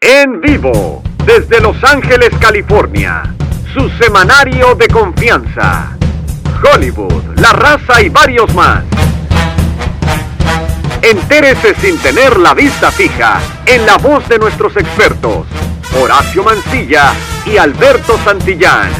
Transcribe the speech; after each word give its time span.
En 0.00 0.40
vivo, 0.40 1.02
desde 1.26 1.60
Los 1.60 1.82
Ángeles, 1.82 2.30
California, 2.38 3.34
su 3.74 3.90
semanario 4.00 4.76
de 4.76 4.86
confianza. 4.86 5.96
Hollywood, 6.62 7.36
La 7.40 7.52
Raza 7.52 8.00
y 8.00 8.08
varios 8.08 8.54
más. 8.54 8.84
Entérese 11.02 11.74
sin 11.80 11.98
tener 11.98 12.38
la 12.38 12.54
vista 12.54 12.92
fija 12.92 13.40
en 13.66 13.84
la 13.86 13.96
voz 13.96 14.28
de 14.28 14.38
nuestros 14.38 14.76
expertos, 14.76 15.48
Horacio 16.00 16.44
Mancilla 16.44 17.12
y 17.44 17.56
Alberto 17.56 18.16
Santillán. 18.24 18.92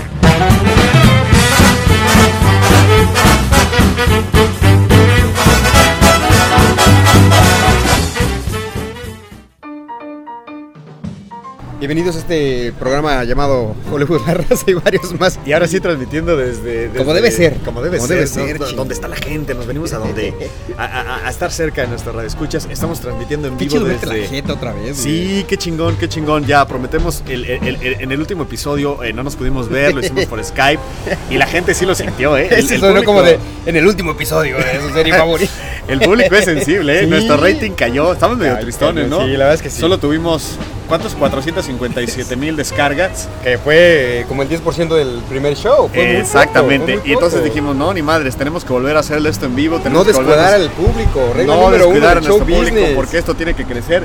Bienvenidos 11.78 12.16
a 12.16 12.18
este 12.18 12.72
programa 12.76 13.22
llamado 13.22 13.76
Hollywood 13.92 14.22
Raza 14.26 14.64
y 14.66 14.72
varios 14.74 15.16
más. 15.20 15.38
Y 15.46 15.52
ahora 15.52 15.68
sí 15.68 15.78
transmitiendo 15.78 16.36
desde... 16.36 16.88
desde- 16.88 16.98
Como 16.98 17.14
debe 17.14 17.30
ser. 17.30 17.54
Como 17.64 17.80
debe 17.82 17.98
Como 17.98 18.08
ser. 18.08 18.16
debe 18.16 18.26
ser, 18.26 18.58
¿no? 18.58 18.66
ching. 18.66 18.76
donde 18.76 18.94
está 18.94 19.06
la 19.06 19.14
gente. 19.14 19.54
Nos 19.54 19.64
venimos 19.68 19.92
a 19.92 19.98
donde... 19.98 20.34
A, 20.76 20.84
a- 20.84 21.26
a 21.28 21.30
estar 21.30 21.52
cerca 21.52 21.82
de 21.82 21.86
nuestra 21.86 22.10
radio 22.10 22.26
escuchas. 22.26 22.66
Estamos 22.68 22.98
transmitiendo 23.00 23.46
en 23.46 23.56
vivo 23.56 23.78
desde... 23.78 24.06
la 24.08 24.26
jeta 24.26 24.54
otra 24.54 24.72
vez. 24.72 24.96
Sí, 24.96 25.44
qué 25.46 25.56
chingón, 25.56 25.96
qué 25.98 26.08
chingón. 26.08 26.46
Ya 26.46 26.66
prometemos, 26.66 27.22
el- 27.28 27.44
el- 27.44 27.76
el- 27.80 28.00
en 28.00 28.10
el 28.10 28.18
último 28.18 28.42
episodio 28.42 29.04
eh, 29.04 29.12
no 29.12 29.22
nos 29.22 29.36
pudimos 29.36 29.68
ver, 29.68 29.94
lo 29.94 30.00
hicimos 30.00 30.26
por 30.26 30.42
Skype 30.44 30.82
y 31.30 31.36
la 31.38 31.46
gente 31.46 31.74
sí 31.74 31.86
lo 31.86 31.94
sintió, 31.94 32.36
¿eh? 32.36 32.48
el 32.56 32.66
sonó 32.66 32.88
público- 32.88 33.04
como 33.04 33.22
de 33.22 33.38
en 33.66 33.76
el 33.76 33.86
último 33.86 34.10
episodio 34.12 34.56
de 34.56 34.80
su 34.80 34.92
serie 34.92 35.12
favorita. 35.16 35.52
El 35.86 36.00
público 36.00 36.34
es 36.34 36.44
sensible, 36.44 36.98
¿eh? 36.98 37.04
Sí. 37.04 37.06
Nuestro 37.06 37.36
rating 37.36 37.70
cayó. 37.70 38.14
Estamos 38.14 38.36
medio 38.36 38.58
tristones, 38.58 39.08
¿no? 39.08 39.20
sí, 39.24 39.30
la 39.34 39.38
verdad 39.44 39.54
es 39.54 39.62
que 39.62 39.70
sí. 39.70 39.80
Solo 39.80 39.98
tuvimos, 39.98 40.58
¿cuántos? 40.88 41.14
457 41.14 42.36
mil 42.36 42.56
descargas. 42.56 43.28
Que 43.42 43.58
fue 43.58 44.20
eh, 44.20 44.24
como 44.28 44.42
el 44.42 44.48
10% 44.48 44.88
del 44.94 45.20
primer 45.28 45.56
show. 45.56 45.88
Fue 45.88 45.98
muy 45.98 46.06
poco, 46.14 46.20
Exactamente. 46.20 47.00
y 47.04 47.12
entonces 47.12 47.44
dijimos, 47.44 47.76
no, 47.76 47.92
ni 47.92 48.02
madres, 48.02 48.36
tenemos 48.36 48.64
que 48.64 48.72
volver 48.72 48.96
a 48.96 49.00
hacerle 49.00 49.28
esto 49.30 49.46
en 49.46 49.54
vivo. 49.54 49.76
No 49.76 49.82
Tenemos 49.82 50.06
que 50.06 50.12
descuidar 50.12 50.54
al 50.54 50.70
público. 50.70 51.32
Regla 51.34 51.54
no 51.54 51.70
descuidar 51.70 52.18
a 52.18 52.20
nuestro 52.20 52.38
público 52.44 52.80
porque 52.94 53.18
esto 53.18 53.34
tiene 53.34 53.54
que 53.54 53.64
crecer. 53.64 54.04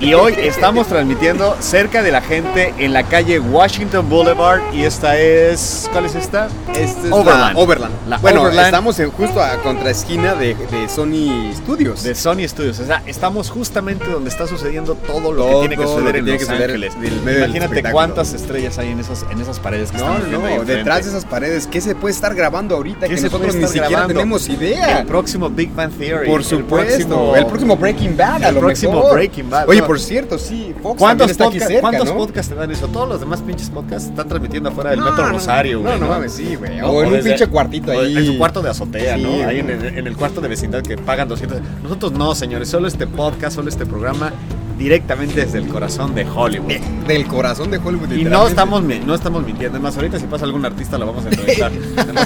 Y 0.00 0.14
hoy 0.14 0.34
estamos 0.38 0.86
transmitiendo 0.88 1.56
cerca 1.60 2.02
de 2.02 2.10
la 2.12 2.20
gente 2.20 2.74
en 2.78 2.92
la 2.92 3.04
calle 3.04 3.38
Washington 3.38 4.08
Boulevard 4.08 4.60
y 4.72 4.82
esta 4.84 5.18
es 5.18 5.88
¿cuál 5.92 6.06
es 6.06 6.14
esta? 6.14 6.48
Este 6.74 7.06
es 7.08 7.12
Overland. 7.12 7.54
la 7.54 7.60
Overland. 7.60 7.94
La 8.08 8.18
bueno, 8.18 8.42
Overland. 8.42 8.66
estamos 8.66 8.98
en- 8.98 9.10
justo 9.12 9.40
a 9.42 9.56
contraesquina 9.62 10.34
de, 10.34 10.54
de 10.54 10.88
Sony 10.88 11.52
Studios. 11.54 12.02
De 12.02 12.14
Sony 12.14 12.46
Studios, 12.48 12.80
o 12.80 12.86
sea, 12.86 13.02
estamos 13.06 13.50
justamente 13.50 14.06
donde 14.06 14.30
está 14.30 14.46
sucediendo 14.46 14.94
todo 14.94 15.32
lo 15.32 15.44
Todo 15.44 15.62
que 15.62 15.68
tiene 15.68 15.82
que 15.82 15.88
suceder 15.88 16.14
que 16.23 16.23
en 16.32 16.38
tiene 16.38 16.52
Los 16.54 16.60
Ángeles. 16.62 16.94
Imagínate 17.38 17.82
cuántas 17.92 18.32
estrellas 18.34 18.78
hay 18.78 18.90
en 18.90 19.00
esas, 19.00 19.24
en 19.30 19.40
esas 19.40 19.58
paredes 19.60 19.90
que 19.90 19.98
No, 19.98 20.08
ahí 20.12 20.22
no, 20.30 20.46
enfrente. 20.46 20.76
detrás 20.76 21.04
de 21.04 21.10
esas 21.10 21.24
paredes, 21.24 21.66
¿qué 21.66 21.80
se 21.80 21.94
puede 21.94 22.14
estar 22.14 22.34
grabando 22.34 22.74
ahorita? 22.76 23.00
¿Qué 23.06 23.14
Que 23.14 23.16
se 23.18 23.24
nosotros 23.26 23.48
puede 23.52 23.60
ni 23.60 23.66
siquiera 23.66 23.88
grabando? 23.88 24.14
tenemos 24.14 24.48
idea. 24.48 25.00
El 25.00 25.06
próximo 25.06 25.50
Big 25.50 25.72
Bang 25.74 25.90
Theory. 25.92 26.26
Por 26.28 26.40
el 26.40 26.46
supuesto, 26.46 27.36
el 27.36 27.46
próximo, 27.46 27.76
Breaking 27.76 28.16
Bad, 28.16 28.42
a 28.44 28.48
el 28.48 28.54
lo 28.54 28.60
próximo 28.60 28.92
mejor. 28.94 29.12
Breaking 29.14 29.50
Bad. 29.50 29.68
Oye, 29.68 29.80
No. 29.80 29.86
por 29.86 30.00
cierto, 30.00 30.38
sí, 30.38 30.74
Fox 30.82 30.98
¿Cuántos, 30.98 31.30
está 31.30 31.44
aquí 31.46 31.58
podca- 31.58 31.66
cerca, 31.66 31.80
¿cuántos 31.80 32.06
¿no? 32.06 32.16
podcasts 32.16 32.52
te 32.52 32.58
dan 32.58 32.70
eso? 32.70 32.88
Todos 32.88 33.08
los 33.08 33.20
demás 33.20 33.40
pinches 33.42 33.70
podcasts 33.70 34.08
están 34.08 34.28
transmitiendo 34.28 34.68
afuera 34.70 34.90
del 34.90 35.00
No, 35.00 35.06
Metro 35.10 35.26
no, 35.26 35.32
Rosario, 35.32 35.78
no, 35.78 35.88
güey. 35.88 36.00
no 36.00 36.08
mames, 36.08 36.32
sí, 36.32 36.54
güey. 36.56 36.78
¿No? 36.78 36.88
O 36.90 37.02
en 37.02 37.12
un 37.12 37.20
pinche 37.22 37.46
cuartito 37.48 37.90
ahí. 37.92 38.16
En 38.16 38.26
su 38.26 38.38
cuarto 38.38 38.62
de 38.62 38.70
azotea, 38.70 39.16
¿no? 39.16 39.28
Ahí 39.46 39.58
en 39.60 39.66
güey. 39.66 39.78
el, 39.88 39.98
en 39.98 40.06
el 40.06 40.16
cuarto 40.16 40.40
de 40.40 40.48
vecindad 40.48 40.82
que 40.82 40.96
pagan 40.96 41.28
200. 41.28 41.58
Nosotros 41.82 42.12
no, 42.12 42.34
señores. 42.34 42.68
Solo 42.68 42.88
este 42.88 43.06
podcast, 43.06 43.56
solo 43.56 43.68
este 43.68 43.86
programa 43.86 44.32
directamente 44.78 45.44
desde 45.44 45.58
el 45.58 45.68
corazón 45.68 46.14
de 46.14 46.26
Hollywood. 46.26 46.70
Eh, 46.70 46.80
Del 47.06 47.26
corazón 47.26 47.70
de 47.70 47.78
Hollywood. 47.78 48.12
Y 48.12 48.24
no 48.24 48.46
estamos, 48.46 48.82
no 48.82 49.14
estamos 49.14 49.44
mintiendo. 49.44 49.76
Además, 49.76 49.96
ahorita 49.96 50.18
si 50.18 50.26
pasa 50.26 50.44
algún 50.44 50.64
artista 50.64 50.98
lo 50.98 51.06
vamos 51.06 51.24
a 51.26 51.28
entrevistar. 51.28 51.72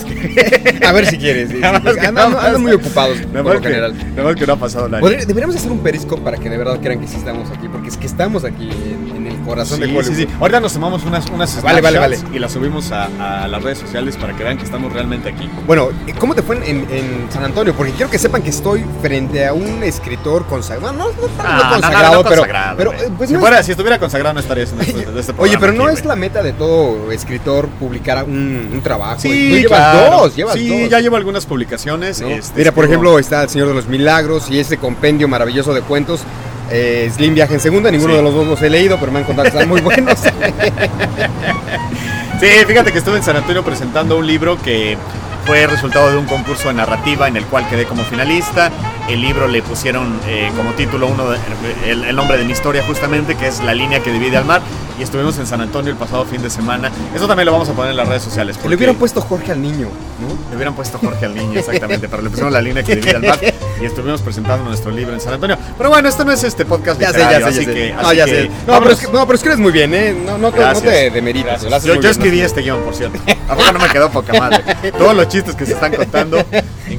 Que, 0.09 0.81
A 0.87 0.93
ver 0.93 1.07
si 1.07 1.19
quieres. 1.19 1.51
sí, 1.51 1.57
sí. 1.59 1.65
Andan, 1.65 2.61
muy 2.63 2.73
ocupados, 2.73 3.19
por 3.19 3.45
lo 3.45 3.61
que, 3.61 3.69
general. 3.69 3.95
nada 4.11 4.25
más 4.25 4.37
que 4.37 4.47
no 4.47 4.53
ha 4.55 4.57
pasado 4.57 4.89
nada. 4.89 5.09
Deberíamos 5.09 5.57
hacer 5.57 5.71
un 5.71 5.81
periscope 5.81 6.23
para 6.23 6.37
que 6.37 6.49
de 6.49 6.57
verdad 6.57 6.79
crean 6.81 7.01
que 7.01 7.07
sí 7.07 7.17
estamos 7.17 7.51
aquí, 7.51 7.69
porque 7.69 7.89
es 7.89 7.97
que 7.97 8.07
estamos 8.07 8.45
aquí 8.45 8.69
en, 8.71 9.08
corazón 9.49 9.81
de 9.81 9.87
Sí, 9.87 9.97
Hollywood. 9.97 10.15
sí, 10.17 10.23
sí. 10.27 10.29
Ahorita 10.41 10.61
nos 10.61 10.73
tomamos 10.73 11.05
unas, 11.05 11.27
unas 11.31 11.63
Vale, 11.63 11.81
vale, 11.81 11.99
snapshots 11.99 12.23
vale. 12.25 12.37
y 12.37 12.39
las 12.41 12.53
subimos 12.53 12.93
a, 12.93 13.45
a 13.45 13.49
las 13.49 13.63
redes 13.63 13.79
sociales 13.79 14.17
para 14.17 14.37
que 14.37 14.45
vean 14.45 14.59
que 14.59 14.65
estamos 14.65 14.93
realmente 14.93 15.29
aquí. 15.31 15.49
Bueno, 15.67 15.89
¿cómo 16.19 16.35
te 16.35 16.43
fue 16.43 16.57
en, 16.69 16.87
en 16.91 17.27
San 17.33 17.45
Antonio? 17.45 17.75
Porque 17.75 17.93
quiero 17.93 18.11
que 18.11 18.19
sepan 18.19 18.43
que 18.43 18.51
estoy 18.51 18.85
frente 19.03 19.47
a 19.47 19.53
un 19.53 19.83
escritor 19.83 20.45
consagrado. 20.47 20.93
No, 20.93 21.05
no, 21.07 21.11
no, 21.13 21.29
Ah, 21.39 21.71
consagrado, 21.73 22.15
no, 22.17 22.23
no 22.23 22.29
pero, 22.29 22.43
consagrado, 22.43 22.77
pero 22.77 22.91
güey. 22.93 23.05
eh, 23.05 23.11
pues 23.17 23.29
si, 23.31 23.35
es- 23.37 23.69
estuviera 23.71 23.99
consagrado 23.99 24.35
no 24.35 24.41
estaría 24.41 24.65
haciendo 24.65 24.85
esto, 24.85 25.13
de 25.13 25.21
este 25.21 25.33
Oye, 25.39 25.57
pero 25.59 25.73
no 25.73 25.85
aquí, 25.87 25.95
es 25.95 26.05
la 26.05 26.17
meta 26.17 26.43
de 26.43 26.53
todo 26.53 27.11
escritor 27.13 27.69
publicar 27.81 28.25
un, 28.25 28.71
un 28.73 28.81
trabajo. 28.83 29.21
Sí, 29.21 29.29
Tú 29.29 29.57
llevas 29.69 29.69
claro. 29.93 30.17
dos, 30.19 30.37
llevas 30.37 30.55
sí, 30.55 30.81
dos. 30.83 30.91
ya 30.91 31.01
llevo 31.01 31.17
algunas 31.17 31.47
publicaciones. 31.47 32.21
este, 32.21 32.59
Mira, 32.59 32.73
por 32.73 32.85
ejemplo, 32.85 33.19
está 33.19 33.43
El 33.45 33.49
Señor 33.49 33.69
de 33.69 33.75
los 33.75 33.87
Milagros 33.87 34.51
y 34.51 34.59
ese 34.59 34.77
compendio 34.79 35.29
maravilloso 35.29 35.73
de 35.75 35.81
cuentos. 35.83 36.21
Eh, 36.71 37.11
Slim 37.15 37.35
Viaje 37.35 37.55
en 37.55 37.61
Segunda, 37.61 37.91
ninguno 37.91 38.13
Sí. 38.13 38.17
de 38.19 38.23
los 38.23 38.35
dos 38.35 38.47
los 38.47 38.63
he 38.63 38.71
leído, 38.71 38.99
pero 38.99 39.11
me 39.13 39.19
han 39.19 39.25
contado 39.25 39.45
que 39.45 39.49
están 39.57 39.69
muy 39.69 39.81
buenos. 39.81 40.19
Sí, 42.41 42.47
fíjate 42.69 42.93
que 42.93 42.99
estuve 42.99 43.17
en 43.17 43.23
San 43.25 43.37
Antonio 43.37 43.65
presentando 43.65 44.17
un 44.17 44.25
libro 44.27 44.57
que 44.63 44.97
fue 45.45 45.67
resultado 45.67 46.11
de 46.13 46.19
un 46.19 46.27
concurso 46.27 46.69
de 46.69 46.75
narrativa 46.75 47.27
en 47.27 47.37
el 47.37 47.45
cual 47.47 47.69
quedé 47.69 47.85
como 47.85 48.05
finalista. 48.05 48.71
El 49.09 49.21
libro 49.23 49.49
le 49.49 49.61
pusieron 49.61 50.21
eh, 50.29 50.49
como 50.57 50.71
título 50.75 51.09
uno 51.09 51.31
de- 51.31 51.39
el, 51.91 52.05
el 52.05 52.15
nombre 52.15 52.39
de 52.39 52.45
mi 52.45 52.53
historia 52.53 52.85
justamente, 52.87 53.35
que 53.35 53.49
es 53.49 53.61
La 53.65 53.75
línea 53.75 54.01
que 54.05 54.13
divide 54.13 54.37
al 54.37 54.45
mar. 54.45 54.61
Y 54.99 55.03
estuvimos 55.03 55.39
en 55.39 55.47
San 55.47 55.61
Antonio 55.61 55.93
el 55.93 55.97
pasado 55.97 56.25
fin 56.25 56.43
de 56.43 56.51
semana. 56.51 56.91
Eso 57.15 57.29
también 57.29 57.47
lo 57.47 57.53
vamos 57.53 57.69
a 57.69 57.73
poner 57.73 57.93
en 57.93 57.97
las 57.99 58.09
redes 58.09 58.23
sociales. 58.23 58.57
Le 58.57 58.63
porque 58.63 58.75
hubieran 58.75 58.97
puesto 58.97 59.21
Jorge 59.21 59.53
al 59.53 59.63
niño, 59.63 59.89
¿no? 60.21 60.51
Le 60.51 60.57
hubieran 60.57 60.75
puesto 60.75 60.99
Jorge 60.99 61.25
al 61.27 61.35
niño, 61.37 61.59
exactamente, 61.61 62.09
pero 62.09 62.21
le 62.23 62.31
pusimos 62.31 62.51
la 62.53 62.61
línea 62.61 62.83
que 62.83 62.97
divide 62.97 63.15
al 63.17 63.23
mar 63.23 63.39
y 63.81 63.85
estuvimos 63.85 64.21
presentando 64.23 64.65
nuestro 64.65 64.91
libro 64.91 65.15
en 65.15 65.21
San 65.21 65.35
Antonio. 65.35 65.57
Pero 65.77 65.91
bueno, 65.91 66.09
esto 66.09 66.25
no 66.25 66.33
es 66.33 66.43
este 66.43 66.65
podcast 66.65 67.01
Ya 67.01 67.13
sé, 67.13 67.19
ya 67.21 67.31
sé, 67.35 67.41
ya 67.41 67.47
así 67.47 67.65
sé. 67.65 67.75
que... 67.75 67.93
no, 67.93 68.01
así 68.09 68.17
ya 68.17 68.25
que 68.25 68.31
sé. 68.31 68.51
No, 68.67 68.79
pero, 68.81 68.91
es 68.91 68.99
que- 69.01 69.13
no, 69.13 69.25
pero 69.27 69.35
escribes 69.37 69.59
muy 69.61 69.71
bien, 69.71 69.95
¿eh? 69.95 70.17
No, 70.27 70.37
no, 70.37 70.51
te- 70.51 70.59
no 70.61 70.81
demeritas. 70.81 71.63
Yo, 71.63 71.69
yo 71.95 72.01
bien, 72.01 72.07
escribí 72.07 72.41
¿no? 72.41 72.47
este 72.47 72.61
guion, 72.63 72.83
por 72.83 72.95
cierto. 72.97 73.21
¿A 73.49 73.55
poco 73.55 73.73
no 73.73 73.79
me 73.79 73.89
quedó 73.89 74.11
poca 74.11 74.33
madre? 74.39 74.65
Todos 74.99 75.15
los 75.15 75.29
chistes 75.29 75.55
que 75.55 75.65
se 75.65 75.75
están 75.75 75.95
contando, 75.95 76.45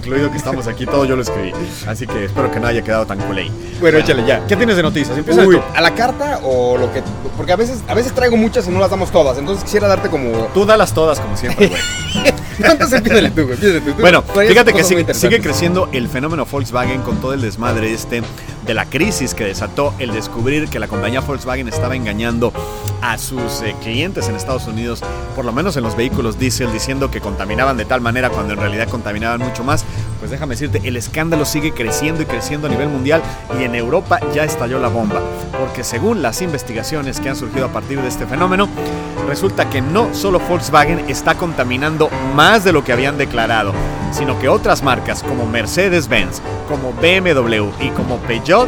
incluido 0.09 0.31
que 0.31 0.37
estamos 0.37 0.65
aquí, 0.65 0.87
todo 0.87 1.05
yo 1.05 1.15
lo 1.15 1.21
escribí. 1.21 1.53
Así 1.87 2.07
que 2.07 2.25
espero 2.25 2.51
que 2.51 2.59
no 2.59 2.65
haya 2.67 2.81
quedado 2.81 3.05
tan 3.05 3.19
culé. 3.19 3.51
Bueno, 3.79 3.99
échale 3.99 4.25
ya. 4.25 4.45
¿Qué 4.47 4.55
tienes 4.55 4.75
de 4.75 4.81
noticias? 4.81 5.15
Empieza 5.15 5.45
Uy, 5.45 5.57
tú. 5.57 5.61
a 5.75 5.81
la 5.81 5.93
carta 5.93 6.39
o 6.43 6.77
lo 6.77 6.91
que. 6.91 7.03
Porque 7.37 7.53
a 7.53 7.55
veces, 7.55 7.83
a 7.87 7.93
veces 7.93 8.11
traigo 8.13 8.35
muchas 8.35 8.67
y 8.67 8.71
no 8.71 8.79
las 8.79 8.89
damos 8.89 9.11
todas. 9.11 9.37
Entonces 9.37 9.63
quisiera 9.63 9.87
darte 9.87 10.09
como. 10.09 10.31
Tú 10.53 10.65
dalas 10.65 10.93
todas, 10.93 11.19
como 11.19 11.37
siempre, 11.37 11.67
güey. 11.67 11.81
¿Cuántas 12.59 12.91
empiezas 12.91 13.33
tú, 13.35 13.45
güey? 13.45 13.57
Bueno, 13.99 14.23
fíjate 14.23 14.73
que 14.73 14.83
sigue, 14.83 15.13
sigue 15.13 15.41
creciendo 15.41 15.89
el 15.91 16.09
fenómeno 16.09 16.45
Volkswagen 16.45 17.01
con 17.01 17.17
todo 17.17 17.33
el 17.33 17.41
desmadre 17.41 17.93
este 17.93 18.23
de 18.69 18.75
la 18.75 18.85
crisis 18.85 19.33
que 19.33 19.45
desató 19.45 19.95
el 19.97 20.11
descubrir 20.11 20.69
que 20.69 20.77
la 20.77 20.87
compañía 20.87 21.21
Volkswagen 21.21 21.67
estaba 21.67 21.95
engañando 21.95 22.53
a 23.01 23.17
sus 23.17 23.63
eh, 23.63 23.75
clientes 23.81 24.29
en 24.29 24.35
Estados 24.35 24.67
Unidos, 24.67 25.01
por 25.35 25.43
lo 25.43 25.51
menos 25.51 25.75
en 25.75 25.81
los 25.81 25.97
vehículos 25.97 26.37
diésel, 26.37 26.71
diciendo 26.71 27.09
que 27.09 27.19
contaminaban 27.19 27.77
de 27.77 27.85
tal 27.85 27.99
manera 27.99 28.29
cuando 28.29 28.53
en 28.53 28.59
realidad 28.59 28.87
contaminaban 28.87 29.39
mucho 29.39 29.63
más. 29.63 29.85
Pues 30.19 30.29
déjame 30.29 30.53
decirte, 30.53 30.87
el 30.87 30.97
escándalo 30.97 31.45
sigue 31.45 31.71
creciendo 31.71 32.21
y 32.21 32.25
creciendo 32.27 32.67
a 32.67 32.69
nivel 32.69 32.89
mundial 32.89 33.23
y 33.59 33.63
en 33.63 33.73
Europa 33.73 34.19
ya 34.35 34.43
estalló 34.43 34.77
la 34.77 34.89
bomba, 34.89 35.19
porque 35.59 35.83
según 35.83 36.21
las 36.21 36.43
investigaciones 36.43 37.19
que 37.19 37.29
han 37.29 37.35
surgido 37.35 37.65
a 37.65 37.73
partir 37.73 37.99
de 37.99 38.07
este 38.07 38.27
fenómeno, 38.27 38.69
resulta 39.27 39.67
que 39.67 39.81
no 39.81 40.13
solo 40.13 40.39
Volkswagen 40.39 41.09
está 41.09 41.33
contaminando 41.33 42.11
más 42.35 42.63
de 42.63 42.71
lo 42.71 42.83
que 42.83 42.93
habían 42.93 43.17
declarado, 43.17 43.73
sino 44.11 44.37
que 44.39 44.49
otras 44.49 44.83
marcas 44.83 45.23
como 45.23 45.45
Mercedes-Benz, 45.45 46.41
como 46.67 46.93
BMW 46.93 47.69
y 47.79 47.89
como 47.89 48.17
Peugeot 48.17 48.67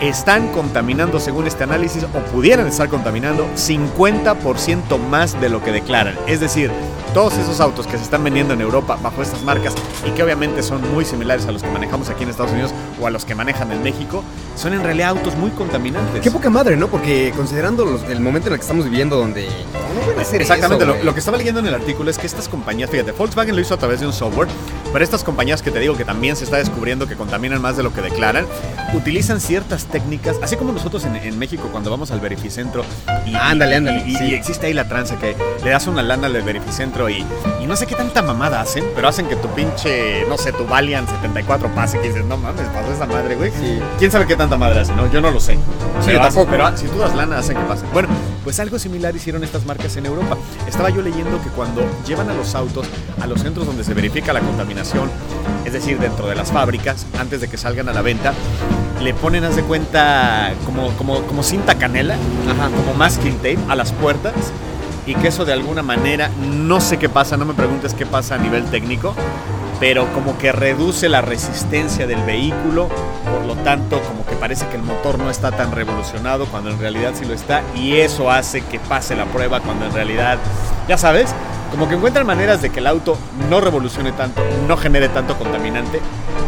están 0.00 0.48
contaminando, 0.52 1.18
según 1.20 1.46
este 1.46 1.64
análisis, 1.64 2.04
o 2.04 2.18
pudieran 2.32 2.66
estar 2.66 2.88
contaminando 2.88 3.46
50% 3.56 4.98
más 5.10 5.40
de 5.40 5.48
lo 5.48 5.62
que 5.62 5.72
declaran. 5.72 6.16
Es 6.26 6.40
decir, 6.40 6.70
todos 7.14 7.34
esos 7.38 7.60
autos 7.60 7.86
que 7.86 7.96
se 7.96 8.04
están 8.04 8.22
vendiendo 8.22 8.52
en 8.54 8.60
Europa 8.60 8.98
bajo 9.02 9.22
estas 9.22 9.42
marcas 9.42 9.74
y 10.06 10.10
que 10.10 10.22
obviamente 10.22 10.62
son 10.62 10.92
muy 10.92 11.04
similares 11.04 11.46
a 11.46 11.52
los 11.52 11.62
que 11.62 11.70
manejamos 11.70 12.10
aquí 12.10 12.22
en 12.24 12.28
Estados 12.30 12.52
Unidos 12.52 12.72
o 13.00 13.06
a 13.06 13.10
los 13.10 13.24
que 13.24 13.34
manejan 13.34 13.72
en 13.72 13.82
México, 13.82 14.22
son 14.56 14.74
en 14.74 14.82
realidad 14.82 15.10
autos 15.10 15.34
muy 15.36 15.50
contaminantes. 15.50 16.20
Qué 16.20 16.30
poca 16.30 16.50
madre, 16.50 16.76
¿no? 16.76 16.88
Porque 16.88 17.32
considerando 17.36 17.84
los- 17.84 18.02
el 18.04 18.20
momento 18.20 18.48
en 18.48 18.54
el 18.54 18.58
que 18.58 18.62
estamos 18.62 18.84
viviendo, 18.84 19.16
donde 19.16 19.46
no 19.46 20.00
pueden 20.04 20.20
hacer 20.20 20.42
Exactamente, 20.42 20.84
eso, 20.84 20.94
lo, 20.96 21.02
lo 21.02 21.12
que 21.14 21.18
estaba 21.20 21.38
leyendo 21.38 21.60
en 21.60 21.66
el 21.66 21.74
artículo 21.74 22.10
es 22.10 22.18
que 22.18 22.26
estas 22.26 22.48
compañías, 22.48 22.90
fíjate, 22.90 23.12
Volkswagen 23.12 23.54
lo 23.54 23.60
hizo 23.62 23.74
a 23.74 23.78
través 23.78 24.00
de 24.00 24.06
un 24.06 24.12
software, 24.12 24.48
Pero 24.92 25.04
estas 25.04 25.22
compañías 25.22 25.60
que 25.60 25.70
te 25.70 25.80
digo 25.80 25.96
que 25.98 26.04
también 26.06 26.34
se 26.34 26.44
está 26.44 26.56
descubriendo 26.56 27.06
que 27.06 27.14
contaminan 27.14 27.60
más 27.60 27.76
de 27.76 27.82
lo 27.82 27.92
que 27.92 28.00
declaran, 28.00 28.46
utilizan 28.94 29.38
ciertas 29.40 29.84
técnicas, 29.88 30.36
así 30.42 30.56
como 30.56 30.72
nosotros 30.72 31.04
en, 31.04 31.16
en 31.16 31.38
México 31.38 31.68
cuando 31.72 31.90
vamos 31.90 32.10
al 32.10 32.20
verificentro 32.20 32.84
y, 33.26 33.34
Ándale, 33.34 33.76
ándale, 33.76 34.04
y, 34.06 34.14
sí. 34.14 34.24
y 34.26 34.34
existe 34.34 34.66
ahí 34.66 34.72
la 34.74 34.88
tranza 34.88 35.16
que 35.18 35.36
le 35.64 35.70
das 35.70 35.86
una 35.86 36.02
lana 36.02 36.26
al 36.26 36.42
verificentro 36.42 37.08
y, 37.10 37.24
y 37.60 37.66
no 37.66 37.76
sé 37.76 37.86
qué 37.86 37.94
tanta 37.94 38.22
mamada 38.22 38.60
hacen, 38.60 38.84
pero 38.94 39.08
hacen 39.08 39.26
que 39.26 39.36
tu 39.36 39.48
pinche, 39.48 40.24
no 40.28 40.38
sé, 40.38 40.52
tu 40.52 40.64
Valiant 40.66 41.08
74 41.08 41.68
pase 41.74 41.98
que 42.00 42.08
dices, 42.08 42.24
no 42.24 42.36
mames, 42.36 42.66
pasó 42.68 42.92
esa 42.92 43.06
madre, 43.06 43.34
güey. 43.36 43.50
Sí. 43.50 43.78
¿Quién 43.98 44.10
sabe 44.10 44.26
qué 44.26 44.36
tanta 44.36 44.56
madre 44.56 44.80
hace? 44.80 44.92
No, 44.94 45.10
yo 45.10 45.20
no 45.20 45.30
lo 45.30 45.40
sé. 45.40 45.54
Sí, 45.54 45.58
pero, 46.06 46.12
yo 46.12 46.20
hacen- 46.20 46.34
tampoco. 46.34 46.50
pero 46.50 46.76
si 46.76 46.86
tú 46.86 46.98
das 46.98 47.14
lana, 47.14 47.38
hacen 47.38 47.56
que 47.56 47.62
pase. 47.64 47.84
Bueno, 47.92 48.08
pues 48.44 48.58
algo 48.60 48.78
similar 48.78 49.14
hicieron 49.16 49.42
estas 49.44 49.64
marcas 49.66 49.96
en 49.96 50.06
Europa. 50.06 50.36
Estaba 50.66 50.90
yo 50.90 51.02
leyendo 51.02 51.40
que 51.42 51.48
cuando 51.50 51.82
llevan 52.06 52.28
a 52.30 52.34
los 52.34 52.54
autos 52.54 52.86
a 53.20 53.26
los 53.26 53.40
centros 53.40 53.66
donde 53.66 53.84
se 53.84 53.94
verifica 53.94 54.32
la 54.32 54.40
contaminación, 54.40 55.10
es 55.64 55.72
decir, 55.72 55.98
dentro 55.98 56.26
de 56.28 56.34
las 56.34 56.52
fábricas, 56.52 57.06
antes 57.18 57.40
de 57.40 57.48
que 57.48 57.56
salgan 57.56 57.88
a 57.88 57.92
la 57.92 58.02
venta, 58.02 58.32
le 59.02 59.14
ponen, 59.14 59.44
haz 59.44 59.56
de 59.56 59.62
cuenta, 59.62 60.52
como, 60.64 60.90
como, 60.96 61.22
como 61.22 61.42
cinta 61.42 61.76
canela, 61.76 62.14
Ajá. 62.48 62.68
como 62.76 62.94
masking 62.94 63.36
tape 63.36 63.58
a 63.68 63.74
las 63.76 63.92
puertas 63.92 64.34
y 65.06 65.14
que 65.14 65.28
eso 65.28 65.44
de 65.44 65.52
alguna 65.52 65.82
manera, 65.82 66.30
no 66.38 66.80
sé 66.80 66.98
qué 66.98 67.08
pasa, 67.08 67.36
no 67.36 67.44
me 67.44 67.54
preguntes 67.54 67.94
qué 67.94 68.04
pasa 68.04 68.34
a 68.34 68.38
nivel 68.38 68.64
técnico, 68.66 69.14
pero 69.80 70.12
como 70.12 70.36
que 70.36 70.52
reduce 70.52 71.08
la 71.08 71.22
resistencia 71.22 72.06
del 72.06 72.22
vehículo, 72.24 72.88
por 73.30 73.44
lo 73.44 73.54
tanto 73.62 74.00
como 74.02 74.24
que 74.26 74.34
parece 74.36 74.66
que 74.68 74.76
el 74.76 74.82
motor 74.82 75.18
no 75.18 75.30
está 75.30 75.50
tan 75.52 75.72
revolucionado 75.72 76.46
cuando 76.46 76.70
en 76.70 76.78
realidad 76.78 77.12
sí 77.14 77.24
lo 77.24 77.34
está 77.34 77.62
y 77.74 77.96
eso 77.98 78.30
hace 78.30 78.60
que 78.62 78.78
pase 78.78 79.14
la 79.16 79.24
prueba 79.26 79.60
cuando 79.60 79.86
en 79.86 79.92
realidad, 79.92 80.38
ya 80.88 80.96
sabes, 80.98 81.34
como 81.70 81.88
que 81.88 81.94
encuentran 81.96 82.26
maneras 82.26 82.62
de 82.62 82.70
que 82.70 82.80
el 82.80 82.86
auto 82.86 83.18
no 83.50 83.60
revolucione 83.60 84.12
tanto, 84.12 84.42
no 84.66 84.76
genere 84.76 85.08
tanto 85.10 85.36
contaminante, 85.36 86.00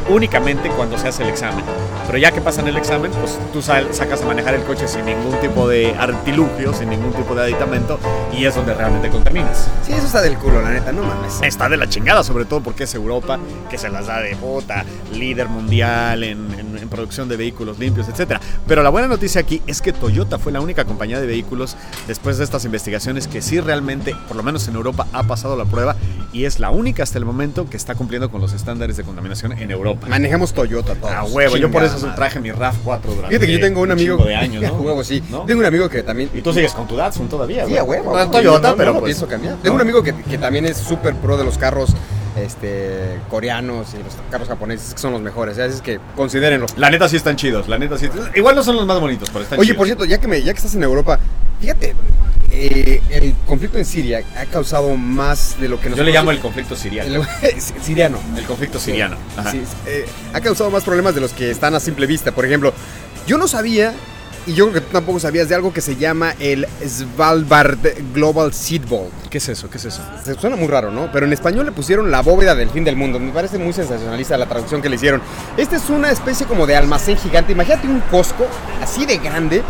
únicamente 0.09 0.71
cuando 0.71 0.97
se 0.99 1.09
hace 1.09 1.23
el 1.23 1.29
examen. 1.29 1.62
Pero 2.06 2.19
ya 2.19 2.32
que 2.32 2.41
pasan 2.41 2.67
el 2.67 2.77
examen, 2.77 3.12
pues 3.12 3.38
tú 3.53 3.62
sacas 3.62 4.23
a 4.23 4.25
manejar 4.27 4.55
el 4.55 4.62
coche 4.62 4.88
sin 4.88 5.05
ningún 5.05 5.38
tipo 5.41 5.69
de 5.69 5.94
artilugio, 5.97 6.73
sin 6.73 6.88
ningún 6.91 7.12
tipo 7.12 7.35
de 7.35 7.43
aditamento, 7.43 8.00
y 8.32 8.47
es 8.47 8.55
donde 8.55 8.75
realmente 8.75 9.11
contaminas. 9.11 9.69
Sí, 9.87 9.93
eso 9.93 10.06
está 10.06 10.21
del 10.23 10.37
culo, 10.38 10.61
la 10.62 10.71
neta, 10.71 10.91
no 10.91 11.03
mames. 11.03 11.41
Está 11.43 11.69
de 11.69 11.77
la 11.77 11.88
chingada, 11.88 12.25
sobre 12.25 12.47
todo 12.47 12.61
porque 12.62 12.85
es 12.85 12.94
Europa, 12.94 13.38
que 13.69 13.79
se 13.79 13.91
las 13.91 14.06
da 14.06 14.21
de 14.21 14.35
bota, 14.35 14.85
líder 15.12 15.49
mundial 15.49 16.25
en, 16.25 16.53
en- 16.59 16.69
en 16.78 16.88
producción 16.88 17.28
de 17.28 17.37
vehículos 17.37 17.78
limpios, 17.78 18.08
etc. 18.08 18.38
Pero 18.67 18.82
la 18.82 18.90
buena 18.90 19.08
noticia 19.08 19.40
aquí 19.40 19.62
es 19.67 19.81
que 19.81 19.93
Toyota 19.93 20.38
fue 20.38 20.52
la 20.52 20.61
única 20.61 20.84
compañía 20.84 21.20
de 21.20 21.26
vehículos 21.26 21.76
después 22.06 22.38
de 22.38 22.44
estas 22.44 22.64
investigaciones 22.64 23.26
que 23.28 23.43
sí 23.43 23.61
realmente, 23.61 24.14
por 24.28 24.37
lo 24.37 24.43
menos 24.43 24.67
en 24.69 24.75
Europa, 24.75 25.06
ha 25.12 25.22
pasado 25.25 25.56
la 25.56 25.64
prueba 25.64 25.96
y 26.32 26.44
es 26.44 26.61
la 26.61 26.70
única 26.70 27.02
hasta 27.02 27.19
el 27.19 27.25
momento 27.25 27.69
que 27.69 27.76
está 27.76 27.94
cumpliendo 27.94 28.31
con 28.31 28.40
los 28.40 28.52
estándares 28.52 28.96
de 28.96 29.05
contaminación 29.05 29.52
en 29.52 29.70
Europa. 29.70 30.06
Manejamos 30.08 30.52
Toyota 30.52 30.94
todos. 30.94 31.12
A 31.12 31.25
huevo, 31.25 31.56
yo 31.56 31.70
por 31.70 31.82
eso 31.82 31.99
madre. 31.99 32.12
traje 32.17 32.40
mi 32.40 32.50
RAV4 32.50 33.00
durante 33.02 33.28
Fíjate 33.28 33.46
que 33.46 33.52
yo 33.52 33.61
tengo 33.61 33.81
un 33.81 33.90
amigo. 33.90 34.25
de 34.25 34.34
años, 34.37 34.62
¿no? 34.72 34.75
huevo, 34.75 35.02
sí. 35.02 35.22
¿No? 35.31 35.40
Tengo 35.40 35.61
un 35.61 35.67
amigo 35.67 35.88
que 35.88 36.02
también. 36.02 36.31
Y 36.32 36.40
tú 36.40 36.52
sigues 36.52 36.72
con 36.72 36.87
tu 36.87 36.96
Datsun 36.96 37.28
todavía, 37.28 37.67
Sí, 37.67 37.76
a 37.76 37.82
huevo. 37.84 38.17
No 38.17 38.31
Toyota, 38.31 38.70
no, 38.70 38.76
pero 38.76 38.93
no 38.93 39.00
pues, 39.00 39.11
pienso 39.11 39.26
cambiar. 39.26 39.56
Tengo 39.62 39.75
un 39.75 39.81
amigo 39.82 40.02
que, 40.02 40.14
que 40.14 40.38
también 40.38 40.67
es 40.67 40.76
súper 40.76 41.14
pro 41.17 41.37
de 41.37 41.44
los 41.44 41.58
carros 41.58 41.90
este, 42.37 43.19
coreanos 43.29 43.88
y 43.94 44.03
los 44.03 44.15
carros 44.31 44.49
japoneses, 44.49 44.94
que 44.94 45.00
son 45.00 45.12
los 45.12 45.21
mejores. 45.21 45.59
¿eh? 45.59 45.62
Así 45.65 45.75
es 45.77 45.81
que 45.82 46.00
considérenlo. 46.17 46.67
La 46.77 46.91
neta 46.91 47.09
sí 47.09 47.17
están 47.17 47.37
chidos, 47.37 47.69
la 47.69 47.79
neta 47.79 47.99
sí. 47.99 48.09
Igual 48.35 48.55
no 48.56 48.62
son 48.62 48.77
los 48.77 48.87
más 48.87 49.00
bonitos, 49.00 49.29
pero 49.31 49.43
están 49.44 49.59
Oye, 49.59 49.69
chidos. 49.69 49.77
por 49.79 49.87
cierto, 49.87 50.05
ya 50.05 50.19
que, 50.19 50.29
me, 50.29 50.43
ya 50.43 50.53
que 50.53 50.59
estás 50.59 50.75
en 50.75 50.82
Europa, 50.82 51.19
fíjate, 51.61 51.94
eh, 52.53 53.00
el 53.11 53.35
conflicto 53.47 53.79
en 53.79 53.85
Siria 53.85 54.23
ha 54.37 54.44
causado 54.47 54.97
más 54.97 55.56
de 55.61 55.69
lo 55.69 55.77
que 55.79 55.85
Yo 55.85 55.91
nosotros... 55.91 56.06
le 56.06 56.12
llamo 56.12 56.31
el 56.32 56.41
conflicto 56.41 56.77
siriano. 56.77 57.25
el- 57.43 57.61
siriano. 57.82 58.19
El 58.37 58.44
conflicto 58.44 58.79
siriano. 58.81 59.17
Ajá. 59.37 59.50
Sí, 59.53 59.62
eh, 59.87 60.06
ha 60.32 60.41
causado 60.41 60.71
más 60.71 60.82
problemas 60.85 61.15
de 61.15 61.21
los 61.21 61.32
que 61.32 61.50
están 61.50 61.75
a 61.75 61.81
simple 61.81 62.06
vista. 62.06 62.32
Por 62.32 62.44
ejemplo, 62.44 62.73
yo 63.27 63.38
no 63.38 63.47
sabía, 63.47 63.93
y 64.50 64.55
yo 64.55 64.69
creo 64.69 64.81
que 64.81 64.88
tú 64.88 64.93
tampoco 64.93 65.20
sabías, 65.20 65.49
de 65.49 65.55
algo 65.55 65.73
que 65.73 65.81
se 65.81 65.94
llama 65.94 66.35
el 66.41 66.67
Svalbard 66.85 67.79
Global 68.12 68.52
Seed 68.52 68.82
Vault. 68.88 69.12
¿Qué 69.31 69.38
es 69.38 69.49
eso? 69.49 69.70
¿Qué 69.70 69.76
es 69.76 69.85
eso? 69.85 70.02
Se 70.25 70.35
suena 70.35 70.56
muy 70.56 70.67
raro, 70.67 70.91
¿no? 70.91 71.08
Pero 71.12 71.25
en 71.25 71.32
español 71.32 71.67
le 71.67 71.73
pusieron 71.73 72.11
la 72.11 72.20
bóveda 72.20 72.56
del 72.56 72.69
fin 72.69 72.82
del 72.82 72.97
mundo. 72.97 73.20
Me 73.20 73.31
parece 73.31 73.58
muy 73.58 73.73
sensacionalista 73.73 74.37
la 74.37 74.47
traducción 74.47 74.82
que 74.82 74.88
le 74.88 74.97
hicieron. 74.97 75.23
Esta 75.56 75.76
es 75.76 75.88
una 75.88 76.11
especie 76.11 76.47
como 76.47 76.67
de 76.67 76.75
almacén 76.75 77.17
gigante. 77.17 77.52
Imagínate 77.52 77.87
un 77.87 78.00
Costco 78.11 78.44
así 78.82 79.06
de 79.06 79.19
grande, 79.19 79.62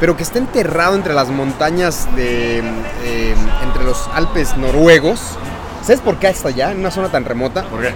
pero 0.00 0.16
que 0.16 0.24
está 0.24 0.40
enterrado 0.40 0.96
entre 0.96 1.14
las 1.14 1.28
montañas 1.28 2.08
de. 2.16 2.58
eh, 2.58 3.34
entre 3.62 3.84
los 3.84 4.08
Alpes 4.14 4.56
noruegos. 4.56 5.20
¿Sabes 5.82 6.00
por 6.00 6.18
qué 6.18 6.26
hasta 6.26 6.48
allá, 6.48 6.72
en 6.72 6.80
una 6.80 6.90
zona 6.90 7.08
tan 7.08 7.24
remota? 7.24 7.62
¿Por 7.64 7.82
qué? 7.82 7.94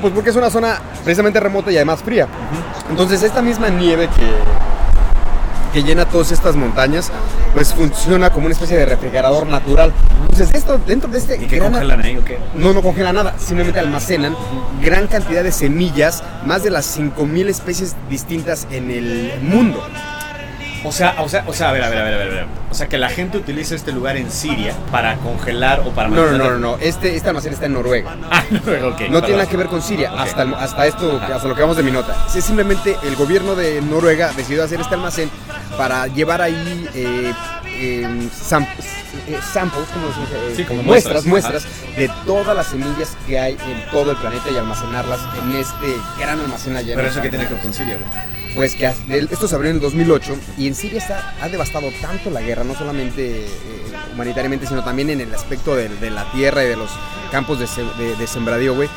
Pues 0.00 0.12
porque 0.12 0.30
es 0.30 0.36
una 0.36 0.50
zona 0.50 0.80
precisamente 1.04 1.38
remota 1.38 1.70
y 1.70 1.76
además 1.76 2.02
fría. 2.02 2.26
Entonces 2.90 3.22
esta 3.22 3.40
misma 3.40 3.68
nieve 3.68 4.08
que, 4.08 4.65
que 5.76 5.82
llena 5.82 6.06
todas 6.06 6.32
estas 6.32 6.56
montañas, 6.56 7.12
pues 7.52 7.74
funciona 7.74 8.30
como 8.30 8.46
una 8.46 8.54
especie 8.54 8.78
de 8.78 8.86
refrigerador 8.86 9.46
natural. 9.46 9.92
Entonces 10.22 10.48
esto, 10.54 10.80
dentro 10.86 11.10
de 11.10 11.18
este 11.18 11.36
¿Y 11.36 11.40
qué 11.46 11.56
gran- 11.58 11.70
congelan 11.72 12.00
ahí 12.00 12.16
o 12.16 12.24
qué? 12.24 12.38
no, 12.54 12.72
no 12.72 12.80
congela 12.80 13.12
nada, 13.12 13.34
simplemente 13.38 13.78
almacenan 13.78 14.34
gran 14.80 15.06
cantidad 15.06 15.42
de 15.44 15.52
semillas, 15.52 16.22
más 16.46 16.62
de 16.62 16.70
las 16.70 16.86
5.000 16.98 17.48
especies 17.50 17.94
distintas 18.08 18.66
en 18.70 18.90
el 18.90 19.32
mundo. 19.42 19.86
O 20.84 20.92
sea, 20.92 21.16
o 21.20 21.28
sea, 21.28 21.44
o 21.48 21.52
sea, 21.52 21.70
a 21.70 21.72
ver, 21.72 21.82
a 21.82 21.88
ver, 21.90 21.98
a 21.98 22.04
ver, 22.04 22.14
a 22.14 22.16
ver, 22.18 22.28
a 22.28 22.34
ver. 22.34 22.46
O 22.70 22.74
sea, 22.74 22.86
que 22.88 22.96
la 22.96 23.08
gente 23.08 23.38
utiliza 23.38 23.74
este 23.74 23.90
lugar 23.92 24.16
en 24.16 24.30
Siria 24.30 24.72
para 24.92 25.16
congelar 25.16 25.80
o 25.80 25.90
para 25.90 26.08
No, 26.08 26.26
no, 26.26 26.38
no, 26.38 26.50
no, 26.52 26.58
no. 26.58 26.76
Este, 26.80 27.16
este 27.16 27.28
almacén 27.28 27.52
está 27.52 27.66
en 27.66 27.72
Noruega. 27.72 28.14
Ah, 28.30 28.42
no, 28.50 28.58
ok. 28.58 28.64
No 28.64 28.70
perdón. 28.70 28.96
tiene 29.22 29.36
nada 29.38 29.46
que 29.48 29.56
ver 29.56 29.66
con 29.66 29.82
Siria, 29.82 30.12
Ok. 30.12 30.20
hasta, 30.20 30.42
hasta 30.42 30.86
esto, 30.86 31.20
hasta 31.20 31.48
lo 31.48 31.54
que 31.54 31.60
vamos 31.62 31.76
de 31.76 31.82
mi 31.82 31.90
nota. 31.90 32.14
Sí, 32.28 32.40
simplemente 32.40 32.96
el 33.02 33.16
gobierno 33.16 33.54
de 33.56 33.80
Noruega 33.82 34.30
decidió 34.36 34.62
hacer 34.62 34.80
este 34.80 34.94
almacén 34.94 35.28
para 35.76 36.06
llevar 36.08 36.42
ahí 36.42 36.88
eh, 36.94 37.32
eh, 37.66 38.28
sam- 38.32 38.66
eh, 39.28 39.38
samples, 39.52 39.86
¿cómo 39.92 40.12
se 40.12 40.20
dice? 40.20 40.56
Sí, 40.56 40.64
como 40.64 40.82
muestras, 40.82 41.24
muestras. 41.26 41.64
muestras 41.64 41.96
de 41.96 42.10
todas 42.26 42.56
las 42.56 42.66
semillas 42.66 43.16
que 43.26 43.38
hay 43.38 43.52
en 43.54 43.90
todo 43.90 44.10
el 44.12 44.16
planeta 44.16 44.50
y 44.50 44.56
almacenarlas 44.56 45.20
en 45.42 45.52
este 45.56 45.94
gran 46.18 46.40
almacén 46.40 46.76
allá. 46.76 46.94
Pero 46.94 47.08
eso 47.08 47.22
que 47.22 47.28
tiene 47.30 47.46
que 47.46 47.54
ver 47.54 47.62
con 47.62 47.72
Siria, 47.74 47.96
güey. 47.98 48.36
Pues 48.54 48.74
que 48.74 48.90
esto 49.30 49.46
se 49.48 49.54
abrió 49.54 49.70
en 49.70 49.76
el 49.76 49.82
2008 49.82 50.34
y 50.56 50.66
en 50.66 50.74
Siria 50.74 50.98
está, 50.98 51.34
ha 51.42 51.48
devastado 51.50 51.90
tanto 52.00 52.30
la 52.30 52.40
guerra, 52.40 52.64
no 52.64 52.74
solamente 52.74 53.44
eh, 53.44 53.48
humanitariamente, 54.14 54.66
sino 54.66 54.82
también 54.82 55.10
en 55.10 55.20
el 55.20 55.34
aspecto 55.34 55.74
de, 55.76 55.90
de 55.90 56.10
la 56.10 56.24
tierra 56.32 56.64
y 56.64 56.68
de 56.68 56.76
los 56.76 56.88
campos 57.30 57.58
de, 57.58 57.66
se- 57.66 57.82
de- 57.98 58.16
de 58.16 58.26
sembradío, 58.26 58.74
güey, 58.74 58.88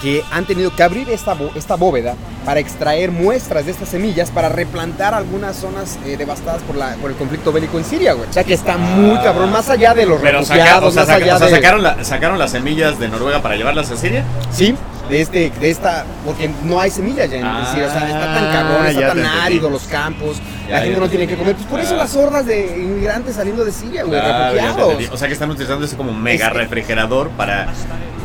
que 0.00 0.22
han 0.30 0.44
tenido 0.44 0.74
que 0.74 0.82
abrir 0.82 1.10
esta, 1.10 1.36
esta 1.56 1.74
bóveda 1.74 2.14
para 2.44 2.60
extraer 2.60 3.10
muestras 3.10 3.64
de 3.66 3.72
estas 3.72 3.88
semillas 3.88 4.30
para 4.30 4.48
replantar 4.48 5.12
algunas 5.12 5.56
zonas 5.56 5.98
eh, 6.06 6.16
devastadas 6.16 6.62
por, 6.62 6.76
la, 6.76 6.94
por 6.94 7.10
el 7.10 7.16
conflicto 7.16 7.52
bélico 7.52 7.78
en 7.78 7.84
Siria, 7.84 8.12
güey. 8.12 8.28
O 8.28 8.32
sea 8.32 8.44
que 8.44 8.54
está 8.54 8.76
muy 8.76 9.16
cabrón, 9.18 9.50
más 9.50 9.68
allá 9.68 9.94
de 9.94 10.06
los 10.06 10.20
Pero 10.20 10.44
saca- 10.44 10.78
o 10.78 10.90
sea, 10.90 11.02
más 11.02 11.08
saca- 11.08 11.14
allá 11.24 11.34
o 11.36 11.38
sea, 11.38 11.46
de... 11.48 11.54
sacaron, 11.54 11.82
la- 11.82 12.04
sacaron 12.04 12.38
las 12.38 12.50
semillas 12.52 12.98
de 12.98 13.08
Noruega 13.08 13.42
para 13.42 13.56
llevarlas 13.56 13.90
a 13.90 13.96
Siria. 13.96 14.24
Sí, 14.52 14.74
de 15.10 15.20
este, 15.22 15.50
de 15.58 15.70
esta, 15.70 16.04
porque 16.24 16.48
no 16.64 16.78
hay 16.80 16.90
semillas 16.90 17.28
ya 17.30 17.38
en 17.38 17.44
Ah, 17.46 17.66
Siria, 17.70 17.88
o 17.88 17.90
sea, 17.90 18.06
está 18.08 18.34
tan 18.34 18.52
cabrón, 18.52 18.86
está 18.86 19.08
tan 19.08 19.24
árido 19.26 19.68
los 19.70 19.82
campos, 19.84 20.36
Ya, 20.68 20.74
la 20.74 20.78
gente 20.82 20.94
ya 20.94 21.00
no 21.00 21.08
tiene 21.08 21.26
que 21.26 21.36
comer, 21.36 21.54
pues 21.56 21.66
por 21.66 21.80
eso 21.80 21.94
Claro. 21.94 22.04
las 22.04 22.14
hordas 22.16 22.46
de 22.46 22.76
inmigrantes 22.78 23.34
saliendo 23.34 23.64
de 23.64 23.72
Siria, 23.72 24.04
güey, 24.04 24.20
te 24.20 24.26
refugiados. 24.50 25.10
o 25.10 25.16
sea 25.16 25.26
que 25.28 25.34
están 25.34 25.50
utilizando 25.50 25.84
ese 25.86 25.96
como 25.96 26.12
mega 26.12 26.48
Es- 26.48 26.52
refrigerador 26.52 27.30
para 27.30 27.66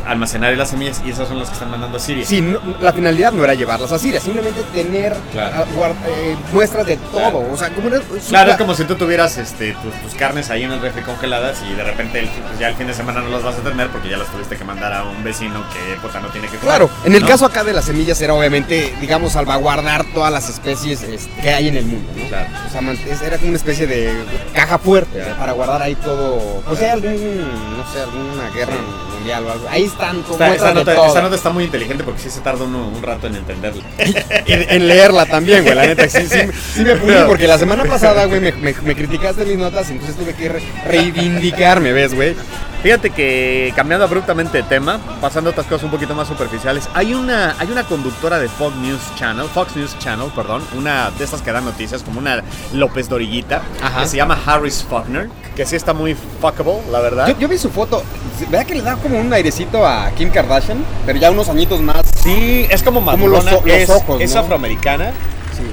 almacenar 0.06 0.56
las 0.56 0.70
semillas 0.70 1.00
y 1.04 1.10
esas 1.10 1.28
son 1.28 1.38
las 1.38 1.48
que 1.48 1.54
están 1.54 1.70
mandando 1.70 1.96
a 1.96 2.00
Siria. 2.00 2.24
Sí, 2.26 2.40
no- 2.40 2.60
la 2.80 2.92
finalidad 2.92 3.32
no 3.32 3.44
era 3.44 3.54
llevarlas 3.54 3.90
a 3.92 3.98
Siria, 3.98 4.20
simplemente 4.20 4.60
tener 4.74 5.14
Claro. 5.32 5.64
ah, 5.82 5.92
eh, 6.08 6.36
muestras 6.52 6.86
de 6.86 6.96
todo, 6.96 7.12
Claro. 7.20 7.46
o 7.52 7.56
sea, 7.56 7.70
como 7.70 7.88
era, 7.88 8.00
Claro, 8.28 8.50
es 8.52 8.56
como 8.56 8.74
si 8.74 8.84
tú 8.84 8.94
tuvieras 8.96 9.36
este, 9.38 9.72
tus, 9.82 9.94
tus 10.02 10.14
carnes 10.14 10.50
ahí 10.50 10.62
en 10.64 10.72
el 10.72 10.80
refri 10.80 11.02
congeladas 11.02 11.58
y 11.70 11.74
de 11.74 11.84
repente 11.84 12.20
el- 12.20 12.28
pues 12.28 12.58
ya 12.58 12.68
el 12.68 12.76
fin 12.76 12.86
de 12.86 12.94
semana 12.94 13.20
no 13.20 13.28
las 13.28 13.42
vas 13.42 13.56
a 13.56 13.60
tener 13.62 13.88
porque 13.88 14.08
ya 14.08 14.16
las 14.16 14.28
tuviste 14.28 14.56
que 14.56 14.64
mandar 14.64 14.92
a 14.92 15.04
un 15.04 15.22
vecino 15.24 15.62
que 15.72 15.96
puta 16.00 16.20
no 16.20 16.28
tiene 16.28 16.46
que 16.48 16.56
comer. 16.58 16.64
Claro, 16.76 16.90
en 17.04 17.14
el 17.14 17.22
¿no? 17.22 17.28
caso 17.28 17.46
acá 17.46 17.64
de 17.64 17.72
las 17.72 17.84
semillas 17.86 18.20
era 18.20 18.34
obviamente, 18.34 18.94
digamos, 19.00 19.32
salvaguardar 19.32 20.04
todas 20.12 20.32
las 20.32 20.48
especies 20.48 21.02
este, 21.02 21.30
que 21.40 21.50
hay 21.50 21.68
en 21.68 21.76
el 21.76 21.86
mundo, 21.86 22.10
¿no? 22.16 22.28
Claro. 22.28 22.48
O 22.66 22.70
sea, 22.70 23.26
era 23.26 23.36
como 23.36 23.48
una 23.48 23.56
especie 23.56 23.86
de 23.86 24.12
caja 24.52 24.78
fuerte 24.78 25.18
Claro. 25.20 25.36
para 25.38 25.52
guardar 25.52 25.82
ahí 25.82 25.94
todo. 25.96 26.62
Pues 26.66 26.78
si 26.78 26.84
hay 26.84 26.90
algún, 26.92 27.12
no 27.40 27.92
sé, 27.92 28.00
alguna 28.00 28.50
guerra 28.54 28.72
mundial 29.24 29.44
o 29.46 29.52
algo. 29.52 29.66
Ahí 29.70 29.84
están 29.84 30.22
como 30.22 30.44
esta 30.44 30.68
de 30.68 30.74
nota, 30.74 30.94
todo. 30.94 31.06
esta 31.06 31.22
nota 31.22 31.36
está 31.36 31.50
muy 31.50 31.64
inteligente 31.64 32.04
porque 32.04 32.20
sí 32.20 32.30
se 32.30 32.40
tarda 32.40 32.64
uno 32.64 32.88
un 32.88 33.02
rato 33.02 33.26
en 33.26 33.36
entenderla. 33.36 33.82
en, 33.98 34.66
en 34.70 34.88
leerla 34.88 35.26
también, 35.26 35.62
güey, 35.64 35.74
la 35.74 35.86
neta. 35.86 36.08
Sí, 36.08 36.26
sí, 36.28 36.38
sí 36.74 36.84
me 36.84 36.94
pulí 36.96 37.14
porque 37.26 37.46
la 37.48 37.58
semana 37.58 37.84
pasada, 37.84 38.26
güey, 38.26 38.40
me, 38.40 38.52
me- 38.52 38.74
me 38.82 38.94
criticaste 38.94 39.44
mis 39.46 39.56
notas 39.58 39.88
y 39.88 39.92
entonces 39.92 40.16
tuve 40.16 40.34
que 40.34 40.48
re- 40.50 40.62
reivindicarme, 40.86 41.92
¿ves, 41.92 42.14
güey? 42.14 42.34
Fíjate 42.84 43.08
que 43.08 43.72
cambiando 43.74 44.04
abruptamente 44.04 44.58
de 44.58 44.62
tema, 44.62 45.00
pasando 45.18 45.48
a 45.48 45.52
otras 45.52 45.66
cosas 45.66 45.84
un 45.84 45.90
poquito 45.90 46.14
más 46.14 46.28
superficiales, 46.28 46.86
hay 46.92 47.14
una, 47.14 47.56
hay 47.58 47.70
una 47.72 47.84
conductora 47.84 48.38
de 48.38 48.46
Fox 48.46 48.76
News 48.76 49.00
Channel, 49.16 49.46
Fox 49.48 49.74
News 49.74 49.98
Channel, 49.98 50.30
perdón, 50.36 50.62
una 50.76 51.10
de 51.12 51.24
estas 51.24 51.40
que 51.40 51.50
dan 51.50 51.64
noticias, 51.64 52.02
como 52.02 52.18
una 52.18 52.44
López 52.74 53.08
Dorillita, 53.08 53.62
Ajá. 53.82 54.02
que 54.02 54.08
se 54.08 54.18
llama 54.18 54.38
Harris 54.44 54.84
Faulkner, 54.86 55.30
que 55.56 55.64
sí 55.64 55.76
está 55.76 55.94
muy 55.94 56.14
fuckable, 56.42 56.82
la 56.92 57.00
verdad. 57.00 57.26
Yo, 57.28 57.38
yo 57.38 57.48
vi 57.48 57.56
su 57.56 57.70
foto, 57.70 58.02
¿verdad 58.50 58.66
que 58.66 58.74
le 58.74 58.82
da 58.82 58.96
como 58.96 59.18
un 59.18 59.32
airecito 59.32 59.86
a 59.86 60.10
Kim 60.10 60.28
Kardashian? 60.28 60.84
Pero 61.06 61.18
ya 61.18 61.30
unos 61.30 61.48
añitos 61.48 61.80
más. 61.80 62.02
Sí, 62.22 62.66
es 62.68 62.82
como 62.82 63.02
Como 63.02 63.28
los 63.28 63.46
es, 63.64 63.88
ojos, 63.88 64.20
es 64.20 64.36
afroamericana, 64.36 65.10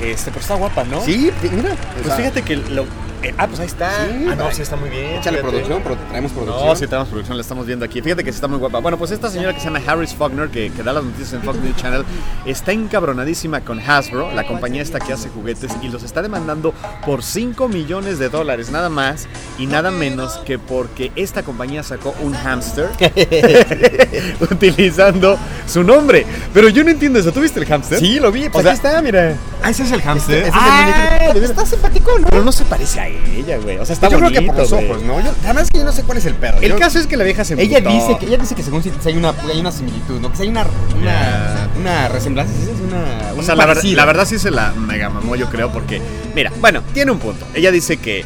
este, 0.02 0.32
pero 0.32 0.40
está 0.40 0.56
guapa, 0.56 0.86
¿no? 0.86 1.02
Sí, 1.02 1.30
mira. 1.42 1.76
Pues 1.94 2.06
o 2.06 2.08
sea, 2.08 2.16
fíjate 2.16 2.42
que 2.44 2.56
lo... 2.56 2.86
eh, 3.24 3.34
ah, 3.38 3.48
pues 3.48 3.60
ahí 3.60 3.66
está. 3.68 3.90
Sí, 4.08 4.26
ah, 4.30 4.36
no, 4.36 4.52
sí 4.52 4.62
está 4.62 4.76
muy 4.76 4.90
bien. 4.90 5.16
Échale 5.18 5.38
fíjate. 5.38 5.42
producción, 5.42 5.82
pero 5.84 5.96
traemos 6.10 6.32
producción. 6.32 6.66
No, 6.68 6.76
sí 6.76 6.88
tenemos 6.88 7.08
producción, 7.10 7.38
la 7.38 7.42
estamos 7.42 7.66
viendo 7.66 7.86
aquí. 7.86 8.02
Fíjate 8.02 8.24
que 8.24 8.32
sí 8.32 8.36
está 8.38 8.48
muy 8.48 8.58
guapa. 8.60 8.80
Bueno, 8.80 8.98
pues 8.98 9.12
esta 9.12 9.30
señora 9.30 9.54
que 9.54 9.60
se 9.60 9.66
llama 9.66 9.82
Harris 9.86 10.14
Faulkner, 10.14 10.50
que, 10.50 10.72
que 10.72 10.84
da 10.84 10.94
las 10.94 11.04
noticias 11.04 11.34
en 11.34 11.42
Fox 11.44 11.60
News 11.60 11.76
Channel, 11.78 12.04
está 12.46 12.72
encabronadísima 12.72 13.62
con 13.62 13.80
Hasbro, 13.80 14.32
la 14.34 14.46
compañía 14.48 14.82
esta 14.82 15.00
que 15.00 15.14
hace 15.14 15.30
juguetes, 15.30 15.72
y 15.82 15.90
los 15.90 16.04
está 16.04 16.22
demandando 16.22 16.74
por 17.06 17.24
5 17.24 17.68
millones 17.68 18.20
de 18.20 18.30
dólares, 18.30 18.72
nada 18.72 18.90
más 18.90 19.28
y 19.58 19.68
nada 19.68 19.92
menos 19.92 20.38
que 20.46 20.58
porque 20.60 21.12
esta 21.16 21.44
compañía 21.44 21.84
sacó 21.84 22.16
un 22.22 22.34
hámster 22.34 22.90
utilizando 24.40 25.38
su 25.68 25.84
nombre. 25.84 26.26
Pero 26.54 26.70
yo 26.70 26.84
no 26.84 26.90
entiendo 26.92 27.20
eso. 27.20 27.32
¿Tú 27.32 27.42
viste 27.42 27.60
el 27.60 27.66
hámster? 27.66 28.00
Sí, 28.00 28.20
lo 28.20 28.32
vi, 28.32 28.48
O 28.48 28.52
pues 28.52 28.64
sea, 28.64 28.72
aquí 28.74 28.82
está, 28.88 29.02
mira. 29.02 29.36
Ah, 29.64 29.70
ese 29.70 29.84
es 29.84 29.92
el 29.92 30.02
hámster. 30.02 30.40
Ese 30.40 30.48
es 30.50 30.54
el 30.54 30.60
Ah, 30.62 30.82
muñequito. 30.82 31.34
de 31.34 31.40
veras. 31.40 31.50
Está 31.52 31.66
simpático, 31.66 32.20
¿no? 32.20 32.28
Pero 32.28 32.44
no 32.44 32.52
se 32.52 32.66
parece 32.66 33.00
a 33.00 33.10
ella, 33.38 33.58
güey. 33.58 33.78
O 33.78 33.86
sea, 33.86 33.94
está 33.94 34.08
yo 34.10 34.18
creo 34.18 34.30
bonito, 34.30 34.42
que 34.42 34.48
por 34.48 34.58
los 34.58 34.72
ojos, 34.72 35.02
¿no? 35.04 35.20
Yo, 35.22 35.32
además 35.44 35.70
que 35.72 35.80
yo 35.80 35.86
no 35.86 35.92
sé 35.92 36.04
cuál 36.04 36.18
es 36.18 36.26
el 36.26 36.36
pedo. 36.36 36.58
El 36.62 36.70
Yo- 36.72 36.80
caso 36.80 37.00
es 37.00 37.08
que 37.08 37.18
la 37.18 37.24
vieja 37.24 37.44
se 37.44 37.54
ella 37.62 37.80
dice 37.82 38.18
que 38.20 38.26
ella 38.28 38.38
dice 38.38 38.56
que 38.56 38.64
según 38.64 38.84
si 38.84 38.92
si 39.02 39.10
hay 39.10 39.18
una 39.18 39.34
hay 39.50 39.60
una 39.60 39.72
similitud, 39.72 40.20
¿no? 40.20 40.30
Que 40.32 40.38
si 40.38 40.44
hay 40.44 40.50
una 40.50 40.66
una, 41.00 41.70
una 41.80 42.08
resemblanza, 42.10 42.54
¿sí? 42.54 42.70
es 42.74 42.80
una 42.82 43.32
O 43.40 43.44
sea, 43.44 43.56
la, 43.56 43.66
ver- 43.66 43.76
parecido. 43.76 43.98
la 43.98 44.06
verdad 44.06 44.26
sí 44.26 44.40
se 44.40 44.52
la 44.52 44.72
mega 44.74 45.10
mamó, 45.10 45.36
yo 45.36 45.48
creo, 45.50 45.72
porque, 45.72 46.02
mira, 46.36 46.52
bueno, 46.60 46.82
tiene 46.94 47.12
un 47.12 47.20
punto. 47.20 47.46
Ella 47.54 47.72
dice 47.72 47.98
que, 47.98 48.24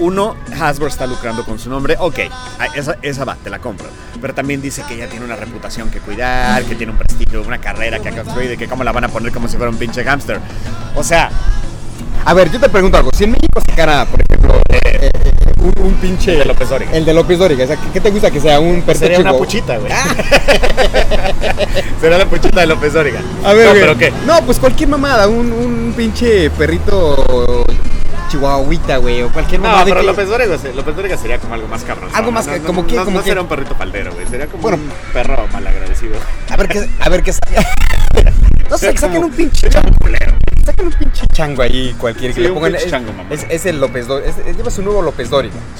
uno, 0.00 0.36
Hasbro 0.60 0.86
está 0.86 1.06
lucrando 1.06 1.44
con 1.44 1.58
su 1.58 1.68
nombre, 1.70 1.96
ok, 1.98 2.18
esa, 2.76 2.96
esa 3.02 3.24
va, 3.24 3.34
te 3.36 3.50
la 3.50 3.58
compro. 3.58 3.86
Pero 4.20 4.34
también 4.34 4.60
dice 4.60 4.82
que 4.86 4.94
ella 4.94 5.08
tiene 5.08 5.24
una 5.24 5.36
reputación 5.36 5.90
que 5.90 5.98
cuidar, 6.00 6.62
que 6.64 6.74
tiene 6.74 6.92
un 6.92 6.98
prestigio, 6.98 7.42
una 7.42 7.58
carrera 7.60 7.98
que 8.00 8.08
ha 8.08 8.12
construido 8.12 8.52
y 8.52 8.56
que 8.56 8.66
cómo 8.68 8.84
la 8.84 8.92
van 8.92 9.04
a 9.04 9.08
poner 9.08 9.32
como 9.32 9.48
si 9.48 9.56
fuera 9.56 9.70
un 9.70 9.76
pinche 9.76 10.04
hamster. 10.04 10.38
O 10.96 11.02
sea, 11.04 11.30
A 12.24 12.34
ver, 12.34 12.50
yo 12.50 12.60
te 12.60 12.68
pregunto 12.68 12.96
algo. 12.98 13.10
Si 13.14 13.24
en 13.24 13.30
México 13.32 13.60
sacara, 13.66 14.04
por 14.06 14.20
ejemplo, 14.20 14.60
eh, 14.70 15.10
un, 15.60 15.72
un 15.86 15.94
pinche. 15.94 16.32
de 16.36 16.44
López 16.44 16.68
Dóriga. 16.68 16.92
El 16.92 17.04
de 17.04 17.14
López 17.14 17.38
Dóriga. 17.38 17.64
O 17.64 17.66
sea, 17.66 17.76
¿qué, 17.92 18.00
te 18.00 18.10
gusta 18.10 18.30
que 18.30 18.40
sea? 18.40 18.60
Un 18.60 18.82
perro 18.82 18.98
Sería 18.98 19.20
una 19.20 19.32
puchita, 19.32 19.78
güey. 19.78 19.92
Sería 22.00 22.18
la 22.18 22.26
puchita 22.26 22.60
de 22.60 22.66
López 22.66 22.92
Dóriga. 22.92 23.20
A 23.44 23.52
ver, 23.54 23.64
no, 23.66 23.70
güey. 23.70 23.82
pero 23.82 23.98
¿qué? 23.98 24.12
No, 24.26 24.40
pues 24.42 24.58
cualquier 24.58 24.88
mamada. 24.90 25.26
Un, 25.28 25.52
un 25.52 25.94
pinche 25.96 26.50
perrito 26.50 27.64
chihuahuita, 28.30 28.98
güey. 28.98 29.22
O 29.22 29.32
cualquier 29.32 29.60
No, 29.60 29.68
mamada. 29.68 29.84
de 29.86 29.90
pero 29.92 30.00
que- 30.02 30.06
López 30.06 30.28
Dóriga, 30.28 30.56
López 30.74 30.96
Dóriga 30.96 31.16
sería 31.16 31.38
como 31.38 31.54
algo 31.54 31.66
más 31.66 31.82
cabrón. 31.82 32.10
Algo 32.12 32.30
más 32.30 32.46
no, 32.46 32.52
que- 32.52 32.60
no, 32.60 32.66
como 32.66 32.82
no, 32.82 32.86
que- 32.88 32.96
no, 32.96 33.04
como 33.04 33.16
no 33.18 33.24
que- 33.24 33.28
sería 33.30 33.42
un 33.42 33.48
perrito 33.48 33.74
faldero, 33.74 34.12
güey. 34.12 34.26
Sería 34.26 34.46
como 34.48 34.62
Bueno. 34.62 34.76
un 34.78 34.90
perro 35.14 35.46
malagradecido. 35.52 36.16
A 36.50 36.56
ver 36.56 36.68
qué. 36.68 36.88
A 37.00 37.08
ver 37.08 37.22
qué. 37.22 37.32
No 38.70 38.78
sé, 38.78 38.92
que 38.92 38.98
saquen 38.98 39.24
un 39.24 39.30
pinche 39.32 39.68
culero. 40.00 40.34
Saquen 40.64 40.86
un 40.86 40.92
pinche 40.92 41.26
chango 41.32 41.62
ahí 41.62 41.94
cualquiera 41.98 42.34
que 42.34 42.40
Sí, 42.42 42.46
le 42.46 42.52
pongan. 42.52 42.74
es, 42.74 42.86
chango, 42.90 43.12
mamá. 43.14 43.28
es, 43.30 43.46
es 43.48 43.64
el 43.64 43.80
López 43.80 44.06
es- 44.26 44.46
es- 44.46 44.56
lleva 44.56 44.70
su 44.70 44.82
nuevo 44.82 45.00
López 45.00 45.28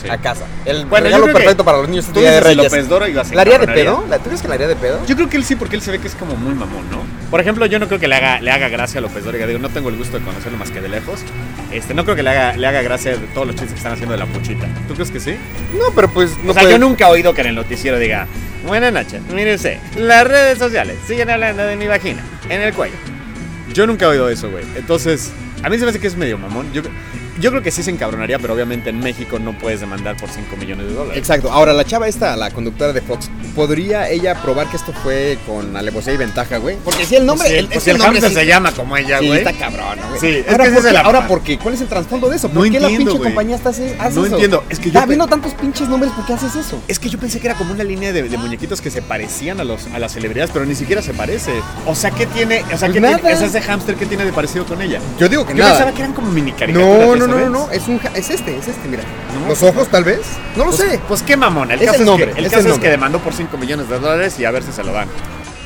Sí. 0.00 0.08
a 0.08 0.16
casa. 0.16 0.44
El 0.64 0.86
Bueno, 0.86 1.04
regalo 1.04 1.26
que- 1.26 1.32
perfecto 1.34 1.64
para 1.64 1.78
los 1.78 1.88
niños 1.90 2.06
Tú 2.06 2.12
este 2.12 2.20
día 2.20 2.30
de 2.32 2.40
Reyes. 2.40 2.64
López 2.72 2.88
Dóriga 2.88 3.24
se 3.24 3.34
¿La 3.34 3.42
haría 3.42 3.58
de 3.58 3.66
pedo? 3.68 4.04
¿La- 4.08 4.16
¿Tú 4.18 4.24
crees 4.24 4.40
que 4.40 4.48
la 4.48 4.54
haría 4.54 4.66
de 4.68 4.76
pedo? 4.76 5.04
Yo 5.06 5.14
creo 5.16 5.28
que 5.28 5.36
él 5.36 5.44
sí, 5.44 5.56
porque 5.56 5.76
él 5.76 5.82
se 5.82 5.90
ve 5.90 5.98
que 5.98 6.08
es 6.08 6.14
como 6.14 6.34
muy 6.36 6.54
mamón, 6.54 6.88
¿no? 6.90 7.02
Por 7.30 7.40
ejemplo, 7.42 7.66
yo 7.66 7.78
no 7.78 7.86
creo 7.88 8.00
que 8.00 8.08
le 8.08 8.14
haga, 8.14 8.40
le 8.40 8.50
haga 8.50 8.68
gracia 8.70 8.98
a 8.98 9.02
López 9.02 9.22
Dóriga. 9.24 9.46
Digo, 9.46 9.58
no 9.58 9.68
tengo 9.68 9.90
el 9.90 9.96
gusto 9.96 10.18
de 10.18 10.24
conocerlo 10.24 10.56
más 10.56 10.70
que 10.70 10.80
de 10.80 10.88
lejos. 10.88 11.20
Este, 11.70 11.92
no 11.92 12.04
creo 12.04 12.16
que 12.16 12.22
le 12.22 12.30
haga, 12.30 12.56
le 12.56 12.66
haga 12.66 12.80
gracia 12.80 13.10
de 13.12 13.18
todos 13.34 13.46
los 13.46 13.56
chistes 13.56 13.72
que 13.72 13.78
están 13.78 13.92
haciendo 13.92 14.12
de 14.12 14.18
la 14.20 14.26
puchita. 14.26 14.66
¿Tú 14.88 14.94
crees 14.94 15.10
que 15.10 15.20
sí? 15.20 15.36
No, 15.78 15.90
pero 15.94 16.08
pues 16.08 16.30
no 16.42 16.52
o 16.52 16.54
sea, 16.54 16.62
puede- 16.62 16.72
yo 16.74 16.78
nunca 16.78 17.08
he 17.08 17.10
oído 17.10 17.34
que 17.34 17.42
en 17.42 17.48
el 17.48 17.54
noticiero 17.56 17.98
diga, 17.98 18.26
buenas 18.66 18.92
noches, 18.92 19.22
mire 19.32 19.54
usted, 19.54 19.78
las 19.96 20.26
redes 20.26 20.58
sociales 20.58 20.96
siguen 21.06 21.30
hablando 21.30 21.62
de 21.62 21.76
mi 21.76 21.86
vagina 21.86 22.22
en 22.48 22.62
el 22.62 22.74
cuello. 22.74 22.96
Yo 23.72 23.86
nunca 23.86 24.06
he 24.06 24.08
oído 24.08 24.28
eso, 24.28 24.50
güey. 24.50 24.64
Entonces, 24.76 25.32
a 25.62 25.68
mí 25.68 25.78
se 25.78 25.84
me 25.84 25.90
hace 25.90 26.00
que 26.00 26.06
es 26.06 26.16
medio 26.16 26.38
mamón. 26.38 26.72
Yo, 26.72 26.82
yo 27.40 27.50
creo 27.50 27.62
que 27.62 27.70
sí 27.70 27.82
se 27.82 27.90
encabronaría, 27.90 28.38
pero 28.38 28.54
obviamente 28.54 28.90
en 28.90 29.00
México 29.00 29.38
no 29.38 29.56
puedes 29.58 29.80
demandar 29.80 30.16
por 30.16 30.28
5 30.30 30.56
millones 30.56 30.86
de 30.88 30.94
dólares. 30.94 31.18
Exacto. 31.18 31.50
Ahora, 31.52 31.72
la 31.72 31.84
chava 31.84 32.08
esta, 32.08 32.36
la 32.36 32.50
conductora 32.50 32.92
de 32.92 33.00
Fox, 33.00 33.30
¿podría 33.54 34.08
ella 34.10 34.40
probar 34.42 34.68
que 34.68 34.76
esto 34.76 34.92
fue 35.02 35.38
con 35.46 35.76
alevosía 35.76 36.12
y 36.12 36.16
ventaja, 36.16 36.58
güey? 36.58 36.76
Porque 36.84 37.04
si 37.04 37.16
el 37.16 37.26
nombre... 37.26 37.48
Sí, 37.48 37.54
el, 37.54 37.66
pues 37.66 37.78
es 37.78 37.82
si 37.84 37.90
que 37.90 37.96
el 37.96 37.98
nombre 37.98 38.20
sí- 38.28 38.34
se 38.34 38.46
llama 38.46 38.72
como 38.72 38.96
ella, 38.96 39.18
Sí, 39.18 39.26
güey. 39.26 39.38
está 39.38 39.52
cabrón, 39.52 39.98
¿no, 40.00 40.08
güey. 40.08 40.20
Sí, 40.20 40.42
es 40.46 40.50
ahora, 40.50 40.64
que 40.64 40.70
ese 40.70 40.74
¿por 40.74 40.78
es 40.80 40.84
el 40.86 40.92
qué? 41.00 41.06
ahora. 41.06 41.26
¿por 41.28 41.42
qué? 41.42 41.58
¿Cuál 41.58 41.74
es 41.74 41.80
el 41.80 41.88
trasfondo 41.88 42.28
de 42.28 42.36
eso? 42.36 42.48
¿Por 42.48 42.64
No 42.66 42.72
qué 42.72 42.80
la 42.80 42.88
pinche 42.88 43.18
compañía 43.18 43.56
está 43.56 43.70
hace, 43.70 43.96
hace 43.98 44.14
No 44.16 44.26
eso? 44.26 44.34
entiendo, 44.34 44.64
es 44.68 44.78
que 44.78 44.84
yo 44.86 44.88
Está 44.90 45.00
pe- 45.02 45.06
viendo 45.08 45.26
tantos 45.26 45.54
pinches 45.54 45.88
nombres, 45.88 46.12
¿por 46.12 46.26
qué 46.26 46.32
haces 46.34 46.54
eso? 46.56 46.80
Es 46.88 46.98
que 46.98 47.08
yo 47.08 47.18
pensé 47.18 47.40
que 47.40 47.46
era 47.48 47.56
como 47.56 47.72
una 47.72 47.84
línea 47.84 48.12
de, 48.12 48.22
de 48.22 48.36
muñequitos 48.38 48.80
que 48.80 48.90
se 48.90 49.02
parecían 49.02 49.60
a 49.60 49.64
los 49.64 49.86
a 49.94 49.98
las 49.98 50.12
celebridades, 50.12 50.50
pero 50.52 50.64
ni 50.66 50.74
siquiera 50.74 51.02
se 51.02 51.12
parece. 51.14 51.52
O 51.86 51.94
sea, 51.94 52.10
¿qué 52.10 52.26
tiene? 52.26 52.62
O 52.62 52.68
sea, 52.78 52.78
Pues 52.88 52.92
¿qué 52.92 53.00
nada. 53.00 53.18
tiene? 53.18 53.32
¿Es 53.32 53.42
ese 53.42 53.60
hámster 53.60 53.94
que 53.96 54.06
tiene 54.06 54.24
de 54.24 54.32
parecido 54.32 54.64
con 54.66 54.80
ella? 54.82 55.00
Yo 55.18 55.28
digo 55.28 55.44
que 55.46 55.52
Yo 55.54 55.58
nada. 55.60 55.72
pensaba 55.72 55.92
que 55.92 56.02
eran 56.02 56.12
como 56.12 56.30
mini 56.30 56.52
caricaturas. 56.52 56.98
No, 56.98 57.14
¿ya 57.14 57.20
no, 57.20 57.26
no, 57.28 57.38
no, 57.38 57.48
no, 57.66 57.70
es 57.70 57.86
un 57.88 58.00
es 58.14 58.30
este, 58.30 58.56
es 58.56 58.68
este, 58.68 58.88
mira. 58.88 59.02
No. 59.40 59.48
Los 59.48 59.62
ojos 59.62 59.88
tal 59.88 60.04
vez, 60.04 60.20
no 60.56 60.64
lo 60.66 60.70
Pues, 60.72 60.90
sé. 60.90 61.00
pues 61.08 61.22
qué 61.22 61.36
mamón. 61.36 61.70
El 61.70 61.80
Es 61.80 61.86
caso, 61.86 62.00
el 62.00 62.06
nombre, 62.06 62.26
es, 62.30 62.34
que, 62.34 62.40
el 62.40 62.46
es 62.46 62.50
caso 62.52 62.60
el 62.60 62.66
es 62.66 62.70
nombre. 62.72 62.86
que 62.86 62.90
demandó 62.90 63.18
por 63.20 63.32
5 63.32 63.56
millones 63.58 63.88
de 63.88 63.98
dólares 63.98 64.38
y 64.38 64.44
a 64.44 64.50
ver 64.50 64.62
si 64.62 64.72
se 64.72 64.82
lo 64.84 64.92
dan. 64.92 65.08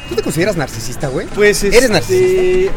¿Tú 0.09 0.15
te 0.17 0.23
consideras 0.23 0.57
narcisista, 0.57 1.09
güey? 1.09 1.27
Pues 1.29 1.63
Eres 1.65 1.89
narcisista. 1.91 2.73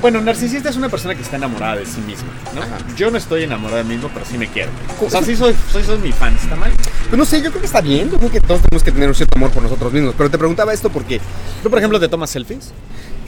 Bueno, 0.00 0.20
narcisista 0.20 0.68
es 0.68 0.76
una 0.76 0.88
persona 0.88 1.14
que 1.14 1.22
está 1.22 1.36
enamorada 1.36 1.76
de 1.76 1.86
sí 1.86 2.00
misma, 2.00 2.26
¿no? 2.56 2.62
Ajá. 2.62 2.78
Yo 2.96 3.10
no 3.12 3.18
estoy 3.18 3.44
enamorado 3.44 3.76
de 3.78 3.84
mí 3.84 3.94
mismo, 3.94 4.10
pero 4.12 4.26
sí 4.26 4.36
me 4.36 4.48
quiero. 4.48 4.70
O 5.00 5.08
sea, 5.08 5.22
sí 5.22 5.36
soy, 5.36 5.54
soy, 5.70 5.84
soy 5.84 5.98
mi 5.98 6.10
fan, 6.10 6.34
¿está 6.34 6.56
mal? 6.56 6.72
Pues 7.08 7.16
no 7.16 7.24
sé, 7.24 7.40
yo 7.40 7.50
creo 7.50 7.60
que 7.60 7.66
está 7.66 7.80
bien. 7.80 8.10
Yo 8.10 8.18
creo 8.18 8.30
que 8.32 8.40
todos 8.40 8.62
tenemos 8.62 8.82
que 8.82 8.90
tener 8.90 9.08
un 9.08 9.14
cierto 9.14 9.36
amor 9.38 9.50
por 9.52 9.62
nosotros 9.62 9.92
mismos. 9.92 10.14
Pero 10.18 10.28
te 10.28 10.38
preguntaba 10.38 10.72
esto 10.72 10.90
porque. 10.90 11.20
¿Tú, 11.62 11.70
por 11.70 11.78
ejemplo, 11.78 12.00
te 12.00 12.08
tomas 12.08 12.30
selfies? 12.30 12.72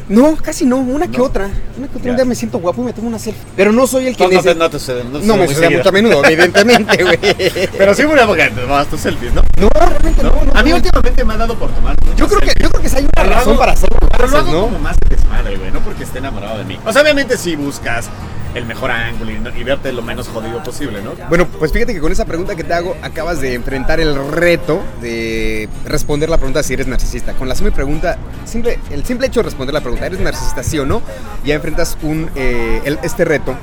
No, 0.09 0.37
casi 0.37 0.67
no, 0.67 0.77
una 0.77 1.11
que 1.11 1.21
otra. 1.21 1.49
Una 1.79 1.89
que 1.89 1.97
otra. 1.97 2.11
Un 2.11 2.17
día 2.17 2.25
me 2.27 2.35
siento 2.35 2.59
guapo 2.59 2.83
y 2.83 2.87
me 2.87 2.93
tomo 2.93 3.09
una 3.09 3.19
selfie. 3.19 3.43
Pero 3.57 3.73
no 3.73 3.87
soy 3.87 4.07
el 4.07 4.17
que 4.17 4.25
No, 4.25 4.31
no, 4.31 4.43
te, 4.43 4.55
no 4.55 4.71
te 4.71 4.79
no 5.05 5.21
te 5.21 5.27
No 5.27 5.37
me 5.37 5.49
sucede 5.49 5.71
mucho 5.71 5.89
a 5.89 5.93
menudo, 5.93 6.25
evidentemente, 6.25 7.03
güey. 7.03 7.19
Pero 7.79 7.95
sí 7.95 8.05
una 8.05 8.27
porque 8.27 8.45
te 8.45 8.61
tomas 8.61 8.87
tus 8.89 9.01
selfies, 9.01 9.33
¿no? 9.33 9.43
No, 9.61 9.69
realmente 9.75 10.23
no. 10.23 10.31
no, 10.45 10.53
a 10.59 10.63
mí 10.63 10.71
no. 10.71 10.77
últimamente 10.77 11.25
me 11.25 11.35
ha 11.35 11.37
dado 11.37 11.55
por 11.59 11.71
tomar. 11.71 11.95
Yo 12.17 12.27
creo 12.29 12.41
que, 12.41 12.53
yo 12.61 12.71
creo 12.71 12.83
que 12.83 12.89
sí 12.89 12.97
hay 12.97 13.03
una 13.05 13.11
Pero 13.15 13.29
razón 13.31 13.51
hago- 13.53 13.59
para 13.59 13.73
hacerlo. 13.73 13.99
Pero 14.11 14.27
lo 14.29 14.39
hago 14.39 14.53
¿no? 14.53 14.61
como 14.63 14.79
más 14.81 14.97
de 14.99 15.17
desmadre, 15.17 15.57
güey, 15.57 15.71
no 15.71 15.81
porque 15.81 16.05
esté 16.05 16.19
enamorado 16.19 16.59
de 16.59 16.65
mí. 16.65 16.79
O 16.85 16.93
sea, 16.93 17.03
obviamente 17.03 17.37
sí 17.37 17.57
buscas 17.57 18.09
el 18.55 18.67
mejor 18.67 18.91
ángulo 18.93 19.33
y, 19.33 19.65
verte 19.65 19.91
lo 19.93 20.01
menos 20.03 20.29
jodido 20.29 20.63
posible, 20.63 21.03
¿no? 21.03 21.13
Bueno, 21.29 21.47
pues 21.47 21.73
fíjate 21.73 21.93
que 21.93 22.01
con 22.01 22.13
esa 22.13 22.25
pregunta 22.25 22.55
que 22.55 22.63
te 22.63 22.73
hago, 22.73 22.97
acabas 23.03 23.41
de 23.41 23.55
enfrentar 23.55 23.99
el 23.99 24.15
reto 24.31 24.81
de 25.01 25.69
responder 25.87 26.29
la 26.31 26.37
pregunta 26.37 26.63
si 26.63 26.75
eres 26.75 26.87
narcisista. 26.87 27.33
Con 27.33 27.49
la 27.49 27.57
simple 27.57 27.73
pregunta, 27.73 28.17
simple, 28.45 28.79
el 28.91 29.05
simple 29.05 29.27
hecho 29.27 29.41
de 29.41 29.45
responder 29.45 29.75
la 29.75 29.81
pregunta, 29.81 30.07
¿eres 30.07 30.21
narcisista 30.21 30.63
sí 30.63 30.79
o 30.79 30.87
no? 30.87 31.03
Ya 31.45 31.55
enfrentas 31.57 31.97
un, 32.03 32.31
eh, 32.37 32.81
el- 32.85 33.01
este 33.03 33.25
reto, 33.25 33.57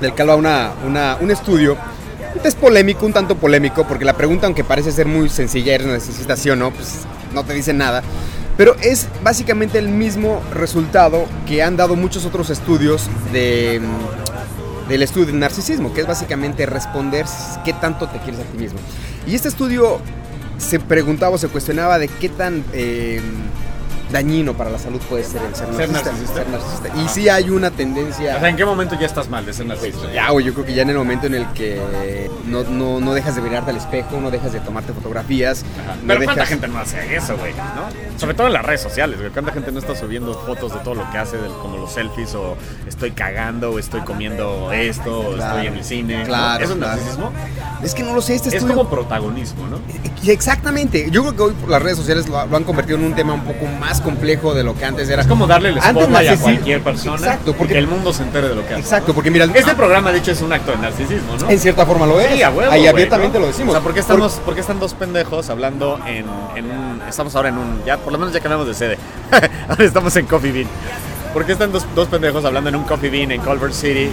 del 0.00 0.12
cual 0.14 0.30
va 0.30 0.34
una, 0.36 0.70
una- 0.86 1.16
un 1.20 1.30
estudio. 1.32 1.76
Es 2.44 2.54
polémico, 2.54 3.06
un 3.06 3.12
tanto 3.12 3.36
polémico, 3.36 3.86
porque 3.86 4.04
la 4.04 4.14
pregunta, 4.14 4.46
aunque 4.46 4.64
parece 4.64 4.90
ser 4.90 5.06
muy 5.06 5.28
sencilla, 5.28 5.74
¿eres 5.74 5.86
narcisista 5.86 6.36
sí 6.36 6.50
o 6.50 6.56
no? 6.56 6.70
Pues 6.70 7.00
no 7.34 7.44
te 7.44 7.54
dice 7.54 7.72
nada. 7.72 8.02
Pero 8.56 8.76
es 8.82 9.08
básicamente 9.22 9.78
el 9.78 9.88
mismo 9.88 10.42
resultado 10.52 11.26
que 11.46 11.62
han 11.62 11.76
dado 11.76 11.96
muchos 11.96 12.26
otros 12.26 12.50
estudios 12.50 13.08
de, 13.32 13.80
mm, 13.80 14.88
del 14.88 15.02
estudio 15.02 15.26
del 15.26 15.38
narcisismo, 15.38 15.94
que 15.94 16.02
es 16.02 16.06
básicamente 16.06 16.66
responder 16.66 17.26
qué 17.64 17.72
tanto 17.72 18.08
te 18.08 18.18
quieres 18.18 18.40
a 18.40 18.44
ti 18.44 18.58
mismo. 18.58 18.78
Y 19.26 19.34
este 19.34 19.48
estudio 19.48 20.00
se 20.58 20.80
preguntaba 20.80 21.36
o 21.36 21.38
se 21.38 21.48
cuestionaba 21.48 21.98
de 21.98 22.08
qué 22.08 22.28
tan 22.28 22.64
eh, 22.72 23.20
dañino 24.12 24.54
para 24.54 24.70
la 24.70 24.78
salud 24.78 25.00
puede 25.08 25.24
ser 25.24 25.42
el 25.42 25.54
ser 25.54 25.66
¿Ser 25.74 25.90
narcisista. 25.90 26.10
narcisista? 26.12 26.34
ser 26.34 26.48
narcisista. 26.48 26.88
Y 27.02 27.08
sí 27.08 27.28
hay 27.28 27.50
una 27.50 27.70
tendencia... 27.70 28.36
O 28.36 28.40
sea, 28.40 28.48
¿en 28.48 28.56
qué 28.56 28.64
momento 28.64 28.96
ya 29.00 29.06
estás 29.06 29.28
mal 29.28 29.44
de 29.44 29.52
ser 29.52 29.66
narcisista? 29.66 30.12
Ya, 30.12 30.30
güey, 30.30 30.46
yo 30.46 30.52
creo 30.54 30.66
que 30.66 30.74
ya 30.74 30.82
en 30.82 30.90
el 30.90 30.96
momento 30.98 31.26
en 31.26 31.34
el 31.34 31.46
que 31.54 32.30
no, 32.46 32.62
no, 32.64 33.00
no 33.00 33.14
dejas 33.14 33.34
de 33.34 33.42
mirarte 33.42 33.70
al 33.70 33.76
espejo, 33.78 34.20
no 34.20 34.30
dejas 34.30 34.52
de 34.52 34.60
tomarte 34.60 34.92
fotografías. 34.92 35.64
Ajá. 35.82 35.96
no 36.02 36.06
Pero 36.08 36.24
¿cuánta 36.24 36.46
gente 36.46 36.68
no 36.68 36.78
hace 36.78 37.16
eso, 37.16 37.36
güey? 37.36 37.52
¿No? 37.54 38.18
Sobre 38.20 38.34
todo 38.34 38.46
en 38.46 38.52
las 38.52 38.64
redes 38.64 38.80
sociales, 38.82 39.18
güey. 39.18 39.30
¿Cuánta 39.30 39.52
gente 39.52 39.72
no 39.72 39.78
está 39.78 39.96
subiendo 39.96 40.34
fotos 40.46 40.72
de 40.72 40.80
todo 40.80 40.94
lo 40.94 41.10
que 41.10 41.18
hace, 41.18 41.36
del- 41.38 41.50
como 41.52 41.78
los 41.78 41.92
selfies, 41.92 42.34
o 42.34 42.56
estoy 42.86 43.10
cagando, 43.12 43.70
o 43.72 43.78
estoy 43.78 44.02
comiendo 44.02 44.70
esto, 44.72 45.20
o 45.20 45.34
Claro. 45.34 45.54
estoy 45.56 45.66
en 45.68 45.74
el 45.74 45.84
cine? 45.84 46.18
¿no? 46.20 46.24
Claro, 46.26 46.64
¿Eso 46.64 46.72
es 46.74 46.78
claro. 46.78 46.96
narcisismo? 46.96 47.32
Es 47.82 47.94
que 47.94 48.02
no 48.02 48.14
lo 48.14 48.20
sé, 48.22 48.34
este 48.34 48.48
Es 48.50 48.54
estudio... 48.56 48.74
como 48.76 48.88
protagonismo, 48.90 49.66
¿no? 49.68 49.78
Exactamente. 50.30 51.08
Yo 51.10 51.22
creo 51.22 51.36
que 51.36 51.42
hoy 51.42 51.54
las 51.68 51.82
redes 51.82 51.96
sociales 51.98 52.28
lo, 52.28 52.46
lo 52.46 52.56
han 52.56 52.64
convertido 52.64 52.98
en 52.98 53.04
un 53.04 53.14
tema 53.14 53.32
un 53.34 53.44
poco 53.44 53.66
más 53.80 54.00
complejo 54.02 54.54
de 54.54 54.64
lo 54.64 54.74
que 54.74 54.84
antes 54.84 55.08
era. 55.08 55.22
Es 55.22 55.28
como 55.28 55.46
darle 55.46 55.70
el 55.70 55.78
Antes 55.78 56.30
a 56.30 56.36
cualquier 56.36 56.82
persona 56.82 57.16
Exacto, 57.16 57.54
porque- 57.54 57.72
que 57.74 57.78
el 57.78 57.86
mundo 57.86 58.12
se 58.12 58.22
entere 58.22 58.48
de 58.48 58.54
lo 58.54 58.62
que 58.66 58.74
hace. 58.74 58.80
Exacto, 58.82 59.14
porque 59.14 59.30
mira, 59.30 59.46
Este 59.46 59.74
programa, 59.74 60.12
de 60.12 60.18
hecho, 60.18 60.32
es 60.32 60.40
un 60.42 60.52
acto 60.52 60.72
de 60.72 60.78
narcisismo, 60.78 61.36
¿no? 61.40 61.48
en 61.50 61.58
cierta 61.58 61.86
forma 61.86 62.06
lo 62.06 62.20
es. 62.20 62.34
Sí, 62.34 62.42
a 62.42 62.50
huevo, 62.50 62.70
Ahí 62.70 62.86
abiertamente 62.86 63.38
¿no? 63.38 63.42
lo 63.42 63.46
decimos. 63.48 63.70
O 63.70 63.72
sea, 63.78 63.82
¿por 63.82 63.94
qué, 63.94 64.00
estamos, 64.00 64.32
¿por 64.44 64.54
qué 64.54 64.60
están 64.60 64.78
dos 64.80 64.94
pendejos 64.94 65.48
hablando 65.50 65.98
en, 66.06 66.26
en 66.56 66.70
un... 66.70 67.02
Estamos 67.08 67.34
ahora 67.36 67.48
en 67.50 67.58
un... 67.58 67.82
Ya, 67.84 67.96
por 67.98 68.12
lo 68.12 68.18
menos 68.18 68.34
ya 68.34 68.40
cambiamos 68.40 68.66
de 68.66 68.74
sede. 68.74 68.98
ahora 69.68 69.84
estamos 69.84 70.14
en 70.16 70.26
Coffee 70.26 70.52
Bean. 70.52 70.68
¿Por 71.32 71.44
qué 71.46 71.52
están 71.52 71.72
dos, 71.72 71.86
dos 71.94 72.08
pendejos 72.08 72.44
hablando 72.44 72.68
en 72.68 72.76
un 72.76 72.84
Coffee 72.84 73.08
Bean 73.10 73.30
en 73.32 73.40
Culver 73.40 73.72
City? 73.72 74.10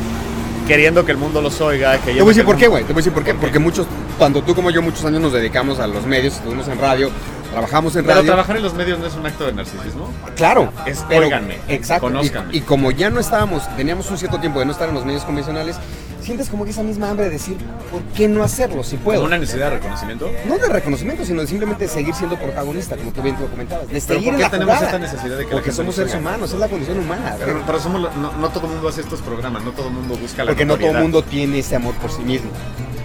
Queriendo 0.67 1.03
que 1.03 1.11
el 1.11 1.17
mundo 1.17 1.41
los 1.41 1.59
oiga. 1.61 1.97
Te 1.97 2.13
voy 2.13 2.21
a 2.21 2.25
decir 2.25 2.45
por 2.45 2.55
qué, 2.55 2.67
güey. 2.67 2.83
Te 2.83 2.93
voy 2.93 2.99
a 2.99 3.03
decir 3.03 3.11
por 3.13 3.23
qué. 3.23 3.33
Porque 3.33 3.57
muchos, 3.57 3.87
cuando 4.19 4.43
tú 4.43 4.53
como 4.53 4.69
yo, 4.69 4.81
muchos 4.83 5.03
años 5.03 5.19
nos 5.19 5.33
dedicamos 5.33 5.79
a 5.79 5.87
los 5.87 6.05
medios, 6.05 6.35
estuvimos 6.35 6.67
en 6.67 6.79
radio, 6.79 7.09
trabajamos 7.51 7.95
en 7.95 8.03
Pero 8.03 8.15
radio. 8.15 8.27
trabajar 8.27 8.57
en 8.57 8.63
los 8.63 8.73
medios 8.73 8.99
no 8.99 9.05
es 9.07 9.15
un 9.15 9.25
acto 9.25 9.45
de 9.45 9.53
narcisismo. 9.53 10.09
Claro. 10.35 10.71
Es, 10.85 11.03
pero- 11.07 11.25
óiganme, 11.25 11.57
Exacto. 11.67 12.07
y- 12.07 12.11
conózcanme. 12.11 12.55
Y, 12.55 12.61
como 12.61 12.91
ya 12.91 13.09
no 13.09 13.19
estábamos, 13.19 13.63
teníamos 13.75 14.09
un 14.11 14.17
cierto 14.17 14.39
tiempo 14.39 14.59
de 14.59 14.65
no 14.65 14.71
estar 14.71 14.89
en 14.89 14.95
los 14.95 15.05
medios 15.05 15.23
convencionales, 15.23 15.75
sientes 16.21 16.49
como 16.49 16.63
que 16.65 16.71
esa 16.71 16.83
misma 16.83 17.09
hambre 17.09 17.25
de 17.25 17.31
decir, 17.31 17.57
¿por 17.91 18.01
qué 18.15 18.27
no 18.27 18.43
hacerlo 18.43 18.83
si 18.83 18.97
puedo? 18.97 19.23
¿Una 19.23 19.37
necesidad 19.37 19.71
de 19.71 19.77
reconocimiento? 19.77 20.29
No 20.47 20.57
de 20.57 20.69
reconocimiento, 20.69 21.25
sino 21.25 21.41
de 21.41 21.47
simplemente 21.47 21.87
seguir 21.87 22.13
siendo 22.13 22.37
protagonista, 22.37 22.95
como 22.97 23.11
tú 23.11 23.21
bien 23.21 23.35
te 23.35 23.41
lo 23.43 23.47
comentabas. 23.49 23.87
De 23.87 23.93
¿Pero 23.93 24.01
seguir 24.05 24.25
por 24.25 24.33
en 24.33 24.37
qué 24.37 24.43
la 24.43 24.49
tenemos 24.51 24.75
jugada. 24.75 24.85
esta 24.97 24.99
necesidad 24.99 25.37
de 25.37 25.43
que 25.45 25.49
la 25.49 25.55
Porque 25.55 25.71
somos 25.71 25.95
seres 25.95 26.11
oiga? 26.13 26.19
humanos, 26.21 26.53
es 26.53 26.59
la 26.59 26.67
condición 26.67 26.99
humana. 26.99 27.35
Pero, 27.39 27.63
pero 27.65 27.79
somos 27.79 28.01
no, 28.15 28.31
no 28.33 28.49
todo 28.49 28.67
el 28.67 28.73
mundo 28.73 28.89
hace 28.89 29.01
estos 29.01 29.21
programas, 29.21 29.63
no 29.63 29.71
todo 29.71 29.87
el 29.87 29.93
mundo 29.93 30.17
busca 30.17 30.43
la 30.43 30.51
Porque 30.51 30.65
no 30.65 30.77
todo 30.77 30.91
el 30.91 31.01
mundo 31.01 31.23
tiene 31.23 31.59
ese 31.59 31.75
amor 31.77 31.95
por 31.95 32.11
sí 32.11 32.21
mismo. 32.21 32.51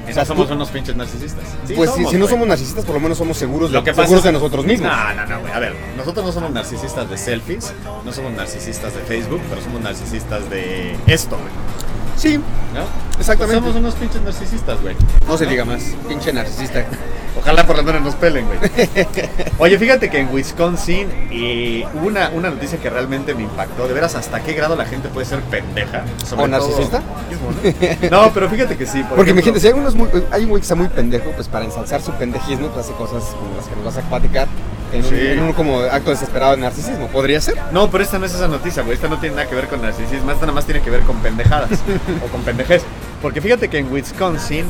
O 0.07 0.11
O 0.11 0.13
sea, 0.13 0.15
sea, 0.15 0.25
somos 0.27 0.51
unos 0.51 0.69
pinches 0.71 0.95
narcisistas. 0.97 1.45
Sí, 1.67 1.75
pues 1.75 1.91
si, 1.93 2.05
si 2.05 2.17
no 2.17 2.27
somos 2.29 2.47
narcisistas, 2.47 2.85
por 2.85 2.95
lo 2.95 3.01
menos 3.01 3.17
somos 3.19 3.37
seguros, 3.39 3.71
de, 3.71 3.79
Lo 3.79 3.85
que 3.85 3.93
pasa 3.93 4.03
seguros 4.03 4.21
es- 4.21 4.25
de 4.25 4.33
nosotros 4.33 4.67
mismos. 4.67 4.91
No, 4.93 5.15
no, 5.15 5.27
no, 5.27 5.41
güey. 5.41 5.53
A 5.53 5.59
ver, 5.59 5.75
nosotros 5.97 6.27
no 6.27 6.33
somos 6.33 6.51
narcisistas 6.51 7.09
de 7.09 7.17
selfies, 7.19 7.73
no 8.05 8.13
somos 8.13 8.33
narcisistas 8.33 8.95
de 8.95 9.01
Facebook, 9.01 9.41
pero 9.49 9.63
somos 9.63 9.81
narcisistas 9.81 10.49
de 10.51 10.97
esto, 11.07 11.37
güey. 11.37 11.51
Sí, 12.25 12.39
¿No? 12.39 13.21
Exactamente. 13.21 13.61
Somos 13.61 13.77
unos 13.77 13.95
pinches 13.97 14.23
narcisistas, 14.23 14.81
güey. 14.81 14.97
no 15.29 15.37
se 15.37 15.45
diga 15.45 15.67
más. 15.67 15.83
Pinche 16.09 16.33
narcisista. 16.33 16.87
Ojalá 17.39 17.67
por 17.67 17.77
lo 17.77 17.83
menos 17.83 18.01
nos 18.01 18.15
pelen, 18.15 18.47
güey. 18.47 18.59
Oye, 19.59 19.79
fíjate 19.79 20.09
que 20.09 20.21
en 20.21 20.33
Wisconsin 20.33 21.07
hubo 21.95 22.07
una, 22.07 22.31
una 22.31 22.49
noticia 22.49 22.79
que 22.79 22.89
realmente 22.89 23.35
me 23.35 23.43
impactó. 23.43 23.87
De 23.87 23.93
veras, 23.93 24.15
¿hasta 24.15 24.41
qué 24.41 24.55
grado 24.55 24.75
la 24.75 24.87
gente 24.87 25.09
puede 25.11 25.27
ser 25.27 25.41
pendeja? 25.43 26.03
Sobre 26.27 26.45
¿O 26.45 26.49
narcisista? 26.49 27.03
todo- 27.03 28.11
¿no? 28.11 28.33
Pero 28.33 28.49
fíjate 28.49 28.79
que 28.79 28.87
sí. 28.87 29.01
por 29.03 29.17
Porque 29.17 29.33
ejemplo, 29.33 29.51
imagínate, 29.51 29.61
si 29.61 29.67
hay, 29.67 29.73
unos 29.75 29.95
muy, 29.95 30.09
hay 30.31 30.45
un 30.45 30.49
güey 30.49 30.61
que 30.61 30.65
está 30.65 30.75
muy 30.75 30.89
pendejo, 30.89 31.31
pues 31.33 31.47
para 31.47 31.67
ensalzar 31.67 32.01
su 32.01 32.13
pendejismo, 32.13 32.69
pues 32.69 32.87
hace 32.87 32.95
cosas 32.95 33.23
como 33.39 33.55
las 33.55 33.67
que 33.67 33.77
nos 33.77 33.85
vas 33.85 33.99
a 33.99 34.09
platicar 34.09 34.49
en, 34.95 35.05
un- 35.05 35.09
Sí. 35.11 35.27
en 35.27 35.43
un 35.43 35.53
como 35.53 35.81
acto 35.81 36.11
desesperado 36.11 36.53
de 36.53 36.59
narcisismo. 36.63 37.09
¿Podría 37.09 37.41
ser? 37.41 37.57
No, 37.73 37.91
pero 37.91 38.05
esta 38.05 38.19
no 38.19 38.27
es 38.27 38.35
esa 38.35 38.49
noticia, 38.49 38.83
güey. 38.83 38.95
Esta 38.95 39.09
no 39.09 39.19
tiene 39.19 39.37
nada 39.37 39.49
que 39.49 39.55
ver 39.55 39.69
con 39.69 39.83
narcisismo. 39.83 40.31
Esta 40.31 40.43
nada 40.47 40.53
más 40.55 40.65
tiene 40.65 40.81
que 40.81 40.91
ver 40.91 41.01
con 41.03 41.17
pendejadas. 41.19 41.71
o 42.25 42.29
con 42.29 42.43
pendejez. 42.43 42.83
Porque 43.23 43.41
fíjate 43.41 43.69
que 43.69 43.79
en 43.79 43.93
Wisconsin 43.93 44.67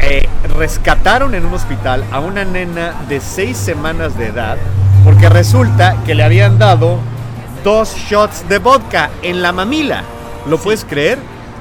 eh, 0.00 0.28
rescataron 0.56 1.34
en 1.34 1.46
un 1.46 1.54
hospital 1.54 2.04
a 2.12 2.20
una 2.20 2.44
nena 2.44 2.94
de 3.08 3.20
6 3.20 3.56
semanas 3.56 4.16
de 4.18 4.26
edad. 4.26 4.56
Porque 5.04 5.28
resulta 5.28 5.96
que 6.06 6.14
le 6.14 6.22
habían 6.24 6.58
dado 6.58 6.98
dos 7.62 7.94
shots 7.94 8.48
de 8.48 8.58
vodka 8.58 9.10
en 9.22 9.42
la 9.42 9.52
mamila. 9.52 10.02
¿Lo 10.46 10.58
puedes 10.58 10.84
creer? 10.84 11.18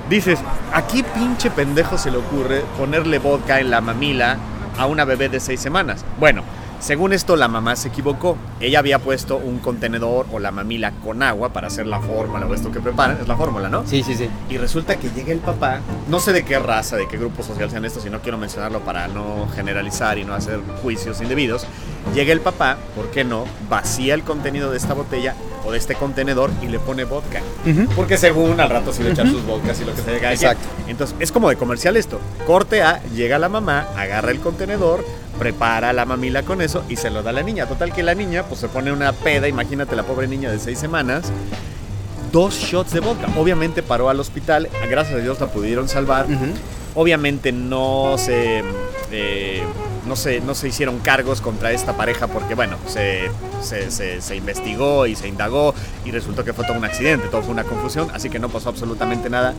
Dices, 0.10 0.40
¿a 0.74 0.82
qué 0.86 1.04
pinche 1.04 1.50
pendejo 1.50 1.98
se 1.98 2.12
le 2.12 2.18
ocurre 2.18 2.64
ponerle 2.78 3.20
vodka 3.20 3.60
en 3.60 3.70
la 3.72 3.80
mamila 3.82 4.38
a 4.78 4.86
una 4.86 5.06
bebé 5.06 5.30
de 5.30 5.40
seis 5.40 5.60
semanas? 5.62 6.04
Bueno, 6.20 6.44
según 6.84 7.14
esto 7.14 7.38
la 7.38 7.48
mamá 7.48 7.78
se 7.78 7.88
equivocó. 7.88 8.38
Ella 8.60 8.80
había 8.80 9.00
puesto 9.00 9.38
un 9.38 9.60
contenedor 9.60 10.26
o 10.34 10.40
la 10.40 10.52
mamila 10.52 10.92
con 11.02 11.24
agua 11.24 11.54
para 11.54 11.68
hacer 11.68 11.88
la 11.88 12.02
fórmula 12.02 12.46
o 12.46 12.54
esto 12.54 12.72
que 12.72 12.82
preparan. 12.82 13.18
Es 13.22 13.28
la 13.28 13.38
fórmula, 13.38 13.70
¿no? 13.70 13.88
Sí, 13.88 14.04
sí, 14.04 14.16
sí. 14.16 14.30
Y 14.50 14.58
resulta 14.58 14.98
que 14.98 15.10
llega 15.12 15.32
el 15.32 15.40
papá, 15.40 15.80
no 16.10 16.20
sé 16.20 16.34
de 16.34 16.44
qué 16.44 16.60
raza, 16.60 16.98
de 16.98 17.08
qué 17.08 17.18
grupo 17.18 17.42
social 17.42 17.72
sean 17.72 17.86
estos, 17.86 18.06
y 18.06 18.10
no 18.10 18.20
quiero 18.20 18.38
mencionarlo 18.38 18.82
para 18.82 19.08
no 19.08 19.48
generalizar 19.56 20.18
y 20.18 20.26
no 20.26 20.34
hacer 20.34 20.60
juicios 20.82 21.22
indebidos. 21.22 21.66
Llega 22.14 22.34
el 22.34 22.42
papá, 22.42 22.78
¿por 22.98 23.10
qué 23.12 23.24
no? 23.24 23.46
Vacía 23.70 24.14
el 24.14 24.24
contenido 24.24 24.70
de 24.70 24.78
esta 24.78 24.94
botella 24.94 25.36
o 25.66 25.72
de 25.72 25.78
este 25.78 25.96
contenedor 25.96 26.52
y 26.62 26.68
le 26.68 26.80
pone 26.80 27.04
vodka. 27.04 27.42
Porque 27.96 28.18
según 28.18 28.60
al 28.60 28.70
rato 28.70 28.94
se 28.94 29.04
le 29.04 29.12
echan 29.12 29.30
sus 29.32 29.46
vodkas 29.46 29.80
y 29.82 29.86
lo 29.86 29.94
que 29.94 30.02
se 30.02 30.12
llega 30.12 30.32
Exacto. 30.34 30.68
Entonces 30.88 31.16
es 31.20 31.32
como 31.32 31.50
de 31.50 31.56
comercial 31.56 31.98
esto. 31.98 32.20
Corte 32.46 32.82
A, 32.82 33.02
llega 33.16 33.40
la 33.40 33.50
mamá, 33.50 33.88
agarra 33.96 34.32
el 34.32 34.40
contenedor, 34.40 35.06
prepara 35.40 35.94
la 35.94 36.06
mamila 36.06 36.44
con 36.44 36.62
eso 36.62 36.84
y 36.90 36.96
se 36.98 37.10
lo 37.10 37.24
da 37.24 37.32
a 37.32 37.34
la 37.34 37.44
niña. 37.44 37.66
Total 37.68 37.94
que 37.94 38.04
la 38.04 38.16
niña 38.16 38.44
pues 38.44 38.60
se 38.60 38.68
pone 38.68 38.92
una 38.92 39.12
peda, 39.14 39.48
imagínate 39.48 39.96
la 39.96 40.04
pobre 40.04 40.28
niña 40.28 40.52
de 40.52 40.60
seis 40.60 40.80
semanas 40.80 41.32
dos 42.34 42.56
shots 42.56 42.92
de 42.92 43.00
vodka. 43.00 43.28
Obviamente 43.38 43.84
paró 43.84 44.10
al 44.10 44.20
hospital, 44.20 44.68
gracias 44.90 45.20
a 45.20 45.22
Dios 45.22 45.40
la 45.40 45.48
pudieron 45.48 45.88
salvar. 45.88 46.26
Obviamente 46.96 47.52
no 47.54 48.16
se, 48.18 48.64
eh, 49.12 49.64
no 50.08 50.16
se, 50.16 50.42
no 50.42 50.56
se 50.56 50.68
hicieron 50.68 51.00
cargos 51.00 51.42
contra 51.42 51.72
esta 51.72 51.94
pareja 51.94 52.28
porque, 52.28 52.56
bueno, 52.56 52.78
se, 52.88 53.30
se, 53.62 53.90
se- 53.92 54.22
se 54.22 54.36
investigó 54.36 55.06
y 55.08 55.16
se 55.16 55.28
indagó 55.28 55.74
y 56.06 56.12
resultó 56.12 56.44
que 56.44 56.54
fue 56.54 56.66
todo 56.66 56.78
un 56.78 56.86
accidente, 56.86 57.28
todo 57.30 57.42
fue 57.42 57.52
una 57.52 57.64
confusión, 57.64 58.10
así 58.14 58.30
que 58.30 58.40
no 58.40 58.50
pasó 58.50 58.70
absolutamente 58.70 59.30
nada. 59.30 59.54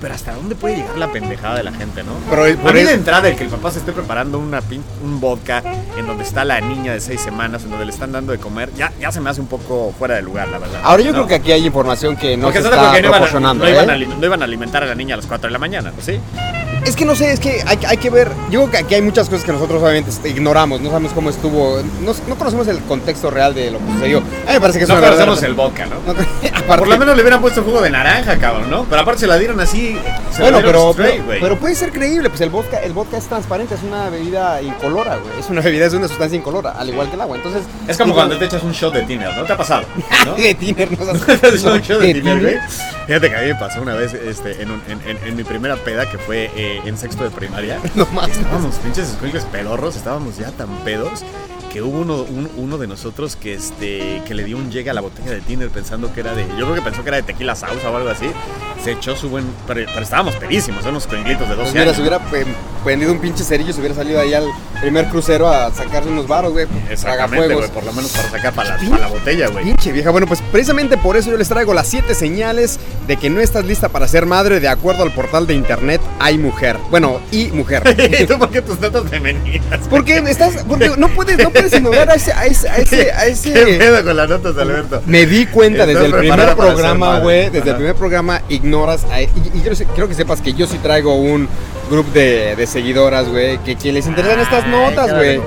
Pero 0.00 0.14
hasta 0.14 0.32
dónde 0.32 0.54
puede 0.54 0.76
llegar 0.76 0.96
la 0.96 1.12
pendejada 1.12 1.56
de 1.58 1.62
la 1.62 1.72
gente, 1.72 2.02
¿no? 2.02 2.12
Pero, 2.30 2.44
A 2.44 2.56
por 2.62 2.72
mí 2.72 2.80
eso- 2.80 2.88
de 2.88 2.94
entrada 2.94 3.28
el 3.28 3.36
que 3.36 3.44
el 3.44 3.50
papá 3.50 3.70
se 3.70 3.80
esté 3.80 3.92
preparando 3.92 4.38
una 4.38 4.62
pin- 4.62 4.80
un 5.04 5.20
vodka 5.20 5.62
en 5.98 6.06
donde 6.06 6.24
está 6.24 6.42
la 6.46 6.58
niña 6.62 6.94
de 6.94 7.00
seis 7.02 7.20
semanas, 7.20 7.64
en 7.64 7.70
donde 7.70 7.84
le 7.84 7.92
están 7.92 8.10
dando 8.10 8.32
de 8.32 8.38
comer, 8.38 8.70
ya, 8.74 8.90
ya 8.98 9.12
se 9.12 9.20
me 9.20 9.28
hace 9.28 9.42
un 9.42 9.46
poco 9.46 9.92
fuera 9.98 10.14
de 10.14 10.22
lugar, 10.22 10.48
la 10.48 10.56
verdad. 10.58 10.80
Ahora 10.84 11.02
yo 11.02 11.10
¿no? 11.12 11.16
creo 11.18 11.26
que 11.26 11.34
aquí 11.34 11.52
hay 11.52 11.66
información 11.66 12.16
que 12.16 12.34
no 12.38 12.44
Porque 12.44 12.62
se 12.62 12.68
está 12.70 12.80
no 12.82 12.88
a, 12.88 12.94
proporcionando. 12.98 13.62
no, 13.64 13.70
iban 13.70 13.90
a, 13.90 13.92
¿eh? 13.92 13.96
ali- 13.96 14.06
no 14.06 14.24
iban 14.24 14.40
a 14.40 14.44
alimentar 14.46 14.82
a 14.82 14.86
la 14.86 14.94
niña 14.94 15.16
a 15.16 15.18
las 15.18 15.26
4 15.26 15.48
de 15.48 15.52
la 15.52 15.58
mañana, 15.58 15.92
¿no? 15.94 16.02
¿sí? 16.02 16.18
Es 16.84 16.96
que 16.96 17.04
no 17.04 17.14
sé, 17.14 17.30
es 17.32 17.40
que 17.40 17.62
hay, 17.66 17.78
hay 17.86 17.96
que 17.98 18.08
ver. 18.10 18.28
Yo 18.50 18.60
creo 18.62 18.70
que 18.70 18.78
aquí 18.78 18.94
hay 18.94 19.02
muchas 19.02 19.28
cosas 19.28 19.44
que 19.44 19.52
nosotros 19.52 19.82
obviamente 19.82 20.10
este, 20.10 20.30
ignoramos, 20.30 20.80
no 20.80 20.88
sabemos 20.90 21.12
cómo 21.12 21.28
estuvo, 21.30 21.80
no, 22.00 22.12
no 22.26 22.34
conocemos 22.36 22.66
el 22.68 22.78
contexto 22.80 23.30
real 23.30 23.54
de 23.54 23.70
lo 23.70 23.78
que 23.78 23.92
sucedió. 23.92 24.18
A 24.18 24.22
mí 24.22 24.26
me 24.54 24.60
parece 24.60 24.78
que 24.78 24.84
es 24.84 24.88
No 24.88 24.96
una 24.96 25.06
conocemos 25.08 25.40
verdadera- 25.40 25.46
el 25.48 25.54
vodka, 25.54 25.86
¿no? 25.86 25.96
No, 26.06 26.12
aparte- 26.58 26.78
Por 26.78 26.88
lo 26.88 26.98
menos 26.98 27.16
le 27.16 27.22
hubieran 27.22 27.40
puesto 27.42 27.62
jugo 27.62 27.82
de 27.82 27.90
naranja, 27.90 28.38
cabrón, 28.38 28.70
¿no? 28.70 28.84
Pero 28.88 29.02
aparte 29.02 29.20
se 29.20 29.26
la 29.26 29.36
dieron 29.36 29.60
así. 29.60 29.96
Se 30.32 30.40
Bueno, 30.42 30.58
dieron 30.58 30.64
pero, 30.72 30.90
straight, 30.92 31.14
pero, 31.16 31.24
güey. 31.26 31.40
pero 31.40 31.58
puede 31.58 31.74
ser 31.74 31.92
creíble, 31.92 32.30
pues 32.30 32.40
el 32.40 32.50
vodka, 32.50 32.78
el 32.78 32.92
vodka 32.92 33.18
es 33.18 33.26
transparente, 33.26 33.74
es 33.74 33.82
una 33.82 34.08
bebida 34.08 34.62
incolora, 34.62 35.16
güey. 35.16 35.38
Es 35.38 35.50
una 35.50 35.60
bebida, 35.60 35.86
es 35.86 35.92
una 35.92 36.08
sustancia 36.08 36.36
incolora, 36.38 36.70
al 36.72 36.88
igual 36.88 37.08
que 37.08 37.14
el 37.14 37.20
agua. 37.20 37.36
Entonces. 37.36 37.62
es 37.86 37.96
como 37.98 38.14
cuando 38.14 38.38
te 38.38 38.46
echas 38.46 38.62
un 38.62 38.72
shot 38.72 38.94
de 38.94 39.02
tiner, 39.02 39.36
¿no? 39.36 39.44
¿Te 39.44 39.52
ha 39.52 39.56
pasado? 39.56 39.84
¿no? 40.26 40.34
de 40.34 40.54
tiner, 40.54 40.90
no 40.98 41.04
seas- 41.04 41.26
¿Te 41.40 41.46
has 41.46 41.54
echado 41.54 41.74
un 41.74 41.82
shot 41.82 42.00
de 42.00 42.14
tiner, 42.14 42.40
güey? 42.40 42.56
Fíjate 43.06 43.28
que 43.30 43.36
a 43.36 43.40
mí 43.40 43.46
me 43.48 43.54
pasó 43.56 43.82
una 43.82 43.94
vez 43.94 44.14
este, 44.14 44.62
en, 44.62 44.70
un- 44.70 44.82
en- 44.88 45.00
en- 45.06 45.18
en 45.26 45.36
mi 45.36 45.44
primera 45.44 45.76
peda, 45.76 46.08
que 46.10 46.16
fue 46.18 46.50
eh, 46.56 46.69
en 46.78 46.96
sexto 46.98 47.24
de 47.24 47.30
primaria. 47.30 47.78
No 47.94 48.06
más. 48.06 48.28
Estábamos 48.30 48.76
pinches 48.76 49.08
escuincles 49.10 49.44
pedorros, 49.44 49.96
estábamos 49.96 50.36
ya 50.38 50.50
tan 50.52 50.68
pedos 50.84 51.22
que 51.72 51.82
hubo 51.82 52.00
uno, 52.00 52.22
un- 52.22 52.50
uno 52.56 52.78
de 52.78 52.88
nosotros 52.88 53.36
que 53.36 53.54
este 53.54 54.22
que 54.26 54.34
le 54.34 54.42
dio 54.42 54.56
un 54.56 54.72
llegue 54.72 54.90
a 54.90 54.94
la 54.94 55.00
botella 55.00 55.30
de 55.30 55.40
tiner 55.40 55.70
pensando 55.70 56.12
que 56.12 56.20
era 56.20 56.34
de. 56.34 56.44
Yo 56.58 56.64
creo 56.64 56.74
que 56.74 56.82
pensó 56.82 57.02
que 57.02 57.08
era 57.10 57.16
de 57.18 57.22
tequila 57.22 57.54
sausa 57.54 57.90
o 57.90 57.96
algo 57.96 58.10
así. 58.10 58.26
Se 58.82 58.92
echó 58.92 59.14
su 59.14 59.28
buen. 59.28 59.44
Pero, 59.68 59.86
pero 59.92 60.02
estábamos 60.02 60.34
pedísimos, 60.36 60.84
unos 60.86 61.04
escuinclitos 61.04 61.48
de 61.48 61.54
12 61.54 61.62
Pues 61.62 61.72
mira, 61.74 61.82
años. 61.84 61.96
se 61.96 62.00
hubiera 62.02 62.18
prendido 62.84 63.12
un 63.12 63.18
pinche 63.18 63.44
cerillo, 63.44 63.72
se 63.72 63.80
hubiera 63.80 63.94
salido 63.94 64.20
ahí 64.20 64.34
al 64.34 64.44
primer 64.80 65.08
crucero 65.08 65.48
a 65.48 65.70
sacarse 65.72 66.08
unos 66.08 66.26
baros, 66.26 66.52
güey. 66.52 66.66
Exactamente, 66.90 67.54
güey, 67.54 67.68
por 67.70 67.84
lo 67.84 67.92
menos 67.92 68.10
para 68.12 68.30
sacar 68.30 68.52
para 68.54 68.76
la, 68.76 68.90
para 68.90 69.02
la 69.02 69.08
botella, 69.08 69.48
güey. 69.48 69.64
Pinche 69.64 69.92
vieja. 69.92 70.10
Bueno, 70.10 70.26
pues 70.26 70.40
precisamente 70.50 70.96
por 70.96 71.16
eso 71.16 71.30
yo 71.30 71.36
les 71.36 71.48
traigo 71.48 71.74
las 71.74 71.86
siete 71.88 72.14
señales 72.14 72.78
de 73.06 73.16
que 73.16 73.28
no 73.30 73.40
estás 73.40 73.64
lista 73.64 73.88
para 73.88 74.08
ser 74.08 74.26
madre 74.26 74.60
de 74.60 74.68
acuerdo 74.68 75.02
al 75.02 75.12
portal 75.12 75.46
de 75.46 75.54
internet 75.54 76.00
Hay 76.18 76.38
Mujer. 76.38 76.76
Bueno, 76.90 77.20
y 77.30 77.46
Mujer. 77.48 77.82
¿Y 78.20 78.24
tú 78.26 78.38
por 78.38 78.50
qué 78.50 78.62
tus 78.62 78.80
notas 78.80 79.08
femeninas? 79.10 79.80
Porque 79.88 80.18
estás, 80.28 80.64
porque 80.68 80.90
no 80.96 81.08
puedes, 81.08 81.38
no 81.38 81.50
puedes 81.50 81.72
ignorar 81.72 82.10
a 82.10 82.14
ese, 82.14 82.32
a 82.32 82.46
ese, 82.46 82.68
a 82.68 82.76
ese, 82.78 83.12
a 83.12 83.24
¿Qué 83.26 83.30
ese- 83.30 83.78
pedo 83.78 84.04
con 84.04 84.16
las 84.16 84.28
notas, 84.28 84.56
Alberto? 84.56 85.02
Me 85.06 85.26
di 85.26 85.46
cuenta 85.46 85.84
desde 85.86 86.06
el 86.06 86.12
primer 86.14 86.54
programa, 86.56 87.18
güey. 87.20 87.50
Desde 87.50 87.70
el 87.70 87.76
primer 87.76 87.94
programa 87.94 88.42
ignoras 88.48 89.04
a. 89.10 89.20
Y, 89.20 89.24
y 89.54 89.60
quiero, 89.60 89.76
quiero 89.94 90.08
que 90.08 90.14
sepas 90.14 90.40
que 90.40 90.52
yo 90.54 90.66
sí 90.66 90.78
traigo 90.78 91.14
un 91.16 91.48
grupo 91.90 92.10
de, 92.12 92.54
de 92.56 92.66
seguidoras, 92.70 93.28
güey, 93.28 93.58
que, 93.58 93.76
que 93.76 93.92
les 93.92 94.06
interesan 94.06 94.40
estas 94.40 94.64
Ay, 94.64 94.70
notas, 94.70 95.14
güey. 95.14 95.40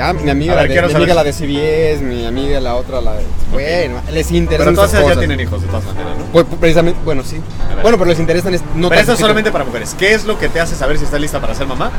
Ah, 0.00 0.12
mi 0.12 0.30
amiga, 0.30 0.54
ver, 0.54 0.70
la, 0.70 0.82
de, 0.82 0.88
mi 0.88 0.94
amiga 0.94 1.14
la 1.14 1.24
de 1.24 1.32
CBS, 1.32 2.02
mi 2.02 2.24
amiga 2.26 2.60
la 2.60 2.76
otra, 2.76 3.00
la 3.00 3.12
de. 3.14 3.24
Bueno, 3.50 4.00
les 4.12 4.26
Pero 4.26 4.38
interesan 4.38 4.74
todas 4.74 4.90
estas 4.90 5.00
ellas 5.04 5.08
ya 5.10 5.14
cosas. 5.14 5.18
tienen 5.18 5.40
hijos, 5.40 5.60
de 5.62 5.68
todas 5.68 5.84
maneras, 5.84 6.18
¿no? 6.18 6.24
Pues, 6.32 6.46
precisamente, 6.60 7.00
bueno, 7.04 7.22
sí. 7.24 7.36
Bueno, 7.82 7.98
pero 7.98 8.10
les 8.10 8.18
interesan 8.20 8.54
es- 8.54 8.62
notas. 8.74 8.88
Pero 8.90 9.00
esto 9.00 9.12
es 9.14 9.18
solamente 9.18 9.50
para 9.52 9.64
mujeres. 9.64 9.94
¿Qué 9.98 10.14
es 10.14 10.24
lo 10.24 10.38
que 10.38 10.48
te 10.48 10.60
hace 10.60 10.74
saber 10.74 10.98
si 10.98 11.04
estás 11.04 11.20
lista 11.20 11.40
para 11.40 11.54
ser 11.54 11.66
mamá? 11.66 11.90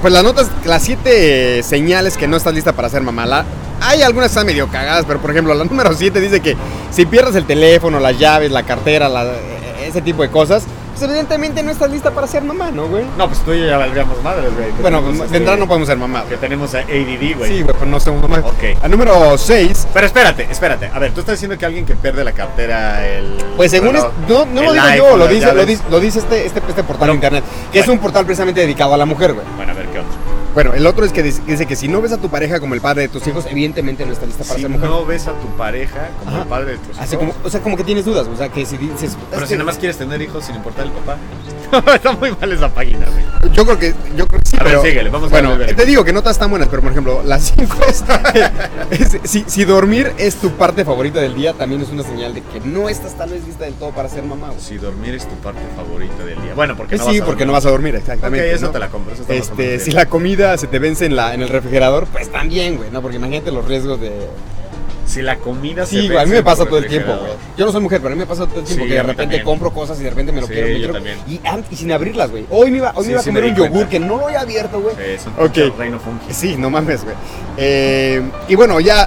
Pues 0.00 0.12
las 0.12 0.24
notas, 0.24 0.48
las 0.64 0.82
siete 0.82 1.62
señales 1.62 2.16
que 2.16 2.26
no 2.28 2.36
estás 2.36 2.52
lista 2.54 2.72
para 2.72 2.88
ser 2.88 3.02
mamá. 3.02 3.26
La- 3.26 3.44
hay 3.80 4.02
algunas 4.02 4.28
que 4.30 4.32
están 4.34 4.46
medio 4.46 4.68
cagadas, 4.68 5.04
pero 5.06 5.20
por 5.20 5.30
ejemplo, 5.30 5.54
la 5.54 5.64
número 5.70 5.92
siete 5.94 6.20
dice 6.20 6.40
que 6.40 6.56
si 6.90 7.06
pierdes 7.06 7.34
el 7.36 7.44
teléfono, 7.46 8.00
las 8.00 8.18
llaves, 8.18 8.50
la 8.52 8.62
cartera, 8.64 9.08
la- 9.08 9.24
eh, 9.24 9.86
ese 9.88 10.00
tipo 10.02 10.22
de 10.22 10.30
cosas, 10.30 10.64
pues 10.92 11.02
evidentemente 11.02 11.62
no 11.62 11.70
estás 11.70 11.90
lista 11.90 12.10
para 12.10 12.26
ser 12.26 12.42
mamá, 12.42 12.70
¿no, 12.70 12.86
güey? 12.86 13.04
No, 13.18 13.26
pues 13.28 13.40
tú 13.40 13.52
y 13.52 13.60
yo 13.60 13.66
ya 13.66 13.78
valdríamos 13.78 14.22
madres, 14.22 14.54
güey. 14.54 14.70
Bueno, 14.80 14.98
Tenemos, 15.00 15.18
de 15.18 15.24
este, 15.24 15.36
entrada 15.38 15.56
no 15.58 15.66
podemos 15.66 15.88
ser 15.88 15.96
mamá. 15.98 16.24
Que 16.28 16.36
tenemos 16.36 16.74
a 16.74 16.78
ADD, 16.80 17.36
güey. 17.36 17.50
Sí, 17.50 17.62
güey, 17.62 17.76
pues 17.76 17.90
no 17.90 17.98
somos 18.00 18.22
mamá. 18.22 18.38
Ok. 18.46 18.82
A 18.82 18.88
número 18.88 19.36
6, 19.36 19.88
Pero 19.92 20.06
espérate, 20.06 20.46
espérate. 20.50 20.90
A 20.92 20.98
ver, 20.98 21.12
tú 21.12 21.20
estás 21.20 21.34
diciendo 21.34 21.56
que 21.58 21.66
alguien 21.66 21.84
que 21.86 21.94
pierde 21.94 22.24
la 22.24 22.32
cartera, 22.32 23.06
el. 23.06 23.36
Pues 23.56 23.70
según 23.70 23.96
es, 23.96 24.04
no, 24.28 24.44
no 24.46 24.62
lo 24.62 24.72
digo 24.72 24.86
yo, 24.96 25.16
lo 25.16 25.28
dice, 25.28 25.52
lo 25.52 25.66
dice, 25.66 25.82
lo 25.90 26.00
dice 26.00 26.18
este, 26.20 26.46
este, 26.46 26.60
este 26.68 26.82
portal 26.84 27.00
Pero- 27.00 27.12
de 27.12 27.16
internet, 27.16 27.44
que 27.72 27.78
es 27.80 27.86
bueno. 27.86 27.98
un 27.98 28.02
portal 28.02 28.24
precisamente 28.24 28.60
dedicado 28.60 28.94
a 28.94 28.96
la 28.96 29.06
mujer, 29.06 29.32
güey. 29.32 29.46
Bueno, 29.56 29.72
a 29.72 29.74
ver. 29.74 29.91
Bueno, 30.54 30.74
el 30.74 30.86
otro 30.86 31.06
es 31.06 31.12
que 31.12 31.22
dice, 31.22 31.64
que 31.66 31.76
si 31.76 31.88
no 31.88 32.02
ves 32.02 32.12
a 32.12 32.18
tu 32.18 32.28
pareja 32.28 32.60
como 32.60 32.74
el 32.74 32.82
padre 32.82 33.02
de 33.02 33.08
tus 33.08 33.26
hijos, 33.26 33.46
evidentemente 33.48 34.04
no 34.04 34.12
estás 34.12 34.28
lista 34.28 34.44
para 34.44 34.56
Si 34.56 34.60
ser 34.62 34.70
mujer. 34.70 34.88
no 34.90 35.06
ves 35.06 35.26
a 35.26 35.32
tu 35.32 35.46
pareja 35.56 36.10
como 36.18 36.30
Ajá. 36.30 36.42
el 36.42 36.48
padre 36.48 36.70
de 36.72 36.78
tus 36.78 36.98
Así 36.98 37.14
hijos, 37.14 37.28
como, 37.28 37.46
o 37.46 37.50
sea, 37.50 37.60
como 37.62 37.76
que 37.78 37.84
tienes 37.84 38.04
dudas, 38.04 38.26
o 38.26 38.36
sea, 38.36 38.50
que 38.50 38.66
si 38.66 38.76
dices, 38.76 39.16
Pero 39.30 39.46
si 39.46 39.52
que- 39.52 39.54
nada 39.56 39.64
más 39.64 39.78
quieres 39.78 39.96
tener 39.96 40.20
hijos 40.20 40.44
sin 40.44 40.54
importar 40.54 40.84
el 40.86 40.92
papá. 40.92 41.16
Está 41.94 42.12
muy 42.12 42.30
mal 42.38 42.52
esa 42.52 42.68
página, 42.72 43.06
güey. 43.06 43.52
Yo 43.54 43.64
creo 43.64 43.78
que, 43.78 43.94
yo 44.16 44.26
creo 44.26 44.40
que 44.40 44.48
sí, 44.50 44.56
A 44.60 44.64
ver, 44.64 44.80
síguele, 44.82 45.10
vamos 45.10 45.28
a 45.28 45.30
Bueno, 45.30 45.50
darle 45.50 45.66
ver. 45.66 45.76
te 45.76 45.86
digo 45.86 46.04
que 46.04 46.12
no 46.12 46.20
todas 46.20 46.36
están 46.36 46.50
buenas, 46.50 46.68
pero 46.68 46.82
por 46.82 46.92
ejemplo, 46.92 47.22
las 47.24 47.52
5 47.56 47.76
es, 48.90 49.14
es- 49.14 49.30
si, 49.30 49.44
si 49.46 49.64
dormir 49.64 50.12
es 50.18 50.36
tu 50.36 50.50
parte 50.52 50.84
favorita 50.84 51.20
del 51.20 51.34
día, 51.34 51.52
también 51.54 51.80
es 51.82 51.88
una 51.90 52.02
señal 52.02 52.34
de 52.34 52.42
que 52.42 52.60
no 52.60 52.88
estás 52.88 53.16
tal 53.16 53.30
vez 53.30 53.44
lista 53.46 53.64
del 53.64 53.74
todo 53.74 53.90
para 53.90 54.08
ser 54.08 54.22
mamá. 54.24 54.48
güey. 54.48 54.60
Si 54.60 54.76
dormir 54.76 55.14
es 55.14 55.26
tu 55.28 55.34
parte 55.36 55.60
favorita 55.76 56.24
del 56.24 56.40
día. 56.42 56.54
Bueno, 56.54 56.76
porque 56.76 56.96
Que 56.96 56.98
no 56.98 57.04
sí, 57.10 57.18
vas 57.18 57.22
a 57.22 57.26
porque 57.26 57.40
dormir. 57.40 57.46
no 57.46 57.52
vas 57.52 57.66
a 57.66 57.70
dormir, 57.70 57.94
Ok, 57.94 58.00
exactamente. 58.00 58.52
eso 58.52 58.66
¿no? 58.66 58.72
te 58.72 58.78
la 58.78 58.88
compro. 58.88 59.14
Eso 59.14 59.24
Este, 59.28 59.78
si 59.80 59.90
la 59.92 60.06
comida 60.06 60.56
se 60.58 60.66
te 60.66 60.78
vence 60.78 61.06
en, 61.06 61.16
la, 61.16 61.34
en 61.34 61.42
el 61.42 61.48
refrigerador, 61.48 62.06
pues 62.06 62.30
también, 62.30 62.76
güey, 62.76 62.90
¿no? 62.90 63.00
Porque 63.02 63.16
imagínate 63.16 63.50
los 63.50 63.66
riesgos 63.66 64.00
de... 64.00 64.12
Si 65.12 65.20
la 65.22 65.36
comida 65.36 65.84
se 65.84 66.00
Sí, 66.00 66.06
güey, 66.08 66.18
a 66.18 66.24
mí 66.24 66.30
me 66.32 66.42
pasa 66.42 66.64
todo 66.64 66.78
el 66.78 66.86
tiempo, 66.86 67.12
güey. 67.14 67.32
Yo 67.56 67.66
no 67.66 67.72
soy 67.72 67.80
mujer, 67.82 68.00
pero 68.00 68.12
a 68.12 68.16
mí 68.16 68.20
me 68.20 68.26
pasa 68.26 68.46
todo 68.46 68.60
el 68.60 68.64
tiempo 68.64 68.84
Sí, 68.84 68.88
que 68.88 68.94
de 68.94 69.02
repente 69.02 69.22
también. 69.22 69.44
compro 69.44 69.70
cosas 69.72 70.00
y 70.00 70.04
de 70.04 70.10
repente 70.10 70.32
me 70.32 70.40
lo 70.40 70.46
Sí, 70.46 70.52
quiero, 70.54 70.68
me 70.68 70.80
yo 70.80 70.92
quiero. 71.26 71.62
Y, 71.70 71.76
sin 71.76 71.92
abrirlas, 71.92 72.30
güey. 72.30 72.46
Hoy 72.50 72.70
me 72.70 72.78
iba, 72.78 72.92
hoy 72.94 73.02
Sí, 73.02 73.06
me 73.08 73.10
iba 73.12 73.20
a 73.20 73.22
sí 73.22 73.28
comer 73.30 73.42
me 73.44 73.50
un 73.50 73.56
yogur 73.56 73.70
cuenta. 73.72 73.90
que 73.90 74.00
no 74.00 74.16
lo 74.16 74.26
había 74.26 74.40
abierto, 74.40 74.80
güey. 74.80 74.94
Es 75.14 75.26
un 75.26 75.32
Ok. 75.34 75.52
pinche 75.52 75.70
reino 75.76 75.98
funky. 76.00 76.32
Sí, 76.32 76.56
no 76.56 76.70
mames, 76.70 77.04
güey. 77.04 77.14
Eh, 77.58 78.22
y 78.48 78.54
bueno, 78.54 78.80
ya 78.80 79.06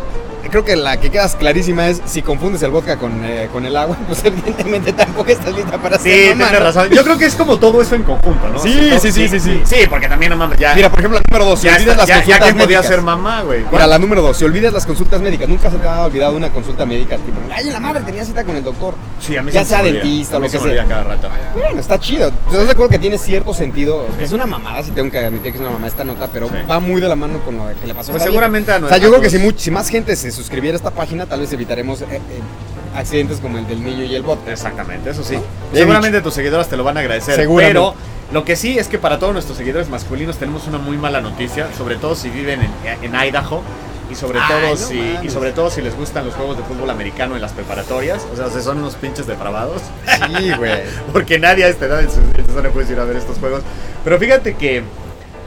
creo 0.50 0.64
que 0.66 0.76
la 0.76 0.98
que 1.00 1.10
quedas 1.10 1.36
clarísima 1.36 1.88
es 1.88 2.02
si 2.06 2.22
confundes 2.22 2.62
el 2.64 2.72
vodka 2.72 2.98
con, 2.98 3.24
eh, 3.24 3.50
con 3.52 3.66
el 3.66 3.76
agua, 3.76 3.98
pues 4.08 4.24
evidentemente 4.26 4.94
tampoco 4.94 5.30
estás 5.32 5.54
lista 5.56 5.78
para 5.78 5.98
Sí, 5.98 6.10
ser 6.10 6.36
mamá, 6.36 6.50
tienes 6.50 6.60
¿no? 6.60 6.66
razón. 6.66 6.90
Yo 6.92 7.04
creo 7.04 7.18
que 7.18 7.26
es 7.26 7.36
como 7.36 7.58
todo 7.58 7.82
eso 7.82 7.96
en 7.96 8.04
conjunto, 8.04 8.48
¿no? 8.50 8.60
Sí, 8.60 8.92
sí, 9.00 9.12
sí, 9.12 9.28
sí, 9.28 9.40
sí. 9.40 9.62
Sí, 9.66 9.76
porque 9.90 10.08
también 10.08 10.32
no 10.32 10.38
mames, 10.38 10.60
ya. 10.60 10.74
Mira, 10.76 10.90
por 10.90 11.00
ejemplo, 11.00 11.20
la 11.20 11.24
número 11.30 11.50
dos, 11.52 11.60
si 11.60 11.68
ya, 11.68 11.76
olvidas 11.76 11.92
está- 11.94 12.02
las 12.02 12.08
ya, 12.08 12.16
ya 12.16 12.22
consultas 12.26 12.48
que 12.48 12.54
podía 12.54 12.68
médicas. 12.80 12.86
ser 12.88 13.02
mamá, 13.02 13.42
güey. 13.42 13.66
Mira, 13.72 13.88
la 13.88 14.00
número 14.00 14.22
dos, 14.22 14.38
si 14.38 14.46
olvidas 14.46 14.74
las 14.74 14.86
consultas 14.86 15.22
médicas, 15.22 15.48
nunca 15.50 15.70
se 15.72 15.78
te 15.78 15.88
ha 15.88 16.04
olvidado 16.06 16.36
una 16.36 16.50
consulta 16.50 16.86
médica, 16.86 17.18
tipo, 17.18 17.38
ay, 17.54 17.70
la 17.70 17.80
madre 17.80 18.02
tenía 18.04 18.24
cita 18.26 18.44
con 18.44 18.56
el 18.56 18.64
doctor. 18.64 18.96
Sí, 19.20 19.36
a 19.38 19.42
mí 19.44 19.52
ya 19.52 19.64
se 19.64 19.70
sea 19.70 19.82
me 19.82 19.90
olvida. 19.90 20.04
dentista 20.04 20.38
A 20.38 20.40
mí 20.40 20.46
lo 20.46 20.50
se 20.52 20.58
que 20.58 20.64
me 20.64 20.74
sea. 20.74 20.82
olvida 20.84 20.96
cada 20.96 21.04
rato. 21.16 21.30
Bueno, 21.54 21.80
está 21.80 22.00
chido. 22.00 22.28
Estás 22.28 22.66
de 22.66 22.72
acuerdo 22.72 22.90
que 22.90 23.00
tiene 23.00 23.18
cierto 23.18 23.54
sentido. 23.54 24.06
Es 24.20 24.32
una 24.32 24.46
mamada, 24.46 24.84
si 24.84 24.92
tengo 24.92 25.10
que 25.12 25.20
admitir 25.20 25.52
que 25.52 25.58
es 25.58 25.62
una 25.62 25.70
mamada 25.72 25.88
esta 25.88 26.04
nota, 26.04 26.30
pero 26.32 26.48
Sí. 26.50 26.56
va 26.70 26.80
muy 26.80 27.02
de 27.02 27.08
la 27.08 27.16
mano 27.16 27.40
con 27.40 27.58
lo 27.58 27.68
que 27.80 27.88
le 27.88 27.94
pasó 27.96 28.12
a 28.12 28.14
Pues 28.14 28.22
esta 28.24 28.26
seguramente 28.26 28.72
a. 28.72 28.78
O 28.78 28.88
sea, 28.88 28.98
yo 28.98 29.10
creo 29.10 29.22
que 29.22 29.30
si, 29.30 29.38
much- 29.38 29.58
si 29.58 29.72
más 29.72 29.90
gente 29.90 30.16
se 30.16 30.32
suscribiera 30.36 30.76
a 30.76 30.78
esta 30.78 30.92
página, 30.92 31.26
tal 31.26 31.40
vez 31.40 31.52
evitaremos 31.54 32.02
eh, 32.02 32.06
eh, 32.12 32.20
accidentes 32.96 33.40
como 33.40 33.58
el 33.58 33.68
del 33.68 33.84
niño 33.84 34.04
y 34.04 34.16
el 34.16 34.24
bot. 34.24 34.48
Exactamente, 34.48 35.10
eso 35.10 35.24
sí. 35.24 35.38
Seguramente 35.74 36.22
tus 36.22 36.34
seguidoras 36.34 36.68
te 36.68 36.78
lo 36.78 36.84
van 36.84 36.98
a 36.98 37.00
agradecer. 37.00 37.48
Pero 37.56 37.96
lo 38.32 38.46
que 38.46 38.56
sí 38.56 38.78
es 38.78 38.88
que 38.88 38.98
para 38.98 39.20
todos 39.20 39.34
nuestros 39.34 39.58
seguidores 39.58 39.90
masculinos 39.90 40.38
tenemos 40.38 40.68
una 40.68 40.78
muy 40.78 40.98
mala 40.98 41.22
noticia, 41.22 41.68
sobre 41.78 41.96
todo 41.96 42.16
si 42.16 42.30
viven 42.30 42.62
en, 42.62 43.04
en 43.04 43.16
Idaho. 43.16 43.62
Y 44.08 44.14
sobre, 44.14 44.40
Ay, 44.40 44.46
todo 44.48 44.70
no 44.70 44.78
si, 44.78 45.18
y 45.24 45.30
sobre 45.32 45.52
todo 45.52 45.72
si 45.72 45.82
les 45.82 45.98
gustan 45.98 46.26
los 46.26 46.36
juegos 46.36 46.58
de 46.58 46.64
fútbol 46.64 46.92
americano 46.92 47.36
en 47.36 47.42
las 47.42 47.54
preparatorias. 47.54 48.24
O 48.32 48.36
sea, 48.36 48.52
si 48.52 48.62
son 48.62 48.78
unos 48.78 48.94
pinches 48.94 49.26
depravados. 49.26 49.82
Sí, 50.06 50.52
güey. 50.56 50.84
Porque 51.12 51.40
nadie 51.40 51.64
a 51.64 51.70
esta 51.70 51.86
edad 51.86 52.02
en 52.02 52.12
su, 52.12 52.20
en 52.20 52.46
su 52.46 52.54
zona 52.54 52.70
puede 52.70 52.94
ir 52.94 53.00
a 53.00 53.04
ver 53.04 53.16
estos 53.16 53.40
juegos. 53.40 53.64
Pero 54.04 54.20
fíjate 54.20 54.54
que 54.54 54.84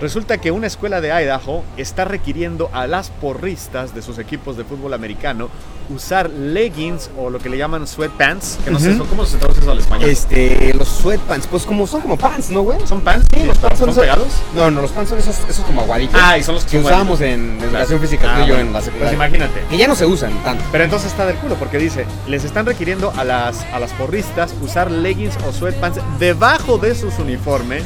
resulta 0.01 0.39
que 0.39 0.51
una 0.51 0.67
escuela 0.67 1.01
de 1.01 1.09
Idaho 1.13 1.65
está 1.77 2.05
requiriendo 2.05 2.71
a 2.73 2.87
las 2.87 3.11
porristas 3.11 3.95
de 3.95 4.03
sus 4.03 4.19
equipos 4.19 4.57
de 4.57 4.65
fútbol 4.65 4.95
americano 4.95 5.49
usar 5.91 6.29
leggings 6.29 7.11
o 7.17 7.31
lo 7.31 7.39
que 7.39 7.49
le 7.49 7.57
llaman 7.57 7.87
sweatpants, 7.87 8.59
que 8.63 8.71
no 8.71 8.79
sé 8.79 8.97
cómo 9.09 9.25
se 9.25 9.39
traduce 9.39 9.61
eso 9.61 9.71
al 9.71 9.79
español. 9.79 10.11
Este, 10.11 10.75
los 10.75 10.87
sweatpants, 10.87 11.47
pues 11.47 11.65
como 11.65 11.87
son 11.87 12.03
como 12.03 12.19
pants, 12.19 12.51
¿no, 12.51 12.61
güey? 12.63 12.79
¿Son 12.87 13.01
pants? 13.01 13.27
Sí, 13.35 13.45
los 13.45 13.57
pants 13.57 13.79
son, 13.79 13.95
¿Son 13.95 14.03
pegados? 14.03 14.29
No, 14.55 14.71
no, 14.71 14.83
los 14.83 14.91
pants 14.91 15.09
son 15.09 15.19
esos, 15.19 15.39
esos 15.49 15.65
como 15.65 15.81
aguaditos. 15.81 16.21
Ah, 16.23 16.37
y 16.37 16.43
son 16.43 16.57
los 16.57 16.65
que 16.65 16.73
que 16.73 16.79
usábamos 16.81 17.21
en 17.23 17.59
educación 17.63 18.01
física, 18.01 18.27
Ah, 18.31 18.37
tú 18.37 18.43
y 18.45 18.49
yo 18.49 18.55
bueno, 18.55 18.67
en 18.69 18.73
la 18.75 18.81
Pues 18.81 18.85
secundaria. 18.85 19.15
imagínate. 19.15 19.61
que 19.71 19.79
ya 19.79 19.89
no 19.89 19.95
se 19.95 20.05
usan 20.05 20.33
tanto. 20.45 20.63
Pero 20.71 20.85
entonces 20.85 21.11
está 21.11 21.25
del 21.25 21.37
culo 21.37 21.55
porque 21.55 21.79
dice, 21.79 22.05
les 22.27 22.45
están 22.45 22.67
requiriendo 22.67 23.11
a 23.17 23.25
las, 23.25 23.63
a 23.73 23.79
las 23.81 23.93
porristas 23.95 24.55
usar 24.61 24.91
leggings 24.91 25.39
o 25.49 25.53
sweatpants 25.53 26.01
debajo 26.19 26.77
de 26.77 26.95
sus 26.95 27.19
uniformes 27.19 27.83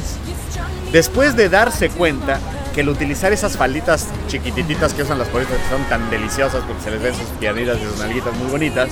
después 0.93 1.35
de 1.35 1.49
darse 1.49 1.89
cuenta 1.89 2.39
que 2.73 2.81
el 2.81 2.89
utilizar 2.89 3.33
esas 3.33 3.57
falditas 3.57 4.07
chiquitititas 4.27 4.93
que 4.93 5.03
usan 5.03 5.19
las 5.19 5.27
porristas 5.27 5.57
que 5.57 5.69
son 5.69 5.83
tan 5.89 6.09
deliciosas 6.09 6.63
porque 6.65 6.83
se 6.83 6.91
les 6.91 7.01
ven 7.01 7.13
sus 7.13 7.27
piernitas 7.39 7.77
y 7.81 7.85
sus 7.85 7.99
nalguitas 7.99 8.33
muy 8.35 8.49
bonitas, 8.49 8.89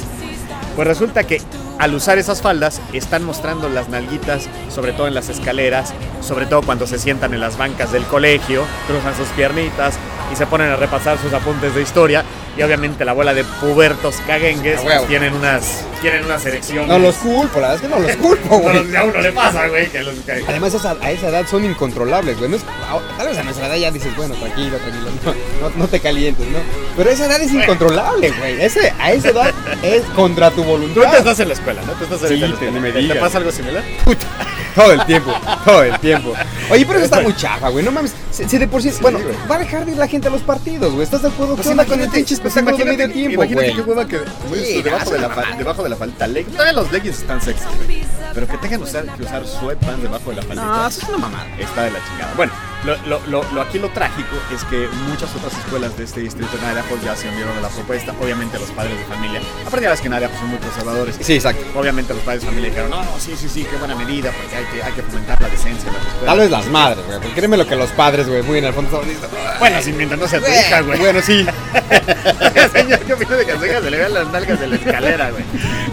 pues 0.76 0.88
resulta 0.88 1.24
que 1.24 1.42
al 1.80 1.94
usar 1.94 2.18
esas 2.18 2.42
faldas 2.42 2.82
están 2.94 3.24
mostrando 3.24 3.70
las 3.70 3.90
nalguitas, 3.90 4.48
sobre 4.70 4.94
todo 4.94 5.08
en 5.08 5.14
las 5.14 5.30
escaleras, 5.30 5.94
sobre 6.22 6.46
todo 6.46 6.62
cuando 6.62 6.86
se 6.86 7.00
sientan 7.00 7.34
en 7.34 7.40
las 7.40 7.58
bancas 7.58 7.92
del 7.92 8.04
colegio, 8.04 8.66
cruzan 8.88 9.16
sus 9.16 9.28
piernitas 9.30 9.96
y 10.32 10.36
se 10.36 10.46
ponen 10.48 10.70
a 10.70 10.76
repasar 10.76 11.18
sus 11.18 11.34
apuntes 11.34 11.74
de 11.76 11.82
historia. 11.82 12.24
Y 12.58 12.62
obviamente 12.64 13.06
la 13.06 13.14
bola 13.14 13.34
de 13.34 13.46
pubertos 13.46 14.16
caguengues 14.28 14.82
pues, 14.82 15.08
tienen 15.08 15.34
unas, 15.34 15.86
tienen 16.02 16.26
unas 16.26 16.46
erecciones. 16.46 16.86
No 16.90 17.00
los 17.00 17.16
culpo, 17.16 17.62
la 17.62 17.70
verdad 17.70 17.76
es 17.76 17.82
que 17.82 17.88
no 17.88 18.00
los 18.00 18.16
culpo, 18.18 18.56
No, 18.56 18.60
güey. 18.60 18.96
a 18.96 19.04
uno 19.06 19.22
le 19.22 19.32
pasa, 19.32 19.68
güey, 19.70 19.88
que 19.90 20.02
los 20.04 20.16
Además, 20.48 20.74
esa- 20.74 20.98
a 21.02 21.12
esa 21.12 21.30
edad 21.30 21.48
son 21.50 21.64
incontrolables, 21.64 22.38
güey. 22.38 22.50
No 22.52 22.58
es- 22.58 22.64
a- 22.64 23.18
tal 23.18 23.28
vez 23.30 23.38
a 23.38 23.44
nuestra 23.44 23.68
edad 23.68 23.76
ya 23.78 23.90
dices, 23.92 24.14
bueno, 24.18 24.36
tranquilo, 24.36 24.76
tranquilo, 24.78 25.10
no, 25.26 25.70
no- 25.70 25.76
no 25.78 25.88
te 25.88 26.02
calientes, 26.02 26.46
¿no? 26.48 26.60
Pero 26.98 27.10
esa 27.10 27.26
edad 27.28 27.42
es 27.42 27.54
incontrolable, 27.54 28.32
güey. 28.32 28.62
Ese, 28.62 28.94
a 29.00 29.14
esa 29.14 29.30
edad 29.30 29.54
es 29.82 30.02
contra 30.14 30.50
tu 30.52 30.64
Tú 30.64 30.70
ahorita 30.72 30.90
voluntad. 30.90 31.18
estás 31.20 31.40
en 31.40 31.48
la 31.48 31.54
escuela, 31.54 31.82
¿no? 31.88 31.94
Tú 31.94 32.04
estás 32.04 32.20
Sí, 32.28 32.34
en 32.34 32.42
la 32.42 32.48
escuela. 32.48 32.72
me 32.82 32.88
¿Te- 32.90 32.94
¿Te 32.94 33.00
digas. 33.00 33.18
pasa 33.18 33.38
algo 33.38 33.52
similar? 33.54 33.84
Puta, 34.04 34.28
todo 34.76 34.92
el 34.94 35.06
tiempo, 35.06 35.32
todo 35.66 35.84
el 35.84 36.00
tiempo. 36.00 36.34
Oye, 36.70 36.86
pero 36.86 37.00
eso 37.00 37.06
está 37.06 37.22
muy 37.22 37.36
chafa, 37.36 37.70
güey. 37.70 37.84
No 37.84 37.92
mames. 37.92 38.14
Si, 38.32 38.48
si 38.48 38.58
de 38.58 38.68
por 38.68 38.82
sí, 38.82 38.92
bueno, 39.02 39.20
güey. 39.20 39.36
va 39.50 39.56
a 39.56 39.60
dejar 39.60 39.86
de 39.86 39.92
ir 39.92 39.98
la 39.98 40.08
gente 40.08 40.28
a 40.28 40.32
los 40.32 40.42
partidos, 40.42 40.92
güey. 40.94 41.04
¿Estás 41.04 41.22
de 41.22 41.28
acuerdo? 41.30 41.56
Pues 41.56 41.68
¿Qué 41.68 41.72
onda 41.72 41.86
con 41.86 42.00
el 42.00 42.10
pinche 42.10 42.36
pues 42.38 42.56
espectáculo 42.56 42.78
de 42.78 42.86
medio 42.86 43.12
tiempo, 43.14 43.34
Imagínate 43.44 43.72
güey? 43.72 43.76
qué 43.84 43.90
hueva 43.90 44.08
que 44.08 44.20
Sí, 44.66 44.82
debajo, 44.82 45.12
de 45.12 45.20
la, 45.20 45.30
debajo 45.58 45.84
de 45.84 45.90
la 45.90 45.96
falda 45.96 46.28
leggings. 46.28 46.52
Todavía 46.58 46.74
los 46.82 46.92
leggings 46.92 47.20
están 47.20 47.42
sexy, 47.42 47.66
güey. 47.86 48.04
Pero 48.34 48.48
que 48.48 48.58
tengan 48.58 48.82
usar- 48.84 49.06
que 49.18 49.24
usar 49.24 49.46
sweatpants 49.46 50.02
debajo 50.02 50.30
de 50.30 50.36
la 50.38 50.42
faldita. 50.44 50.66
No, 50.66 50.88
eso 50.88 51.02
es 51.02 51.10
una 51.10 51.18
mamada. 51.18 51.48
Está 51.60 51.84
de 51.84 51.92
la 51.92 52.00
chingada. 52.08 52.34
Bueno, 52.36 52.54
lo, 52.86 52.96
lo, 53.08 53.22
lo, 53.28 53.44
lo- 53.54 53.62
aquí 53.62 53.78
lo 53.80 53.90
trágico 53.90 54.36
es 54.54 54.64
que 54.66 54.88
muchas 55.08 55.34
otras 55.36 55.54
escuelas 55.54 55.96
de 55.98 56.04
este 56.04 56.22
distrito 56.22 56.50
en 56.58 56.72
Idaho 56.72 56.98
ya 57.04 57.16
se 57.16 57.30
unieron 57.30 57.58
a 57.58 57.62
la 57.62 57.70
propuesta. 57.70 58.14
Obviamente 58.22 58.58
los 58.60 58.70
padres 58.72 58.98
de 58.98 59.06
familia, 59.06 59.40
aparte 59.66 59.84
ya 59.86 59.92
ves 59.92 60.02
que 60.02 60.08
en 60.08 60.14
Idaho 60.14 60.34
son 60.40 60.50
muy 60.50 60.60
conservadores. 60.60 61.18
Sí, 61.22 61.34
exacto. 61.36 61.64
Obviamente 61.80 62.14
los 62.14 62.24
padres 62.24 62.42
de 62.42 62.48
familia 62.48 62.70
dijeron, 62.70 62.90
no, 62.90 63.04
no, 63.04 63.20
sí, 63.20 63.34
sí, 63.38 63.48
sí, 63.50 63.64
qué 63.70 63.76
buena 63.78 63.96
medida, 63.96 64.32
porque 64.32 64.56
hay 64.56 64.66
que, 64.66 64.84
hay 64.84 64.94
que 64.94 65.02
fomentar 65.04 65.42
la 65.42 65.50
decencia 65.50 65.88
en 65.90 65.94
las 65.96 66.06
escuelas. 66.06 66.26
Tal 66.26 66.40
vez 66.40 66.52
las 66.52 66.66
madres, 66.68 67.06
güey. 67.06 67.18
Porque 67.20 67.34
créeme 67.36 67.58
lo 67.58 67.68
que 67.68 67.76
los 67.76 67.90
padres, 67.92 68.28
güey, 68.28 68.42
muy 68.44 68.58
en 68.60 68.66
el 68.66 68.74
fondo 68.74 69.02
estaban. 69.02 69.60
Bueno, 69.60 69.82
sin 69.82 69.98
mientras 69.98 70.20
no 70.20 70.28
sea 70.28 70.40
tu 70.40 70.48
hija, 70.52 70.82
güey. 70.82 70.98
Bueno, 71.00 71.20
sí. 71.22 71.46
Señor, 72.74 73.00
¿qué 73.02 73.14
opina 73.14 73.36
de 73.36 73.46
que 73.46 73.52
a 73.52 73.60
su 73.60 73.66
hija 73.66 73.82
se 73.82 73.92
le 73.92 73.98
vean 73.98 74.14
las 74.14 74.28
nalgas 74.32 74.60
de 74.60 74.68
la 74.68 74.76
escalera, 74.76 75.30
güey? 75.32 75.44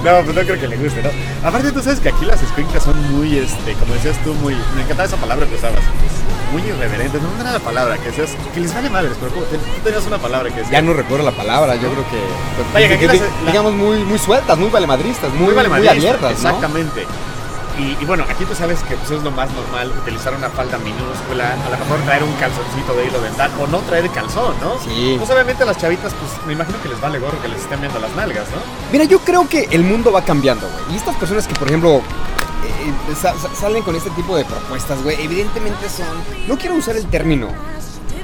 No, 0.04 0.22
pues 0.24 0.34
no 0.36 0.42
creo 0.42 0.60
que 0.60 0.68
le 0.68 0.76
guste, 0.76 1.02
¿no? 1.02 1.10
Aparte, 1.46 1.72
tú 1.72 1.82
sabes 1.82 2.00
que 2.00 2.08
aquí 2.08 2.24
las 2.24 2.40
escuinclas 2.42 2.82
son 2.84 2.96
muy, 3.12 3.38
este, 3.38 3.72
como 3.74 3.94
decías 3.94 4.16
tú, 4.24 4.32
muy... 4.34 4.54
Me 4.74 4.82
encantaba 4.82 5.04
esa 5.04 5.16
palabra 5.16 5.46
que 5.46 5.54
usabas. 5.56 5.80
Muy 6.52 6.62
irreverentes. 6.62 7.20
No, 7.20 7.28
era 7.40 7.52
la 7.52 7.58
palabra 7.58 7.98
que 7.98 8.06
decías... 8.06 8.30
Que 8.54 8.60
les 8.60 8.74
vale 8.74 8.88
madres, 8.90 9.12
pero 9.20 9.32
tú 9.32 9.44
tenías 9.84 10.06
una 10.06 10.18
palabra 10.18 10.48
que 10.48 10.56
decías... 10.56 10.70
Ya 10.72 10.82
no 10.82 10.92
recuerdo 10.94 11.24
la 11.24 11.32
palabra, 11.36 11.74
yo 11.74 11.90
creo 11.90 12.04
que. 12.10 12.18
pues, 12.56 12.72
Vaya, 12.72 12.88
que 12.88 12.98
que- 12.98 13.06
la- 13.06 13.46
digamos, 13.46 13.72
muy, 13.74 13.98
muy 14.04 14.18
sueltas, 14.18 14.56
muy 14.56 14.70
valemadristas, 14.70 15.30
muy, 15.34 15.46
muy, 15.46 15.54
valemadrista, 15.54 15.92
abiertas, 15.92 16.22
¿no? 16.42 16.48
Exactamente. 16.48 17.06
Y, 17.78 17.96
y 18.02 18.04
bueno, 18.06 18.24
aquí 18.28 18.44
tú 18.44 18.56
sabes 18.56 18.80
que 18.82 18.96
pues, 18.96 19.10
es 19.12 19.22
lo 19.22 19.30
más 19.30 19.48
normal 19.52 19.92
utilizar 20.02 20.34
una 20.34 20.48
falda 20.50 20.78
minúscula, 20.78 21.52
a 21.52 21.70
lo 21.70 21.78
mejor 21.78 22.00
traer 22.06 22.24
un 22.24 22.32
calzoncito 22.32 22.92
de 22.94 23.06
hilo 23.06 23.20
dental 23.20 23.52
o 23.60 23.68
no 23.68 23.78
traer 23.82 24.08
calzón, 24.10 24.54
¿no? 24.60 24.80
Sí. 24.82 25.14
Pues 25.16 25.30
obviamente 25.30 25.62
a 25.62 25.66
las 25.66 25.78
chavitas, 25.78 26.12
pues 26.14 26.44
me 26.46 26.54
imagino 26.54 26.82
que 26.82 26.88
les 26.88 27.00
vale 27.00 27.20
gorro 27.20 27.40
que 27.40 27.46
les 27.46 27.60
estén 27.60 27.80
viendo 27.80 28.00
las 28.00 28.10
nalgas, 28.16 28.46
¿no? 28.50 28.56
Mira, 28.90 29.04
yo 29.04 29.20
creo 29.20 29.48
que 29.48 29.68
el 29.70 29.84
mundo 29.84 30.10
va 30.10 30.22
cambiando, 30.22 30.66
güey. 30.68 30.94
Y 30.94 30.96
estas 30.96 31.14
personas 31.16 31.46
que, 31.46 31.54
por 31.54 31.68
ejemplo, 31.68 32.02
eh, 32.66 33.14
sa- 33.20 33.34
sa- 33.38 33.54
salen 33.54 33.82
con 33.82 33.94
este 33.96 34.10
tipo 34.10 34.36
de 34.36 34.44
propuestas, 34.44 35.02
güey, 35.02 35.20
evidentemente 35.22 35.88
son. 35.88 36.06
No 36.46 36.56
quiero 36.58 36.74
usar 36.76 36.96
el 36.96 37.06
término 37.06 37.48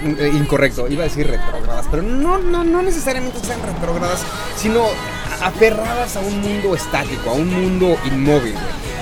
eh, 0.03 0.31
incorrecto, 0.35 0.87
iba 0.89 1.03
a 1.05 1.09
decir 1.09 1.27
retrógradas, 1.27 1.87
pero 1.91 2.03
no, 2.03 2.39
no, 2.39 2.63
no 2.65 2.83
necesariamente 2.83 3.39
sean 3.41 3.61
retrógradas, 3.63 4.21
sino 4.57 4.85
aferradas 5.43 6.17
a 6.17 6.21
un 6.21 6.41
mundo 6.41 6.75
estático, 6.75 7.31
a 7.31 7.35
un 7.35 7.51
mundo 7.51 7.97
inmóvil. 8.07 8.55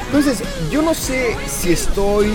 Entonces, 0.06 0.42
yo 0.70 0.82
no 0.82 0.94
sé 0.94 1.36
si 1.48 1.72
estoy. 1.72 2.32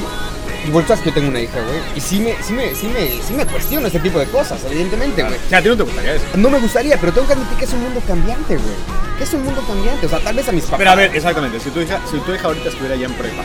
Y 0.68 0.70
sabes 0.70 1.00
que 1.00 1.10
yo 1.10 1.14
tengo 1.14 1.30
una 1.30 1.40
hija, 1.40 1.60
güey. 1.62 1.80
Y 1.96 2.02
sí 2.02 2.20
me, 2.20 2.36
sí, 2.44 2.52
me, 2.52 2.76
sí, 2.76 2.88
me, 2.88 3.08
sí 3.24 3.34
me 3.34 3.46
cuestiono 3.46 3.88
este 3.88 4.02
tipo 4.02 4.20
de 4.20 4.26
cosas, 4.26 4.62
evidentemente, 4.66 5.24
güey. 5.24 5.36
O 5.36 5.50
sea, 5.50 5.60
a 5.60 5.62
ti 5.62 5.70
no 5.70 5.78
te 5.78 5.84
gustaría 5.84 6.16
eso. 6.16 6.26
No 6.36 6.50
me 6.50 6.60
gustaría, 6.60 6.98
pero 7.00 7.14
tengo 7.14 7.26
que 7.26 7.34
admitir 7.34 7.58
que 7.58 7.66
es 7.66 7.74
un 7.74 7.84
mundo 7.84 8.02
cambiante, 8.06 8.58
güey. 8.58 8.76
Que 9.18 9.24
es 9.24 9.34
un 9.34 9.44
mundo 9.46 9.64
cambiante. 9.66 10.06
O 10.06 10.10
sea, 10.10 10.20
tal 10.20 10.36
vez 10.36 10.50
a 10.50 10.52
mis 10.52 10.66
papás. 10.66 10.80
Pero 10.80 10.92
a 10.92 10.96
ver, 10.96 11.16
exactamente, 11.16 11.60
si 11.62 11.70
tu 11.70 11.80
hija, 11.80 12.02
si 12.12 12.20
tu 12.20 12.34
hija 12.34 12.48
ahorita 12.48 12.68
estuviera 12.68 12.96
ya 12.98 13.06
en 13.06 13.14
prepa 13.14 13.44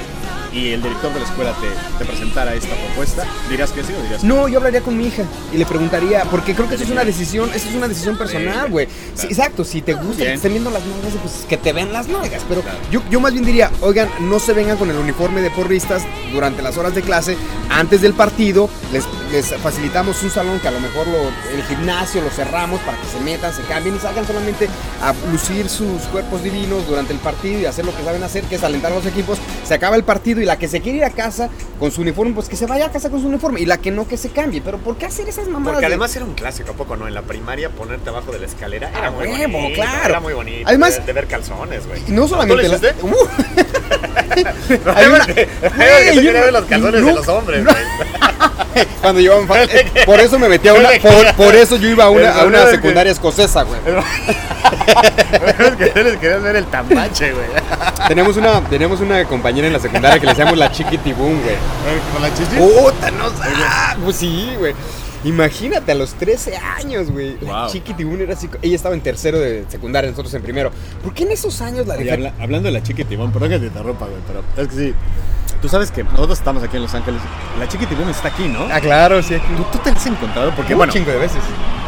y 0.53 0.73
el 0.73 0.83
director 0.83 1.13
de 1.13 1.21
la 1.21 1.27
escuela 1.27 1.55
te, 1.61 1.99
te 1.99 2.05
presentara 2.05 2.55
esta 2.55 2.75
propuesta, 2.75 3.27
¿dirías 3.49 3.71
que 3.71 3.83
sí 3.83 3.93
o 3.93 4.03
dirías 4.03 4.21
que 4.21 4.27
No, 4.27 4.49
yo 4.49 4.59
hablaría 4.59 4.83
con 4.83 4.97
mi 4.97 5.07
hija 5.07 5.25
y 5.53 5.57
le 5.57 5.67
preguntaría, 5.67 6.25
porque 6.25 6.55
creo 6.55 6.69
que 6.69 6.75
eso 6.75 6.85
es 6.85 6.91
una 6.91 7.05
decisión, 7.05 7.51
eso 7.55 7.69
es 7.69 7.75
una 7.75 7.89
decisión 7.89 8.19
personal, 8.19 8.69
güey. 8.71 8.89
Sí, 9.15 9.27
exacto, 9.27 9.65
si 9.65 9.83
te 9.83 9.95
gusta 9.95 10.19
que 10.19 10.25
te 10.25 10.35
estén 10.35 10.53
viendo 10.53 10.71
las 10.71 10.85
nalgas, 10.85 11.13
pues 11.23 11.47
que 11.49 11.57
te 11.57 11.73
ven 11.73 11.93
las 11.93 12.09
nalgas. 12.09 12.43
Pero 12.49 12.63
yo, 12.91 13.03
yo 13.11 13.21
más 13.21 13.33
bien 13.33 13.45
diría, 13.45 13.71
oigan, 13.81 14.09
no 14.21 14.39
se 14.39 14.53
vengan 14.53 14.77
con 14.77 14.91
el 14.91 14.97
uniforme 14.97 15.41
de 15.41 15.51
porristas 15.51 16.03
durante 16.33 16.63
las 16.63 16.77
horas 16.77 16.95
de 16.95 17.03
clase. 17.03 17.37
Antes 17.71 18.03
del 18.03 18.13
partido, 18.13 18.69
les, 18.93 19.05
les 19.31 19.55
facilitamos 19.57 20.23
un 20.23 20.31
salón 20.31 20.61
que 20.61 20.69
a 20.69 20.71
lo 20.71 20.81
mejor 20.81 21.07
lo, 21.07 21.29
el 21.57 21.63
gimnasio 21.69 22.21
lo 22.21 22.29
cerramos 22.31 22.81
para 22.81 22.99
que 23.01 23.07
se 23.07 23.21
metan, 23.21 23.55
se 23.55 23.63
cambien 23.63 23.97
y 23.97 23.99
salgan 23.99 24.27
solamente 24.27 24.69
a 25.01 25.15
lucir 25.31 25.69
sus 25.69 26.03
cuerpos 26.13 26.43
divinos 26.43 26.87
durante 26.87 27.13
el 27.13 27.19
partido 27.19 27.61
y 27.61 27.65
hacer 27.65 27.87
lo 27.87 27.97
que 27.97 28.05
saben 28.05 28.23
hacer, 28.23 28.45
que 28.45 28.57
es 28.57 28.65
alentar 28.65 28.93
a 28.93 28.97
los 28.97 29.07
equipos. 29.07 29.39
Se 29.65 29.75
acaba 29.75 29.97
el 29.97 30.05
partido 30.05 30.42
y 30.43 30.47
la 30.47 30.59
que 30.59 30.69
se 30.69 30.81
quiere 30.81 30.99
ir 30.99 31.05
a 31.05 31.11
casa 31.11 31.49
con 31.79 31.91
su 31.91 32.01
uniforme, 32.03 32.35
pues 32.35 32.49
que 32.49 32.57
se 32.57 32.67
vaya 32.67 32.87
a 32.87 32.91
casa 32.91 33.11
con 33.11 33.21
su 33.21 33.29
uniforme. 33.29 33.61
Y 33.61 33.67
la 33.67 33.79
que 33.79 33.91
no, 33.91 34.07
que 34.07 34.17
se 34.17 34.31
cambie. 34.31 34.61
Pero 34.61 34.79
¿por 34.79 34.97
qué 34.97 35.07
hacer 35.07 35.29
esas 35.29 35.47
mamadas? 35.49 35.75
Porque 35.75 35.81
de- 35.87 35.87
además 35.95 36.15
era 36.17 36.25
un 36.25 36.35
clásico, 36.35 36.73
¿a 36.73 36.75
poco 36.75 36.97
no? 36.97 37.07
En 37.09 37.15
la 37.15 37.23
primaria 37.23 37.71
ponerte 37.71 38.09
abajo 38.11 38.33
de 38.33 38.41
la 38.41 38.47
escalera 38.47 38.91
era 38.91 39.09
Ah, 39.09 39.11
muy 39.11 39.27
huevo, 39.29 39.53
bonito. 39.61 39.75
claro. 39.75 40.09
Era 40.09 40.21
muy 40.21 40.33
bonito. 40.35 40.69
Además- 40.69 40.97
de, 40.99 41.03
de 41.05 41.13
ver 41.13 41.27
calzones, 41.27 41.87
güey. 41.87 42.03
No 42.09 42.27
solamente 42.29 42.65
¿Tú 42.65 42.73
lo 42.73 42.79
la-? 42.79 42.95
Uh. 43.03 43.29
Yo 49.21 49.45
eh, 49.55 50.05
Por 50.07 50.21
eso 50.21 50.39
me 50.39 50.49
metí 50.49 50.69
a 50.69 50.75
una. 50.75 50.91
Por, 51.01 51.35
por 51.35 51.55
eso 51.55 51.77
yo 51.77 51.89
iba 51.89 52.05
a 52.05 52.11
una, 52.11 52.33
a 52.33 52.45
una 52.45 52.67
secundaria 52.67 53.13
escocesa, 53.13 53.63
güey. 53.65 53.81
Querías 55.79 56.17
querías 56.17 56.43
ver 56.43 56.57
el 56.57 56.67
tambache, 56.67 57.33
güey. 57.33 57.47
Tenemos 58.09 58.37
una, 58.37 58.61
tenemos 58.69 59.01
una 59.01 59.25
compañera 59.25 59.67
en 59.67 59.73
la 59.73 59.79
secundaria 59.79 60.19
que 60.19 60.27
le 60.27 60.33
decíamos 60.33 60.57
la 60.57 60.71
chiquitibum, 60.71 61.43
güey. 61.43 61.57
Con 62.13 62.23
la 62.23 62.35
chichi. 62.35 62.57
Puta, 62.57 63.11
no 63.11 63.31
ah, 63.43 63.97
Pues 64.03 64.17
sí, 64.17 64.55
güey. 64.59 64.75
Imagínate, 65.25 65.93
a 65.93 65.95
los 65.95 66.15
13 66.15 66.57
años, 66.57 67.11
güey. 67.11 67.37
La 67.41 67.63
Wow. 67.63 67.71
chiquitibum 67.71 68.21
era 68.21 68.35
así. 68.35 68.49
Ella 68.61 68.77
estaba 68.77 68.95
en 68.95 69.01
tercero 69.03 69.39
de 69.39 69.65
secundaria, 69.69 70.11
nosotros 70.11 70.33
en 70.35 70.43
primero. 70.43 70.71
¿Por 71.03 71.15
qué 71.15 71.23
en 71.25 71.31
esos 71.33 71.61
años 71.61 71.87
la 71.87 71.97
dejaron? 71.97 72.27
habla- 72.27 72.43
hablando 72.43 72.67
de 72.67 72.73
la 72.73 72.83
chiquitibón, 72.83 73.33
perdón 73.33 73.51
que 73.51 73.59
te 73.61 73.67
interrumpa, 73.67 74.07
güey, 74.07 74.19
pero 74.27 74.43
es 74.57 74.69
que 74.69 74.75
sí. 74.77 74.95
Tú 75.61 75.69
sabes 75.69 75.93
que 75.93 76.03
nosotros 76.03 76.39
estamos 76.39 76.61
aquí 76.65 76.77
en 76.77 76.83
Los 76.83 76.93
Ángeles. 76.95 77.21
La 77.61 77.69
chiquitibón 77.69 78.09
está 78.09 78.29
aquí, 78.29 78.49
¿no? 78.49 78.67
Ah, 78.69 78.81
claro, 78.81 79.23
sí. 79.23 79.35
Aquí. 79.37 79.47
¿Tú, 79.57 79.63
tú 79.71 79.79
te 79.79 79.93
la 79.93 79.97
has 79.97 80.07
encontrado? 80.07 80.51
Porque, 80.57 80.75
Un 80.75 80.79
bueno, 80.79 80.93
chingo 80.93 81.13
de 81.13 81.19
veces. 81.19 81.39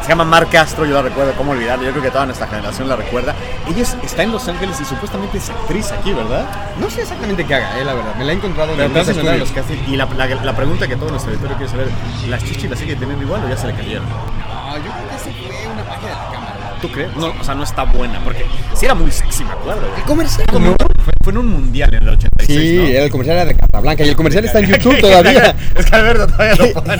se 0.03 0.09
llama 0.09 0.25
Mar 0.25 0.49
Castro, 0.49 0.85
yo 0.87 0.95
la 0.95 1.03
recuerdo, 1.03 1.33
¿cómo 1.37 1.53
olvidarla? 1.53 1.85
Yo 1.85 1.91
creo 1.91 2.03
que 2.05 2.11
toda 2.13 2.27
nuestra 2.27 2.47
generación 2.47 2.89
la 2.89 2.95
recuerda. 2.95 3.35
Ella 3.69 3.83
es- 3.83 3.97
está 4.03 4.23
en 4.23 4.33
Los 4.33 4.47
Ángeles 4.49 4.79
y 4.81 4.85
supuestamente 4.85 5.39
es 5.39 5.49
actriz 5.51 5.91
aquí, 5.93 6.13
¿verdad? 6.13 6.45
No 6.79 6.91
sé 6.91 7.03
exactamente 7.03 7.45
qué 7.47 7.55
haga, 7.55 7.79
eh, 7.81 7.85
la 7.85 7.95
verdad. 7.95 8.15
Me 8.17 8.25
la 8.25 8.33
he 8.33 8.35
encontrado 8.37 8.71
en 8.73 8.77
Pero 8.77 8.89
encontrar 9.01 9.35
en 9.35 9.41
los 9.41 9.51
castings. 9.53 9.89
Y 9.89 9.97
la, 9.97 10.05
la- 10.17 10.27
la 10.27 10.57
pregunta 10.57 10.87
que 10.87 10.97
todo 10.97 11.11
nuestro 11.11 11.31
auditorio 11.33 11.57
quiere 11.57 11.71
saber, 11.71 11.89
¿las 12.29 12.45
chichis 12.45 12.69
las 12.71 12.79
sigue 12.79 12.95
teniendo 12.97 13.25
igual 13.25 13.43
o 13.45 13.49
ya 13.49 13.57
se 13.57 13.67
le 13.69 13.75
cayeron? 13.75 14.05
No, 14.09 14.77
yo 14.77 14.83
creo 14.83 15.09
que 15.09 15.17
ese 15.17 15.33
fue 15.33 15.73
una 15.73 15.83
página 15.85 16.09
de 16.11 16.15
la 16.17 16.31
cámara. 16.33 16.77
¿Tú 16.83 16.91
crees? 16.91 17.17
No, 17.17 17.33
o 17.41 17.45
sea, 17.45 17.55
no 17.55 17.65
está 17.65 17.85
buena, 17.85 18.21
porque 18.23 18.45
sí 18.75 18.85
era 18.85 18.95
muy 18.95 19.11
sexy, 19.11 19.45
me 19.45 19.53
acuerdo. 19.53 19.87
El 19.97 20.03
comercial, 20.03 20.47
¿no? 20.53 20.77
Fue, 21.25 21.33
en 21.33 21.39
un 21.39 21.47
mundial 21.49 21.93
en 21.95 22.03
el 22.03 22.09
86, 22.11 22.47
Sí, 22.47 22.97
el 22.97 23.11
comercial 23.11 23.37
era 23.39 23.45
de 23.47 23.57
Casablanca 23.57 24.05
y 24.05 24.09
el 24.11 24.17
comercial 24.17 24.45
está 24.45 24.59
en 24.61 24.67
YouTube 24.73 25.01
todavía. 25.01 25.57
Es 25.77 25.87
que 25.87 25.97
Alberto 25.97 26.27
todavía 26.29 26.55
lo 26.55 26.73
pone. 26.73 26.93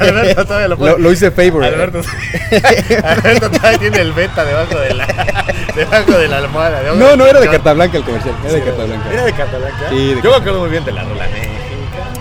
Alberto 0.00 0.44
todavía 0.46 0.68
lo 0.68 0.78
pone. 0.78 0.90
Lo, 0.92 0.98
lo 0.98 1.12
hice 1.12 1.30
favor. 1.30 1.64
Alberto, 1.64 2.00
Alberto 3.04 3.50
todavía 3.50 3.78
tiene 3.78 3.98
el 4.00 4.12
beta 4.12 4.44
debajo 4.44 4.78
de 4.78 4.94
la, 4.94 5.06
debajo 5.76 6.12
de 6.12 6.28
la 6.28 6.38
almohada. 6.38 6.82
No, 6.94 7.16
no 7.16 7.26
era 7.26 7.40
de. 7.40 7.48
Casablanca 7.48 7.98
el 7.98 8.04
comercial, 8.04 8.34
era 8.44 8.52
de 8.54 8.62
Casablanca. 8.62 9.12
¿Era 9.12 9.24
de 9.24 9.32
Catalanca? 9.32 9.88
Sí, 9.90 10.14
de 10.14 10.22
Yo 10.22 10.30
me 10.30 10.36
acuerdo 10.36 10.60
muy 10.60 10.70
bien 10.70 10.84
de 10.84 10.92
la 10.92 11.04
rola. 11.04 11.26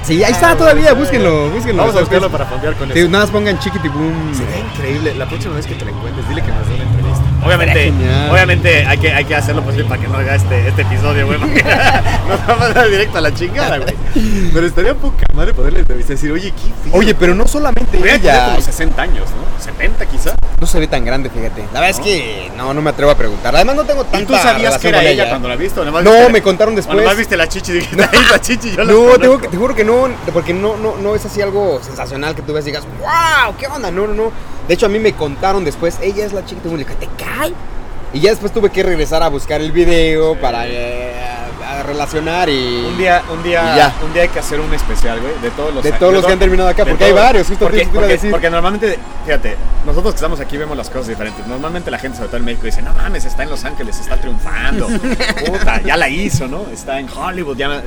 Sí, 0.04 0.22
ahí 0.22 0.34
está 0.34 0.58
todavía, 0.58 0.92
búsquenlo, 0.94 1.50
búsquenlo. 1.50 1.84
Vamos 1.84 1.96
a 1.96 2.02
buscarlo 2.02 2.30
para 2.30 2.46
fondear 2.46 2.74
con 2.76 2.92
Sí, 2.92 3.00
eso. 3.00 3.10
nada 3.10 3.24
más 3.24 3.32
pongan 3.32 3.58
chiquitibum. 3.60 4.34
Sería 4.34 4.60
increíble. 4.60 5.16
La 5.16 5.26
próxima 5.26 5.56
vez 5.56 5.66
que 5.66 5.76
te 5.76 5.86
la 5.86 5.92
encuentres, 5.92 6.28
dile 6.28 6.42
que 6.42 6.52
nos 6.52 6.68
dé 6.68 6.74
una 6.76 6.84
entrevista. 6.84 7.03
Obviamente, 7.46 7.92
obviamente 8.32 8.86
hay 8.86 8.98
que, 8.98 9.14
hay 9.14 9.26
que 9.26 9.36
hacerlo 9.36 9.62
posible 9.64 9.86
para 9.86 10.02
que 10.02 10.08
no 10.08 10.18
haga 10.18 10.36
este, 10.36 10.68
este 10.68 10.82
episodio, 10.84 11.26
güey. 11.28 11.40
porque 11.40 11.64
Nos 12.28 12.40
va 12.50 12.54
a 12.54 12.56
mandar 12.58 12.90
directo 12.90 13.18
a 13.18 13.22
la 13.22 13.34
chingada, 13.34 13.78
güey. 13.80 13.96
Pero 14.54 14.66
estaría 14.68 14.94
poca 14.96 15.26
madre 15.34 15.54
poderle 15.54 15.80
entrevistar 15.80 16.12
y 16.12 16.16
decir, 16.16 16.32
oye, 16.32 16.52
¿qué? 16.52 16.90
Oye, 16.98 17.14
pero 17.16 17.34
no 17.36 17.48
solamente 17.48 17.98
ella. 18.14 18.46
como 18.50 18.62
60 18.62 19.02
años, 19.02 19.26
¿no? 19.32 19.64
70 19.64 20.06
quizá. 20.06 20.36
No 20.60 20.68
se 20.68 20.80
ve 20.80 20.88
tan 20.88 21.04
grande, 21.04 21.30
fíjate. 21.30 21.62
La 21.74 21.82
verdad 21.82 21.90
es 21.90 22.00
que 22.00 22.52
no, 22.56 22.74
no 22.74 22.82
me 22.82 22.92
atrevo 22.92 23.12
a 23.12 23.16
preguntar. 23.18 23.54
Además 23.56 23.76
no 23.76 23.84
tengo 23.84 24.04
tanta 24.04 24.20
¿Y 24.22 24.26
tú 24.26 24.34
sabías 24.36 24.78
que 24.78 24.90
era 24.90 25.02
ella, 25.02 25.12
ella. 25.12 25.30
cuando 25.30 25.50
la 25.50 25.56
viste? 25.58 25.80
¿O 25.80 25.86
nomás 25.86 26.04
No, 26.04 26.12
viste- 26.12 26.32
me 26.32 26.42
contaron 26.42 26.76
después. 26.76 26.98
nomás 26.98 27.18
viste 27.18 27.36
la 27.36 27.48
chichi 27.50 27.72
y 27.72 27.76
dijiste, 27.76 28.04
ahí 28.12 28.20
la 28.32 28.40
chichi, 28.40 28.72
yo 28.72 28.84
No, 28.86 28.94
conozco"? 28.94 29.20
te 29.20 29.28
juro, 29.28 29.40
que, 29.42 29.48
te 29.50 29.58
juro 29.58 29.76
que 29.76 29.84
no, 29.84 30.08
porque 30.32 30.54
no, 30.54 30.78
no, 30.78 30.96
no 30.98 31.16
es 31.16 31.26
así 31.26 31.42
algo 31.42 31.82
sensacional 31.84 32.36
que 32.36 32.42
tú 32.44 32.54
ves 32.54 32.64
y 32.64 32.68
digas, 32.68 32.86
wow, 33.00 33.54
¿qué 33.60 33.68
onda? 33.68 33.92
No, 33.92 34.08
no, 34.08 34.14
no. 34.14 34.32
De 34.68 34.74
hecho, 34.74 34.86
a 34.86 34.90
mí 34.90 35.00
me 35.00 35.14
contaron 35.14 35.64
después, 35.66 35.98
ella 36.02 36.26
es 36.26 36.34
la 36.34 36.46
chica, 36.46 36.62
le 36.66 36.78
dije, 36.78 36.96
¿te 36.96 37.08
cae? 37.22 37.54
Y 38.14 38.20
ya 38.20 38.30
después 38.30 38.52
tuve 38.54 38.70
que 38.70 38.84
regresar 38.84 39.24
a 39.24 39.28
buscar 39.28 39.60
el 39.60 39.72
video 39.72 40.40
para 40.40 40.68
eh, 40.68 41.12
a 41.68 41.82
relacionar 41.84 42.48
y... 42.48 42.86
Un 42.88 42.96
día, 42.98 43.24
un 43.34 43.42
día, 43.42 43.92
un 44.06 44.14
día 44.14 44.22
hay 44.22 44.30
que 44.30 44.38
hacer 44.40 44.60
un 44.60 44.72
especial, 44.74 45.20
güey, 45.20 45.34
de 45.42 45.50
todos 45.50 45.74
los 45.74 45.84
De 45.84 45.92
todos 45.94 46.14
los 46.14 46.24
que 46.26 46.32
han 46.34 46.38
terminado 46.40 46.70
acá, 46.70 46.86
de 46.86 46.92
porque 46.92 47.06
hay 47.06 47.12
todos. 47.12 47.24
varios, 47.24 47.48
justo 47.48 47.66
porque, 47.66 47.80
te 47.86 47.88
porque- 47.88 48.08
decir. 48.08 48.30
porque 48.32 48.50
normalmente, 48.52 49.00
fíjate, 49.26 49.56
nosotros 49.86 50.14
que 50.14 50.18
estamos 50.18 50.40
aquí 50.40 50.58
vemos 50.58 50.78
las 50.78 50.90
cosas 50.90 51.08
diferentes. 51.08 51.46
Normalmente 51.48 51.90
la 51.90 51.98
gente, 51.98 52.18
sobre 52.18 52.28
todo 52.30 52.38
en 52.38 52.46
México, 52.46 52.66
dice, 52.68 52.84
no 52.84 52.94
mames, 52.94 53.26
está 53.26 53.44
en 53.44 53.50
Los 53.50 53.66
Ángeles, 53.66 54.00
está 54.00 54.18
triunfando. 54.18 54.88
Puta, 55.48 55.82
ya 55.82 55.98
la 55.98 56.08
hizo, 56.08 56.48
¿no? 56.48 56.68
Está 56.72 57.00
en 57.00 57.10
Hollywood, 57.10 57.58
ya 57.58 57.78
eh, 57.78 57.82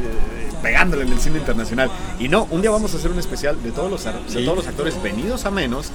pegándole 0.61 1.05
en 1.05 1.13
el 1.13 1.21
cine 1.21 1.39
internacional. 1.39 1.89
Y 2.19 2.29
no, 2.29 2.49
un 2.51 2.61
día 2.63 2.71
vamos 2.73 2.93
a 2.93 2.97
hacer 2.97 3.13
un 3.13 3.19
especial 3.21 3.63
de 3.63 3.71
todos 3.71 3.91
los, 3.91 4.03
de 4.05 4.13
Sí. 4.27 4.45
todos 4.45 4.57
los 4.59 4.67
actores 4.67 5.01
venidos 5.01 5.45
a 5.47 5.53
menos 5.53 5.93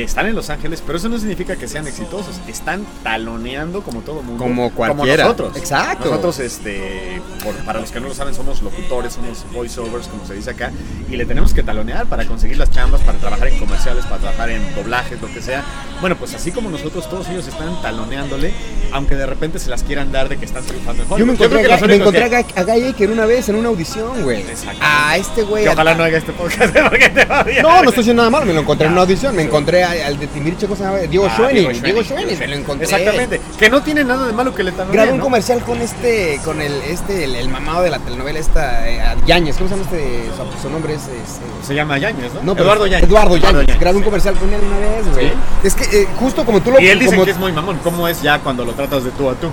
que 0.00 0.06
están 0.06 0.26
en 0.26 0.34
Los 0.34 0.48
Ángeles, 0.48 0.82
pero 0.84 0.96
eso 0.96 1.08
no 1.10 1.18
significa 1.18 1.56
que 1.56 1.68
sean 1.68 1.86
exitosos. 1.86 2.40
Están 2.48 2.86
taloneando 3.02 3.82
como 3.82 4.00
todo 4.00 4.22
mundo. 4.22 4.42
Como 4.42 4.70
cualquiera. 4.72 5.24
nosotros. 5.24 5.56
Exacto. 5.56 6.08
Nosotros, 6.08 6.38
este, 6.38 7.20
por- 7.44 7.54
para 7.66 7.80
los 7.80 7.90
que 7.92 8.00
no 8.00 8.08
lo 8.08 8.14
saben, 8.14 8.34
somos 8.34 8.62
locutores, 8.62 9.12
somos 9.12 9.44
voiceovers, 9.52 10.08
como 10.08 10.24
se 10.26 10.34
dice 10.34 10.50
acá, 10.50 10.72
y 11.10 11.16
le 11.16 11.26
tenemos 11.26 11.52
que 11.52 11.62
talonear 11.62 12.06
para 12.06 12.24
conseguir 12.24 12.56
las 12.56 12.70
chambas, 12.70 13.02
para 13.02 13.18
trabajar 13.18 13.48
en 13.48 13.58
comerciales, 13.58 14.04
para 14.06 14.18
trabajar 14.22 14.48
en 14.50 14.74
doblajes, 14.74 15.20
lo 15.20 15.28
que 15.32 15.42
sea. 15.42 15.62
Bueno, 16.00 16.16
pues 16.16 16.34
así 16.34 16.50
como 16.50 16.70
nosotros, 16.70 17.08
todos 17.10 17.28
ellos 17.28 17.46
están 17.46 17.80
taloneándole, 17.82 18.52
aunque 18.92 19.16
de 19.16 19.26
repente 19.26 19.58
se 19.58 19.68
las 19.68 19.82
quieran 19.82 20.12
dar 20.12 20.28
de 20.30 20.38
que 20.38 20.46
están 20.46 20.64
triunfando 20.64 21.02
en 21.02 21.08
Yo 21.10 21.26
me 21.26 21.32
encontré, 21.34 21.60
que 21.62 21.72
a, 21.72 21.76
me 21.86 21.94
encontré 21.96 22.28
que- 22.30 22.36
a, 22.36 22.40
Guy- 22.42 22.52
a 22.56 22.62
Guy 22.64 22.82
Aiker 22.84 23.10
una 23.10 23.26
vez 23.26 23.48
en 23.50 23.56
una 23.56 23.68
audición, 23.68 24.22
güey. 24.22 24.44
A 24.80 25.16
este 25.18 25.42
güey. 25.42 25.64
que 25.64 25.70
ojalá 25.70 25.94
no 25.94 26.04
haga 26.04 26.16
este 26.16 26.32
podcast 26.32 26.74
porque 26.88 27.08
te 27.10 27.24
va 27.26 27.40
a. 27.40 27.44
No, 27.62 27.82
no 27.82 27.88
estoy 27.90 28.00
haciendo 28.02 28.22
nada 28.22 28.30
malo, 28.30 28.46
me 28.46 28.54
lo 28.54 28.60
encontré 28.60 28.86
en 28.86 28.92
una 28.92 29.02
audición. 29.02 29.36
Me 29.36 29.42
encontré 29.42 29.84
a- 29.84 29.89
al 29.90 30.18
de 30.18 30.26
Timbiriche, 30.28 30.66
¿cómo 30.66 30.76
se 30.76 30.84
llama? 30.84 30.98
Diego 30.98 31.26
Ah, 31.28 31.34
Schoening. 31.36 31.82
Diego 31.82 32.02
Schoening, 32.02 32.38
me 32.38 32.46
lo 32.48 32.56
encontré. 32.56 32.84
Exactamente. 32.84 33.40
Que 33.58 33.68
no 33.70 33.82
tiene 33.82 34.04
nada 34.04 34.26
de 34.26 34.32
malo 34.32 34.54
que 34.54 34.62
le 34.62 34.72
taloneen, 34.72 34.92
Grabé 34.94 35.12
un 35.12 35.18
¿no? 35.18 35.24
comercial 35.24 35.62
con 35.62 35.80
este, 35.80 36.40
con 36.44 36.60
el, 36.60 36.72
este, 36.82 37.24
el, 37.24 37.34
el 37.36 37.48
mamado 37.48 37.82
de 37.82 37.90
la 37.90 37.98
telenovela 37.98 38.38
esta, 38.38 38.88
eh, 38.88 39.00
Yáñez, 39.26 39.56
¿cómo 39.56 39.68
se 39.68 39.76
llama 39.76 39.88
este? 39.90 40.28
Su, 40.56 40.62
su 40.62 40.70
nombre 40.70 40.94
es, 40.94 41.02
es, 41.02 41.66
Se 41.66 41.74
llama 41.74 41.98
Yañez, 41.98 42.32
¿no? 42.34 42.40
no, 42.42 42.52
pero 42.54 42.64
Eduardo 42.66 42.86
Yañez. 42.86 43.08
Eduardo 43.08 43.36
Yáñez. 43.36 43.78
Grabé 43.80 43.96
un 43.98 44.02
comercial 44.04 44.34
con 44.34 44.52
él 44.52 44.60
una 44.64 44.78
vez, 44.78 45.14
güey. 45.14 45.28
Sí. 45.28 45.32
Es 45.64 45.74
que 45.74 46.02
eh, 46.02 46.06
justo 46.18 46.44
como 46.44 46.60
tú 46.60 46.70
lo 46.70 46.80
Y 46.80 46.88
él 46.88 46.98
dice 46.98 47.12
como- 47.12 47.24
que 47.24 47.30
es 47.32 47.38
muy 47.38 47.52
mamón. 47.52 47.78
¿Cómo 47.82 48.06
es 48.08 48.22
ya 48.22 48.38
cuando 48.38 48.64
lo 48.64 48.72
tratas 48.72 49.04
de 49.04 49.10
tú 49.10 49.28
a 49.30 49.34
tú? 49.34 49.50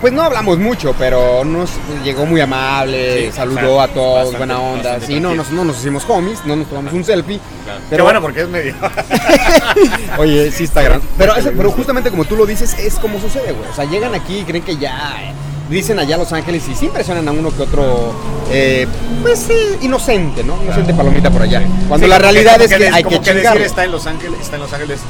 Pues 0.00 0.12
no 0.12 0.22
hablamos 0.22 0.58
mucho, 0.58 0.94
pero 0.98 1.44
nos 1.44 1.70
llegó 2.04 2.26
muy 2.26 2.40
amable, 2.40 3.26
Sí, 3.30 3.32
saludó 3.36 3.80
a 3.80 3.88
todos, 3.88 4.32
bastante- 4.32 4.38
buena 4.38 4.60
onda. 4.60 5.00
Sí, 5.00 5.18
no 5.20 5.34
nos, 5.34 5.50
no 5.50 5.64
nos 5.64 5.78
hicimos 5.78 6.04
homies, 6.08 6.44
no 6.44 6.54
nos 6.56 6.68
tomamos 6.68 6.92
un 6.92 7.04
selfie. 7.04 7.40
Pero 7.90 8.04
bueno, 8.04 8.20
porque 8.20 8.42
es 8.42 8.48
medio. 8.48 8.74
Oye, 10.18 10.50
sí 10.50 10.64
está 10.64 10.82
grande. 10.82 11.06
Pero, 11.18 11.34
eso- 11.36 11.50
pero 11.56 11.70
justamente 11.72 12.10
como 12.10 12.24
tú 12.24 12.36
lo 12.36 12.46
dices, 12.46 12.74
es 12.78 12.94
como 12.96 13.20
sucede, 13.20 13.52
güey. 13.52 13.68
O 13.70 13.74
sea, 13.74 13.84
llegan 13.84 14.14
aquí 14.14 14.38
y 14.38 14.44
creen 14.44 14.64
que 14.64 14.76
ya 14.76 15.16
eh, 15.22 15.32
dicen 15.70 15.98
allá 15.98 16.16
Los 16.16 16.32
Ángeles 16.32 16.62
y 16.68 16.74
sí 16.74 16.86
impresionan 16.86 17.26
a 17.28 17.32
uno 17.32 17.54
que 17.54 17.62
otro, 17.62 18.14
eh, 18.50 18.86
pues 19.22 19.38
sí, 19.40 19.54
inocente, 19.82 20.44
¿no? 20.44 20.62
Inocente 20.62 20.94
palomita 20.94 21.30
por 21.30 21.42
allá. 21.42 21.62
Cuando 21.88 22.06
Sí, 22.06 22.10
la 22.10 22.18
realidad 22.18 22.60
es 22.60 22.72
que 22.74 22.88
hay 22.88 23.02
como 23.02 23.20
que 23.20 23.34
decir 23.34 23.62
está 23.62 23.84
en 23.84 23.92
Los 23.92 24.06
Ángeles, 24.06 24.40
está 24.40 24.56
en 24.56 24.62
Los 24.62 24.72
Ángeles 24.72 25.00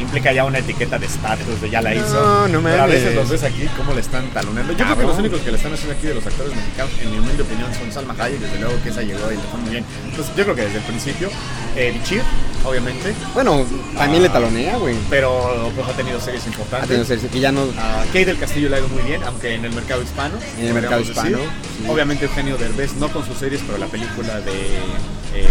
implica 0.00 0.32
ya 0.32 0.44
una 0.44 0.58
etiqueta 0.58 0.98
de 0.98 1.06
estatus 1.06 1.60
de 1.60 1.70
ya 1.70 1.80
la 1.82 1.94
hizo. 1.94 2.14
No, 2.14 2.48
no 2.48 2.62
Pero 2.62 2.82
a 2.82 2.86
veces 2.86 3.14
los 3.14 3.28
ves 3.28 3.42
aquí 3.42 3.68
cómo 3.76 3.92
le 3.94 4.00
están 4.00 4.28
taloneando. 4.30 4.72
Yo 4.72 4.84
creo 4.84 4.96
que 4.98 5.02
los 5.04 5.18
únicos 5.18 5.40
que 5.40 5.50
le 5.50 5.56
están 5.56 5.72
haciendo 5.72 5.94
aquí 5.96 6.06
de 6.06 6.14
los 6.14 6.26
actores 6.26 6.54
mexicanos, 6.54 6.92
en 7.02 7.10
mi 7.10 7.18
humilde 7.18 7.42
opinión, 7.42 7.72
son 7.74 7.92
Salma 7.92 8.14
Hayek, 8.18 8.40
desde 8.40 8.58
luego 8.60 8.82
que 8.82 8.88
esa 8.90 9.02
llegó 9.02 9.30
y 9.32 9.36
le 9.36 9.42
fue 9.42 9.60
muy 9.60 9.70
bien. 9.70 9.84
Entonces 10.08 10.34
yo 10.36 10.44
creo 10.44 10.56
que 10.56 10.62
desde 10.62 10.78
el 10.78 10.84
principio, 10.84 11.28
eh, 11.76 11.92
Bichir, 11.92 12.22
obviamente, 12.64 13.12
Bueno, 13.34 13.64
también 13.96 14.22
le 14.22 14.28
Ah. 14.28 14.32
talonea, 14.32 14.76
güey. 14.76 14.96
pero 15.08 15.70
pues 15.74 15.86
ha 15.88 15.92
tenido 15.92 16.20
series 16.20 16.44
Ha 16.44 16.48
importantes. 16.48 16.88
tenido 16.88 17.06
que 17.06 17.14
decir 17.14 17.30
que 17.30 17.40
ya 17.40 17.52
no. 17.52 17.62
A 17.78 18.04
Kate 18.06 18.24
del 18.26 18.38
Castillo 18.38 18.68
le 18.68 18.76
ha 18.76 18.78
ido 18.80 18.88
muy 18.88 19.02
bien, 19.02 19.22
aunque 19.24 19.54
en 19.54 19.64
el 19.64 19.72
mercado 19.72 20.02
hispano. 20.02 20.34
En 20.58 20.66
el 20.66 20.74
mercado 20.74 21.00
hispano, 21.00 21.38
sí. 21.38 21.86
Obviamente 21.88 22.24
Eugenio 22.26 22.56
Derbez, 22.56 22.94
no 22.94 23.08
con 23.08 23.24
sus 23.26 23.36
series, 23.38 23.60
pero 23.66 23.78
la 23.78 23.86
película 23.86 24.40
de... 24.40 24.52
eh, 25.34 25.48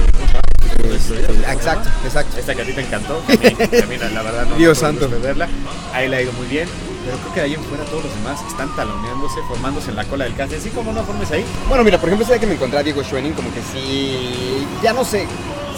Exacto, 1.47 1.89
exacto. 2.05 2.37
Esta 2.37 2.55
que 2.55 2.61
a 2.61 2.65
ti 2.65 2.73
te 2.73 2.81
encantó, 2.81 3.21
a 3.27 3.31
mí, 3.31 3.79
a 3.83 3.85
mí 3.85 3.97
la, 3.97 4.09
la 4.09 4.21
verdad 4.21 4.45
no 4.47 4.55
Dios 4.55 4.77
santo. 4.77 5.09
verla. 5.09 5.47
A 5.93 6.03
él 6.03 6.11
le 6.11 6.17
ha 6.17 6.21
ido 6.21 6.31
muy 6.33 6.47
bien. 6.47 6.67
Pero 7.05 7.17
creo 7.17 7.33
que 7.33 7.39
de 7.39 7.45
ahí 7.47 7.53
en 7.53 7.63
fuera 7.63 7.83
todos 7.85 8.03
los 8.03 8.13
demás 8.15 8.39
están 8.45 8.75
taloneándose, 8.75 9.39
formándose 9.47 9.89
en 9.89 9.95
la 9.95 10.03
cola 10.03 10.25
del 10.25 10.35
cast. 10.35 10.53
Así 10.53 10.69
como 10.69 10.91
no 10.91 11.03
formes 11.03 11.31
ahí. 11.31 11.45
Bueno, 11.67 11.83
mira, 11.83 11.97
por 11.97 12.09
ejemplo, 12.09 12.23
ese 12.23 12.33
día 12.33 12.41
que 12.41 12.47
me 12.47 12.55
encontré 12.55 12.77
a 12.77 12.83
Diego 12.83 13.01
Schwenning, 13.01 13.33
como 13.33 13.51
que 13.53 13.61
sí, 13.73 14.67
ya 14.83 14.91
no 14.93 15.05
sé, 15.05 15.25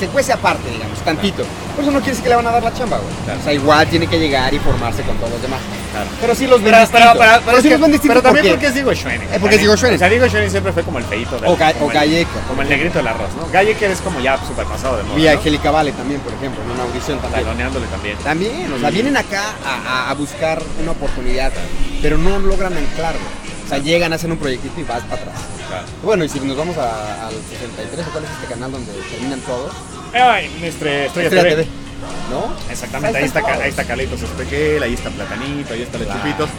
se 0.02 0.08
cuece 0.08 0.34
aparte, 0.34 0.68
digamos, 0.70 0.98
tantito. 1.06 1.44
Por 1.76 1.84
eso 1.84 1.92
no 1.92 2.00
quiere 2.00 2.12
decir 2.12 2.24
que 2.24 2.30
le 2.30 2.36
van 2.36 2.48
a 2.48 2.52
dar 2.52 2.64
la 2.64 2.74
chamba, 2.74 2.98
güey. 2.98 3.14
Claro. 3.24 3.40
O 3.40 3.44
sea, 3.44 3.54
igual 3.54 3.88
tiene 3.88 4.08
que 4.08 4.18
llegar 4.20 4.52
y 4.54 4.58
formarse 4.60 5.04
con 5.04 5.16
todos 5.18 5.32
los 5.34 5.42
demás. 5.42 5.60
Claro. 5.92 6.10
Pero 6.20 6.34
sí 6.36 6.48
los 6.48 6.62
ven 6.64 6.74
Pero, 6.74 6.88
pero, 6.92 7.06
pero, 7.20 7.32
pero, 7.46 7.52
sí 7.52 7.58
es 7.58 7.64
que- 7.64 7.70
los 7.70 7.82
ven 7.82 7.92
distinto 7.92 8.14
pero 8.14 8.22
también 8.24 8.46
porque- 8.46 8.52
porque 8.56 8.68
es 8.68 8.74
Diego 8.74 8.94
Schwenning. 8.96 9.28
Eh, 9.32 9.38
porque 9.40 9.56
es 9.56 9.62
Diego 9.62 9.78
Schwenning. 9.78 9.96
O 9.96 10.00
sea, 10.00 10.10
Diego 10.10 10.26
Schwenning 10.28 10.50
siempre 10.52 10.74
fue 10.74 10.84
como 10.84 10.98
el 10.98 11.04
feito 11.06 11.36
del 11.40 11.46
O 11.52 11.56
Ga- 11.58 11.74
como 11.74 11.86
o 11.86 11.90
el- 11.92 11.96
Galleco. 11.96 12.40
Como 12.48 12.62
el 12.64 12.70
negrito 12.70 12.98
del 12.98 13.08
arroz, 13.08 13.30
¿no? 13.38 13.48
Gallecker 13.52 13.92
es 13.92 14.02
como 14.02 14.20
ya 14.20 14.38
súper 14.48 14.66
pasado 14.66 14.98
de 14.98 15.04
moda. 15.04 15.16
A 15.16 15.34
¿no? 15.34 15.38
Angélica 15.40 15.70
Vale 15.72 15.92
también, 15.92 16.20
por 16.22 16.34
ejemplo, 16.34 16.64
en 16.64 16.72
una 16.72 16.84
audición 16.84 17.20
también. 17.20 17.44
Taloneándole 17.44 17.86
también. 17.88 18.18
También, 18.24 18.74
o 18.74 18.80
sea, 18.80 18.90
vienen 18.90 19.16
acá 19.18 19.54
a, 19.64 19.76
a- 20.08 20.10
a 20.10 20.14
buscar 20.16 20.62
una 20.82 20.92
oportunidad, 20.92 21.52
pero 22.02 22.18
no 22.18 22.40
logran 22.40 22.76
anclarlo. 22.76 23.22
O 23.66 23.70
sea, 23.70 23.78
llegan, 23.78 24.12
hacen 24.12 24.32
un 24.32 24.38
proyectito 24.38 24.80
y 24.82 24.84
vas 24.84 25.02
para 25.04 25.22
atrás. 25.22 25.36
Claro. 25.72 25.88
Bueno, 26.04 26.24
y 26.26 26.30
si 26.30 26.40
nos 26.42 26.58
vamos 26.58 26.78
a- 26.78 27.28
al 27.28 27.34
63, 27.50 28.06
¿o 28.08 28.12
cuál 28.12 28.24
es 28.26 28.30
este 28.32 28.48
canal 28.48 28.72
donde 28.72 28.92
terminan 29.10 29.40
todos? 29.42 29.72
Ay, 30.14 30.50
nuestra 30.60 31.06
Estrella, 31.06 31.28
Estrella 31.30 31.44
TV. 31.44 31.64
TV, 31.64 31.68
¿no? 32.30 32.54
Exactamente, 32.70 33.18
Ahí 33.18 33.24
está, 33.24 33.40
ahí 33.40 33.70
está 33.70 33.84
Carlitos 33.86 34.22
Espequel, 34.22 34.84
ahí 34.84 34.94
está 34.96 35.10
Platanito, 35.12 35.74
ahí 35.74 35.82
está 35.84 35.98
Los 35.98 36.08
Claro. 36.08 36.22
Chupitos. 36.22 36.50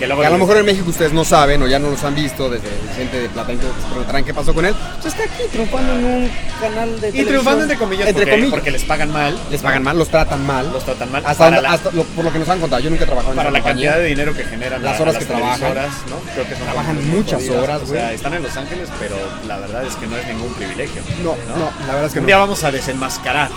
Que 0.00 0.06
luego 0.06 0.22
Que 0.22 0.26
a 0.26 0.30
lo 0.30 0.38
mejor 0.38 0.56
en 0.56 0.64
México 0.64 0.88
ustedes 0.90 1.12
no 1.12 1.24
saben 1.24 1.62
o 1.62 1.68
ya 1.68 1.78
no 1.78 1.90
los 1.90 2.02
han 2.04 2.14
visto 2.14 2.48
desde 2.48 2.66
gente 2.96 3.20
de 3.20 3.28
que 3.28 3.34
se 3.34 3.88
preguntarán 3.90 4.24
qué 4.24 4.32
pasó 4.34 4.54
con 4.54 4.64
él. 4.64 4.74
Pues 5.02 5.14
está 5.14 5.24
aquí 5.32 5.42
triunfando 5.52 5.92
en 5.92 6.04
un 6.06 6.30
canal 6.60 7.00
de 7.00 7.08
Y 7.10 7.24
triunfando 7.24 7.62
entre 7.62 7.76
comillas, 7.76 8.08
Entre 8.08 8.22
porque, 8.22 8.30
comillas. 8.30 8.50
porque 8.50 8.70
les 8.70 8.84
pagan 8.84 9.12
mal. 9.12 9.38
Les 9.50 9.60
pagan 9.60 9.82
mal, 9.82 9.98
los 9.98 10.08
tratan 10.08 10.46
mal. 10.46 10.72
Los 10.72 10.84
tratan 10.84 11.12
mal. 11.12 11.22
hasta, 11.24 11.38
para 11.38 11.56
donde- 11.56 11.68
la, 11.68 11.74
hasta 11.74 11.90
lo- 11.92 12.04
por 12.04 12.24
lo 12.24 12.32
que 12.32 12.38
nos 12.38 12.48
han 12.48 12.60
contado. 12.60 12.80
Yo 12.82 12.88
nunca 12.90 13.04
he 13.04 13.06
trabajado 13.06 13.32
en 13.32 13.36
para 13.36 13.50
la 13.50 13.58
compañía. 13.60 13.90
cantidad 13.90 14.02
de 14.02 14.08
dinero 14.08 14.34
que 14.34 14.44
generan 14.44 14.82
Las 14.82 14.98
horas 15.00 15.16
que 15.18 15.24
trabajan. 15.26 15.60
¿no? 16.08 16.16
Creo 16.32 16.48
que 16.48 16.54
son 16.54 16.64
Trabajan 16.64 17.10
muchas 17.10 17.48
horas, 17.50 17.82
O 17.82 17.86
sea, 17.86 18.02
güey. 18.04 18.14
están 18.14 18.34
en 18.34 18.42
Los 18.42 18.56
Ángeles, 18.56 18.88
pero 18.98 19.16
la 19.46 19.58
verdad 19.58 19.84
es 19.84 19.94
que 19.96 20.06
no 20.06 20.16
es 20.16 20.26
ningún 20.26 20.52
privilegio. 20.54 21.02
No, 21.22 21.36
no, 21.58 21.70
la 21.86 21.92
verdad 21.92 22.06
es 22.06 22.12
que 22.14 22.18
Un 22.20 22.24
no. 22.24 22.26
día 22.28 22.38
vamos 22.38 22.64
a 22.64 22.70
desenmascarar. 22.72 23.50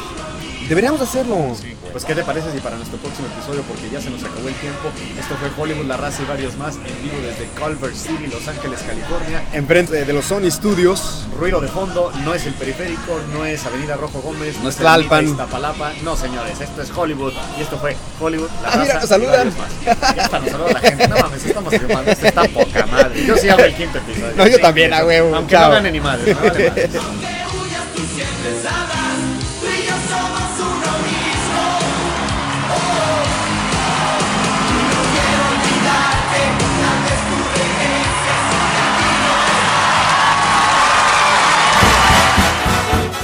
Deberíamos 0.69 1.01
hacerlo. 1.01 1.55
Pues, 1.91 2.05
¿qué 2.05 2.15
te 2.15 2.23
parece 2.23 2.51
si 2.51 2.59
para 2.59 2.75
nuestro 2.75 2.97
próximo 2.97 3.27
episodio, 3.27 3.61
porque 3.63 3.87
ya 3.91 4.01
se 4.01 4.09
nos 4.09 4.23
acabó 4.23 4.47
el 4.47 4.55
tiempo, 4.55 4.89
esto 5.19 5.35
fue 5.35 5.49
Hollywood, 5.63 5.85
La 5.85 5.97
Raza 5.97 6.23
y 6.23 6.25
varios 6.25 6.55
más, 6.57 6.75
en 6.77 7.03
vivo 7.03 7.17
desde 7.21 7.45
Culver 7.59 7.95
City, 7.95 8.25
Los 8.31 8.47
Ángeles, 8.47 8.79
California. 8.87 9.43
Enfrente 9.53 10.03
de 10.05 10.13
los 10.13 10.25
Sony 10.25 10.49
Studios. 10.49 11.27
Ruido 11.37 11.61
de 11.61 11.67
fondo, 11.67 12.11
no 12.23 12.33
es 12.33 12.45
el 12.47 12.53
periférico, 12.55 13.19
no 13.33 13.45
es 13.45 13.63
Avenida 13.65 13.95
Rojo 13.95 14.21
Gómez, 14.21 14.55
No 14.63 14.69
es 14.69 14.77
Tlalpan. 14.77 15.25
Iztapalapa. 15.27 15.91
No, 16.03 16.15
señores, 16.17 16.59
esto 16.59 16.81
es 16.81 16.89
Hollywood 16.95 17.33
y 17.59 17.61
esto 17.61 17.77
fue 17.77 17.95
Hollywood, 18.19 18.49
La 18.63 18.69
Ah, 18.69 18.71
Raza 18.77 18.81
mira, 18.81 18.93
nos 18.95 19.03
y 19.03 19.07
saludan. 19.07 19.33
varios 19.33 19.57
más. 19.57 20.15
Ya 20.15 20.23
está, 20.23 20.39
nos 20.39 20.49
saluda 20.49 20.71
la 20.73 20.79
gente. 20.79 21.07
No 21.07 21.17
mames, 21.17 21.45
estamos 21.45 21.73
filmando, 21.75 22.11
esto 22.11 22.25
está 22.25 22.43
poca 22.45 22.85
madre. 22.87 23.25
Yo 23.25 23.37
sí 23.37 23.49
hago 23.49 23.63
el 23.63 23.75
quinto 23.75 23.97
episodio. 23.99 24.33
No, 24.35 24.47
yo 24.47 24.59
también, 24.59 24.93
a 24.93 25.05
huevo, 25.05 25.35
Aunque 25.35 25.51
chao. 25.53 25.67
no 25.69 25.75
gane 25.75 25.91
ni 25.91 25.99
madre, 25.99 26.33
no 26.33 26.39
vale 26.41 26.69
madre. 26.69 26.89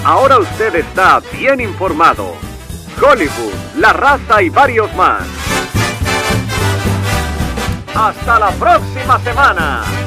Ahora 0.09 0.39
usted 0.39 0.73
está 0.73 1.21
bien 1.31 1.61
informado. 1.61 2.33
Hollywood, 2.99 3.53
La 3.77 3.93
Raza 3.93 4.41
y 4.41 4.49
varios 4.49 4.91
más. 4.95 5.21
Hasta 7.93 8.39
la 8.39 8.49
próxima 8.53 9.19
semana. 9.19 9.98